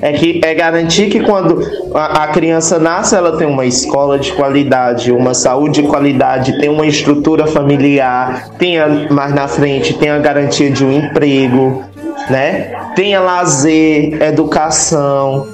É 0.00 0.12
que 0.12 0.40
é 0.44 0.54
garantir 0.54 1.08
que 1.08 1.20
quando 1.20 1.60
a, 1.94 2.24
a 2.24 2.28
criança 2.28 2.78
nasce, 2.78 3.14
ela 3.14 3.36
tem 3.36 3.46
uma 3.46 3.66
escola 3.66 4.18
de 4.18 4.32
qualidade, 4.32 5.12
uma 5.12 5.34
saúde 5.34 5.82
de 5.82 5.88
qualidade, 5.88 6.58
tem 6.60 6.68
uma 6.68 6.86
estrutura 6.86 7.46
familiar, 7.46 8.50
tenha 8.58 9.08
mais 9.10 9.34
na 9.34 9.48
frente, 9.48 9.94
tem 9.94 10.10
a 10.10 10.18
garantia 10.18 10.70
de 10.70 10.84
um 10.84 10.92
emprego, 10.92 11.82
né? 12.30 12.72
Tenha 12.94 13.20
lazer, 13.20 14.20
educação, 14.22 15.46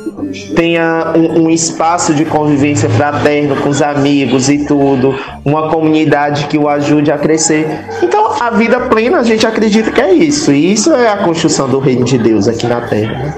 tenha 0.54 1.12
um, 1.16 1.44
um, 1.44 1.50
espaço 1.50 2.14
de 2.14 2.24
convivência 2.24 2.88
fraterno 2.88 3.56
com 3.56 3.68
os 3.68 3.82
amigos 3.82 4.48
e 4.48 4.64
tudo, 4.66 5.14
uma 5.44 5.68
comunidade 5.68 6.46
que 6.46 6.58
o 6.58 6.68
ajude 6.68 7.10
a 7.10 7.18
crescer. 7.18 7.66
Então, 8.02 8.32
a 8.40 8.50
vida 8.50 8.80
plena, 8.80 9.18
a 9.18 9.22
gente 9.22 9.46
acredita 9.46 9.90
que 9.90 10.00
é 10.00 10.12
isso. 10.12 10.52
E 10.52 10.72
isso 10.72 10.92
é 10.92 11.08
a 11.08 11.18
construção 11.18 11.68
do 11.68 11.78
reino 11.78 12.04
de 12.04 12.18
Deus 12.18 12.48
aqui 12.48 12.66
na 12.66 12.80
Terra. 12.82 13.12
Né? 13.12 13.34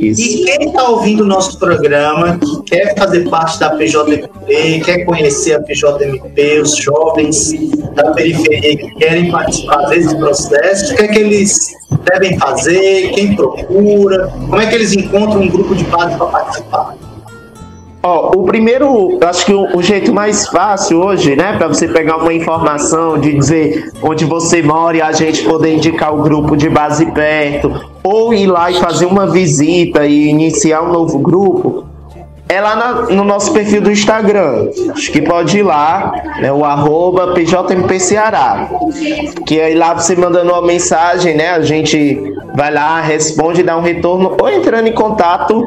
Isso. 0.00 0.20
E 0.20 0.44
quem 0.44 0.68
está 0.68 0.88
ouvindo 0.88 1.22
o 1.22 1.26
nosso 1.26 1.58
programa, 1.58 2.38
que 2.38 2.62
quer 2.62 2.94
fazer 2.96 3.28
parte 3.28 3.58
da 3.58 3.70
PJMP, 3.70 4.80
quer 4.84 5.04
conhecer 5.04 5.54
a 5.54 5.60
PJMP, 5.62 6.60
os 6.60 6.76
jovens 6.76 7.52
da 7.94 8.12
periferia 8.12 8.76
que 8.76 8.94
querem 8.94 9.30
participar 9.30 9.88
desse 9.88 10.16
processo, 10.16 10.92
o 10.92 10.96
que 10.96 11.02
é 11.02 11.08
que 11.08 11.18
eles 11.18 11.74
devem 12.10 12.38
fazer, 12.38 13.10
quem 13.10 13.34
procura, 13.34 14.28
como 14.28 14.60
é 14.60 14.66
que 14.66 14.74
eles 14.74 14.92
encontram 14.92 15.42
um 15.42 15.48
grupo 15.48 15.74
de 15.74 15.84
base 15.84 16.16
para 16.16 16.26
participar? 16.26 16.87
Ó, 18.00 18.30
o 18.36 18.44
primeiro, 18.44 19.18
acho 19.24 19.44
que 19.44 19.52
o, 19.52 19.76
o, 19.76 19.82
jeito 19.82 20.12
mais 20.12 20.46
fácil 20.46 21.00
hoje, 21.00 21.34
né, 21.34 21.56
para 21.56 21.66
você 21.66 21.88
pegar 21.88 22.18
uma 22.18 22.32
informação 22.32 23.18
de 23.18 23.32
dizer 23.32 23.90
onde 24.00 24.24
você 24.24 24.62
mora 24.62 24.98
e 24.98 25.02
a 25.02 25.10
gente 25.10 25.42
poder 25.42 25.74
indicar 25.74 26.14
o 26.14 26.22
grupo 26.22 26.56
de 26.56 26.68
base 26.68 27.06
perto, 27.06 27.72
ou 28.04 28.32
ir 28.32 28.46
lá 28.46 28.70
e 28.70 28.74
fazer 28.74 29.06
uma 29.06 29.26
visita 29.26 30.06
e 30.06 30.28
iniciar 30.28 30.82
um 30.82 30.92
novo 30.92 31.18
grupo, 31.18 31.87
é 32.48 32.60
lá 32.60 32.74
na, 32.74 32.92
no 33.14 33.24
nosso 33.24 33.52
perfil 33.52 33.82
do 33.82 33.90
Instagram. 33.90 34.70
Acho 34.92 35.12
que 35.12 35.20
pode 35.20 35.58
ir 35.58 35.62
lá, 35.62 36.12
né, 36.40 36.50
o 36.52 36.64
arroba 36.64 37.34
PJMP 37.34 38.00
Ceará. 38.00 38.68
Que 39.46 39.60
aí 39.60 39.74
lá 39.74 39.94
você 39.94 40.16
mandando 40.16 40.52
uma 40.52 40.62
mensagem, 40.62 41.36
né? 41.36 41.50
A 41.50 41.60
gente 41.60 42.18
vai 42.54 42.72
lá, 42.72 43.00
responde, 43.00 43.62
dá 43.62 43.76
um 43.76 43.82
retorno, 43.82 44.34
ou 44.40 44.48
entrando 44.48 44.88
em 44.88 44.92
contato 44.92 45.66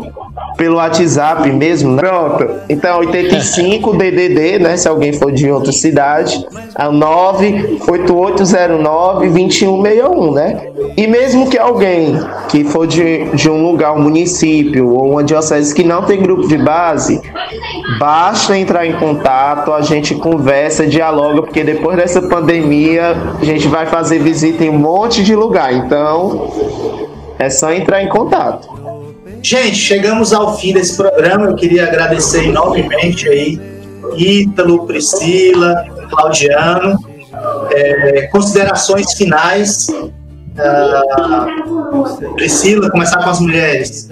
pelo 0.58 0.78
WhatsApp 0.78 1.52
mesmo, 1.52 1.96
né? 1.96 2.02
Pronto. 2.02 2.48
Então, 2.70 3.00
85 3.00 3.96
DDD, 3.98 4.60
né? 4.60 4.78
Se 4.78 4.88
alguém 4.88 5.12
for 5.14 5.32
de 5.32 5.50
outra 5.50 5.72
cidade, 5.72 6.46
é 6.78 6.88
98809 6.90 9.30
2161, 9.30 10.34
né? 10.34 10.62
E 10.98 11.08
mesmo 11.08 11.50
que 11.50 11.58
alguém 11.58 12.20
que 12.50 12.64
for 12.64 12.86
de, 12.86 13.26
de 13.34 13.50
um 13.50 13.64
lugar, 13.64 13.94
um 13.94 14.02
município 14.02 14.90
ou 14.90 15.12
uma 15.12 15.24
diocese 15.24 15.74
que 15.74 15.84
não 15.84 16.04
tem 16.04 16.22
grupo 16.22 16.48
de 16.48 16.58
base, 16.72 17.22
basta 18.00 18.58
entrar 18.58 18.86
em 18.88 18.94
contato, 18.94 19.74
a 19.74 19.82
gente 19.82 20.16
conversa, 20.16 20.88
dialoga, 20.88 21.42
porque 21.42 21.66
depois 21.66 21.98
dessa 21.98 22.22
pandemia 22.22 23.14
a 23.42 23.44
gente 23.44 23.68
vai 23.68 23.86
fazer 23.88 24.20
visita 24.20 24.64
em 24.64 24.70
um 24.70 24.80
monte 24.80 25.22
de 25.22 25.36
lugar. 25.36 25.74
Então, 25.74 26.50
é 27.38 27.50
só 27.50 27.74
entrar 27.74 28.02
em 28.02 28.08
contato. 28.08 28.70
Gente, 29.44 29.76
chegamos 29.76 30.32
ao 30.32 30.58
fim 30.58 30.72
desse 30.72 30.96
programa. 30.96 31.48
Eu 31.48 31.56
queria 31.56 31.88
agradecer 31.88 32.48
enormemente 32.48 33.28
aí 33.28 33.60
Ítalo, 34.16 34.86
Priscila, 34.86 35.76
Claudiano. 36.10 36.98
É, 37.72 38.28
considerações 38.28 39.14
finais. 39.14 39.88
Uh, 40.52 42.34
Priscila, 42.36 42.90
começar 42.92 43.24
com 43.24 43.30
as 43.30 43.40
mulheres. 43.40 44.10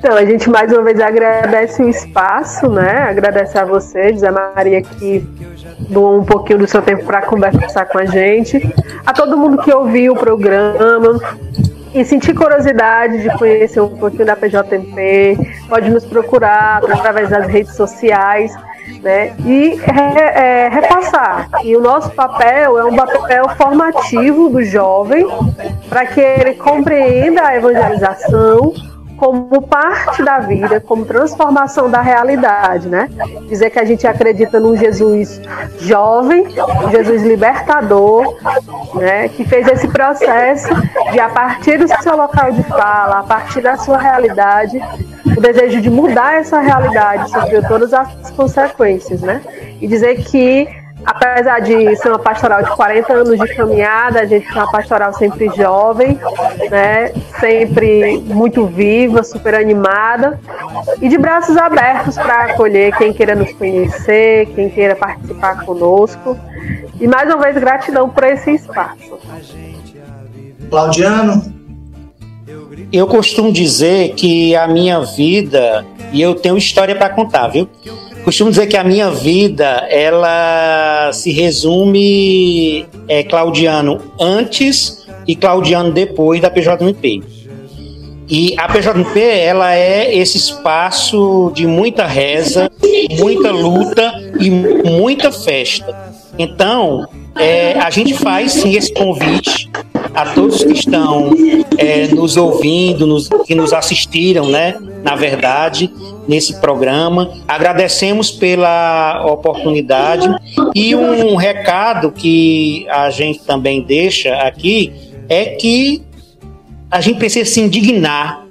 Então, 0.00 0.16
a 0.16 0.24
gente 0.24 0.48
mais 0.48 0.72
uma 0.72 0.82
vez 0.82 0.98
agradece 0.98 1.82
o 1.82 1.88
espaço, 1.90 2.70
né? 2.70 3.10
Agradece 3.10 3.58
a 3.58 3.66
você, 3.66 4.14
José 4.14 4.30
Maria, 4.30 4.80
que 4.80 5.20
doou 5.90 6.18
um 6.18 6.24
pouquinho 6.24 6.60
do 6.60 6.66
seu 6.66 6.80
tempo 6.80 7.04
para 7.04 7.20
conversar 7.20 7.84
com 7.84 7.98
a 7.98 8.06
gente. 8.06 8.58
A 9.04 9.12
todo 9.12 9.36
mundo 9.36 9.62
que 9.62 9.70
ouviu 9.70 10.14
o 10.14 10.16
programa, 10.16 11.20
e 11.94 12.02
sentir 12.02 12.32
curiosidade 12.32 13.20
de 13.20 13.28
conhecer 13.36 13.82
um 13.82 13.94
pouquinho 13.94 14.24
da 14.24 14.34
PJMP, 14.34 15.36
pode 15.68 15.90
nos 15.90 16.06
procurar 16.06 16.82
através 16.82 17.28
das 17.28 17.46
redes 17.46 17.74
sociais. 17.74 18.54
Né? 19.02 19.34
E 19.44 19.78
é, 19.82 20.64
é, 20.64 20.68
repassar 20.70 21.50
que 21.60 21.76
o 21.76 21.80
nosso 21.80 22.10
papel 22.12 22.78
é 22.78 22.84
um 22.86 22.96
papel 22.96 23.50
formativo 23.50 24.48
do 24.48 24.64
jovem 24.64 25.26
para 25.90 26.06
que 26.06 26.20
ele 26.20 26.54
compreenda 26.54 27.42
a 27.42 27.56
evangelização, 27.56 28.72
como 29.20 29.60
parte 29.60 30.22
da 30.24 30.38
vida, 30.38 30.80
como 30.80 31.04
transformação 31.04 31.90
da 31.90 32.00
realidade, 32.00 32.88
né? 32.88 33.06
Dizer 33.50 33.68
que 33.68 33.78
a 33.78 33.84
gente 33.84 34.06
acredita 34.06 34.58
num 34.58 34.74
Jesus 34.74 35.38
jovem, 35.78 36.46
um 36.82 36.90
Jesus 36.90 37.22
libertador, 37.22 38.34
né? 38.94 39.28
Que 39.28 39.44
fez 39.44 39.68
esse 39.68 39.86
processo 39.88 40.70
de, 41.12 41.20
a 41.20 41.28
partir 41.28 41.76
do 41.76 41.86
seu 42.02 42.16
local 42.16 42.50
de 42.50 42.62
fala, 42.62 43.18
a 43.18 43.22
partir 43.22 43.60
da 43.60 43.76
sua 43.76 43.98
realidade, 43.98 44.80
o 45.36 45.40
desejo 45.40 45.82
de 45.82 45.90
mudar 45.90 46.36
essa 46.36 46.58
realidade, 46.58 47.30
sofreu 47.30 47.62
todas 47.68 47.92
as 47.92 48.30
consequências, 48.30 49.20
né? 49.20 49.42
E 49.82 49.86
dizer 49.86 50.16
que 50.24 50.66
apesar 51.04 51.60
de 51.60 51.96
ser 51.96 52.08
uma 52.08 52.18
pastoral 52.18 52.62
de 52.62 52.70
40 52.70 53.12
anos 53.12 53.38
de 53.38 53.54
caminhada, 53.54 54.20
a 54.20 54.26
gente 54.26 54.46
é 54.48 54.54
uma 54.54 54.70
pastoral 54.70 55.12
sempre 55.14 55.48
jovem, 55.56 56.18
né? 56.70 57.12
Sempre 57.38 58.18
muito 58.18 58.66
viva, 58.66 59.22
super 59.22 59.54
animada 59.54 60.38
e 61.00 61.08
de 61.08 61.18
braços 61.18 61.56
abertos 61.56 62.14
para 62.16 62.44
acolher 62.44 62.96
quem 62.96 63.12
queira 63.12 63.34
nos 63.34 63.52
conhecer, 63.52 64.46
quem 64.54 64.68
queira 64.70 64.94
participar 64.96 65.64
conosco. 65.64 66.36
E 67.00 67.06
mais 67.06 67.32
uma 67.32 67.42
vez 67.42 67.56
gratidão 67.56 68.08
por 68.08 68.24
esse 68.24 68.52
espaço. 68.52 69.18
Claudiano, 70.68 71.42
eu 72.92 73.06
costumo 73.06 73.52
dizer 73.52 74.14
que 74.14 74.54
a 74.54 74.68
minha 74.68 75.00
vida 75.00 75.84
e 76.12 76.20
eu 76.20 76.34
tenho 76.34 76.56
história 76.56 76.94
para 76.94 77.08
contar, 77.10 77.48
viu? 77.48 77.68
Costumo 78.24 78.50
dizer 78.50 78.66
que 78.66 78.76
a 78.76 78.84
minha 78.84 79.10
vida 79.10 79.86
ela 79.88 81.10
se 81.12 81.32
resume 81.32 82.86
é, 83.08 83.22
Claudiano 83.24 84.00
antes 84.20 85.06
e 85.26 85.34
Claudiano 85.34 85.92
depois 85.92 86.40
da 86.40 86.50
PJMP. 86.50 87.22
E 88.28 88.54
a 88.56 88.68
PJMP 88.68 89.20
ela 89.20 89.74
é 89.74 90.14
esse 90.16 90.36
espaço 90.36 91.50
de 91.54 91.66
muita 91.66 92.06
reza, 92.06 92.70
muita 93.18 93.50
luta 93.50 94.12
e 94.38 94.50
muita 94.50 95.32
festa. 95.32 95.92
Então, 96.38 97.08
é, 97.36 97.78
a 97.78 97.90
gente 97.90 98.14
faz 98.14 98.52
sim 98.52 98.74
esse 98.74 98.92
convite 98.92 99.70
a 100.14 100.26
todos 100.34 100.64
que 100.64 100.72
estão 100.72 101.30
é, 101.78 102.08
nos 102.08 102.36
ouvindo, 102.36 103.06
nos, 103.06 103.28
que 103.46 103.54
nos 103.54 103.72
assistiram, 103.72 104.48
né? 104.48 104.76
Na 105.02 105.14
verdade, 105.14 105.90
nesse 106.28 106.60
programa. 106.60 107.32
Agradecemos 107.46 108.30
pela 108.30 109.24
oportunidade 109.26 110.28
e 110.74 110.94
um 110.94 111.36
recado 111.36 112.12
que 112.12 112.86
a 112.88 113.10
gente 113.10 113.40
também 113.40 113.82
deixa 113.82 114.34
aqui 114.36 114.92
é 115.28 115.46
que 115.46 116.02
a 116.90 117.00
gente 117.00 117.18
precisa 117.18 117.48
se 117.48 117.60
indignar 117.60 118.46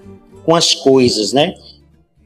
com 0.45 0.55
as 0.55 0.73
coisas, 0.73 1.33
né? 1.33 1.53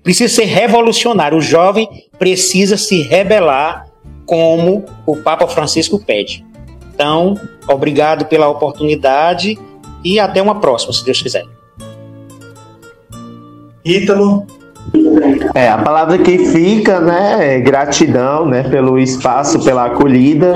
Precisa 0.04 0.34
ser 0.34 0.46
revolucionário. 0.46 1.38
O 1.38 1.42
jovem 1.42 1.88
precisa 2.20 2.78
se 2.78 3.02
rebelar 3.02 3.88
como 4.26 4.86
o 5.06 5.18
Papa 5.18 5.48
Francisco 5.48 6.00
pede. 6.04 6.46
Então, 6.94 7.36
obrigado 7.68 8.26
pela 8.26 8.48
oportunidade 8.48 9.58
e 10.04 10.20
até 10.20 10.42
uma 10.42 10.60
próxima, 10.60 10.94
se 10.94 11.04
Deus 11.04 11.22
quiser. 11.22 11.44
Ítalo. 13.84 14.46
É, 15.56 15.70
a 15.70 15.78
palavra 15.78 16.18
que 16.18 16.38
fica, 16.38 17.00
né, 17.00 17.56
é 17.56 17.60
gratidão, 17.60 18.46
né, 18.46 18.64
pelo 18.64 19.00
espaço, 19.00 19.64
pela 19.64 19.86
acolhida. 19.86 20.54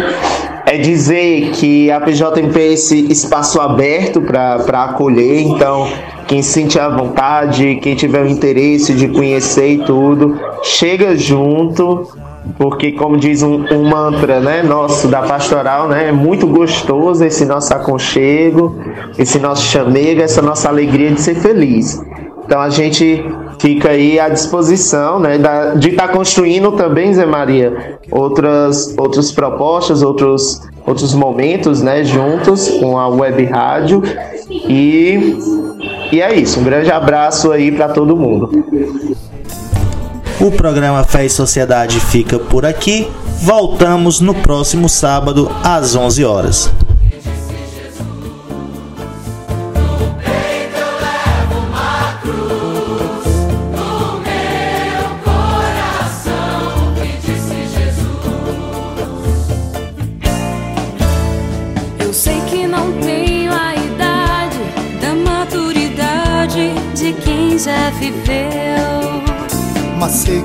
É 0.66 0.78
dizer 0.78 1.52
que 1.52 1.90
a 1.90 2.02
PJMP 2.02 2.60
é 2.60 2.74
esse 2.74 3.10
espaço 3.10 3.62
aberto 3.62 4.22
para 4.22 4.84
acolher, 4.84 5.40
então 5.40 5.88
quem 6.28 6.42
se 6.42 6.52
sentir 6.52 6.80
à 6.80 6.90
vontade, 6.90 7.80
quem 7.82 7.96
tiver 7.96 8.22
o 8.24 8.28
interesse 8.28 8.94
de 8.94 9.08
conhecer 9.08 9.76
e 9.76 9.78
tudo, 9.86 10.38
chega 10.64 11.16
junto, 11.16 12.10
porque 12.58 12.92
como 12.92 13.18
diz 13.18 13.42
um, 13.42 13.66
um, 13.72 13.90
mantra, 13.90 14.40
né, 14.40 14.64
nosso 14.64 15.08
da 15.08 15.22
pastoral, 15.22 15.88
né, 15.88 16.10
é 16.10 16.12
muito 16.12 16.48
gostoso 16.48 17.24
esse 17.24 17.46
nosso 17.46 17.74
aconchego, 17.74 18.76
esse 19.18 19.40
nosso 19.40 19.64
chamego, 19.64 20.22
essa 20.22 20.42
nossa 20.42 20.70
alegria 20.70 21.12
de 21.12 21.22
ser 21.22 21.36
feliz. 21.36 22.02
Então 22.46 22.62
a 22.62 22.70
gente 22.70 23.26
fica 23.60 23.90
aí 23.90 24.20
à 24.20 24.30
disposição, 24.30 25.20
né, 25.20 25.38
da, 25.38 25.74
de 25.74 25.90
estar 25.90 26.08
tá 26.08 26.14
construindo 26.14 26.72
também, 26.72 27.14
Zé 27.14 27.26
Maria, 27.26 27.98
outras 28.12 28.96
outras 28.98 29.32
propostas, 29.32 30.02
outros 30.02 30.62
outros 30.86 31.14
momentos, 31.14 31.82
né, 31.82 32.04
juntos 32.04 32.70
com 32.80 32.98
a 32.98 33.10
web 33.10 33.44
rádio 33.46 34.02
e 34.50 35.38
e 36.12 36.22
é 36.22 36.34
isso. 36.34 36.60
Um 36.60 36.64
grande 36.64 36.92
abraço 36.92 37.52
aí 37.52 37.72
para 37.72 37.90
todo 37.90 38.16
mundo. 38.16 38.50
O 40.48 40.52
programa 40.54 41.04
Fé 41.04 41.26
e 41.26 41.30
Sociedade 41.30 42.00
fica 42.00 42.40
por 42.40 42.66
aqui. 42.66 43.12
Voltamos 43.42 44.22
no 44.22 44.34
próximo 44.34 44.88
sábado 44.88 45.52
às 45.62 45.94
11 45.94 46.24
horas. 46.24 46.72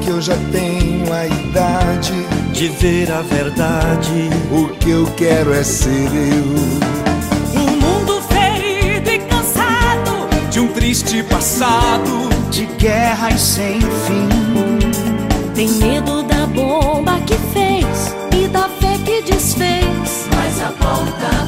Que 0.05 0.11
eu 0.11 0.21
já 0.21 0.37
tenho 0.51 1.13
a 1.13 1.27
idade 1.27 2.13
de 2.53 2.69
ver 2.69 3.11
a 3.11 3.23
verdade. 3.23 4.31
O 4.51 4.69
que 4.77 4.91
eu 4.91 5.07
quero 5.17 5.53
é 5.53 5.63
ser 5.63 5.89
eu. 5.89 7.61
Um 7.61 7.77
mundo 7.77 8.21
ferido 8.23 9.11
e 9.11 9.19
cansado 9.21 10.29
de 10.51 10.61
um 10.61 10.69
triste 10.69 11.23
passado, 11.25 12.29
de 12.51 12.67
guerras 12.79 13.41
sem 13.41 13.81
fim. 13.81 14.29
Tem 15.55 15.69
medo 15.69 16.23
da 16.25 16.47
bomba 16.47 17.21
que 17.21 17.37
fez 17.53 18.15
e 18.37 18.49
da 18.49 18.69
fé 18.69 18.99
que 19.05 19.23
desfez. 19.23 20.29
Mas 20.35 20.61
aponta 20.61 21.13
pra 21.29 21.42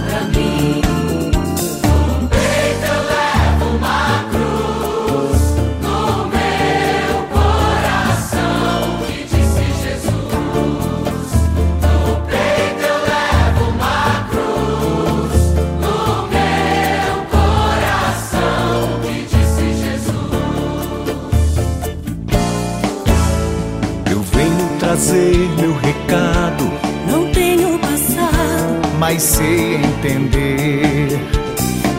Não 27.08 27.28
tenho 27.32 27.76
passado, 27.78 28.88
Mas 29.00 29.22
sei 29.22 29.76
entender. 29.76 31.08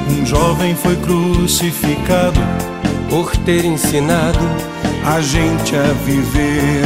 Um 0.09 0.25
jovem 0.25 0.73
foi 0.73 0.95
crucificado 0.95 2.39
por 3.09 3.35
ter 3.37 3.65
ensinado 3.65 4.39
a 5.05 5.19
gente 5.19 5.75
a 5.75 5.91
viver. 6.05 6.85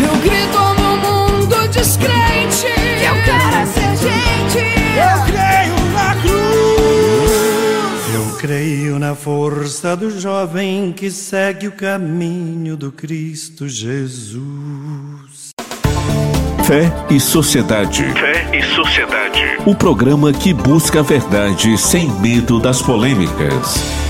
Eu 0.00 0.16
grito 0.22 0.58
no 0.80 0.96
mundo 0.96 1.68
descrente 1.68 2.66
que 2.98 3.04
eu 3.04 3.14
quero 3.24 3.66
ser 3.66 3.96
gente. 3.98 4.64
Eu 4.96 5.18
creio 5.26 5.76
na 5.92 6.14
cruz. 6.22 7.38
Eu 8.14 8.36
creio 8.38 8.98
na 8.98 9.14
força 9.14 9.94
do 9.94 10.18
jovem 10.18 10.90
que 10.92 11.10
segue 11.10 11.68
o 11.68 11.72
caminho 11.72 12.78
do 12.78 12.90
Cristo 12.90 13.68
Jesus. 13.68 14.47
Fé 16.68 16.92
e 17.08 17.18
Sociedade. 17.18 18.04
Fé 18.12 18.54
e 18.54 18.62
Sociedade. 18.62 19.40
O 19.64 19.74
programa 19.74 20.34
que 20.34 20.52
busca 20.52 21.00
a 21.00 21.02
verdade 21.02 21.78
sem 21.78 22.10
medo 22.20 22.60
das 22.60 22.82
polêmicas. 22.82 24.07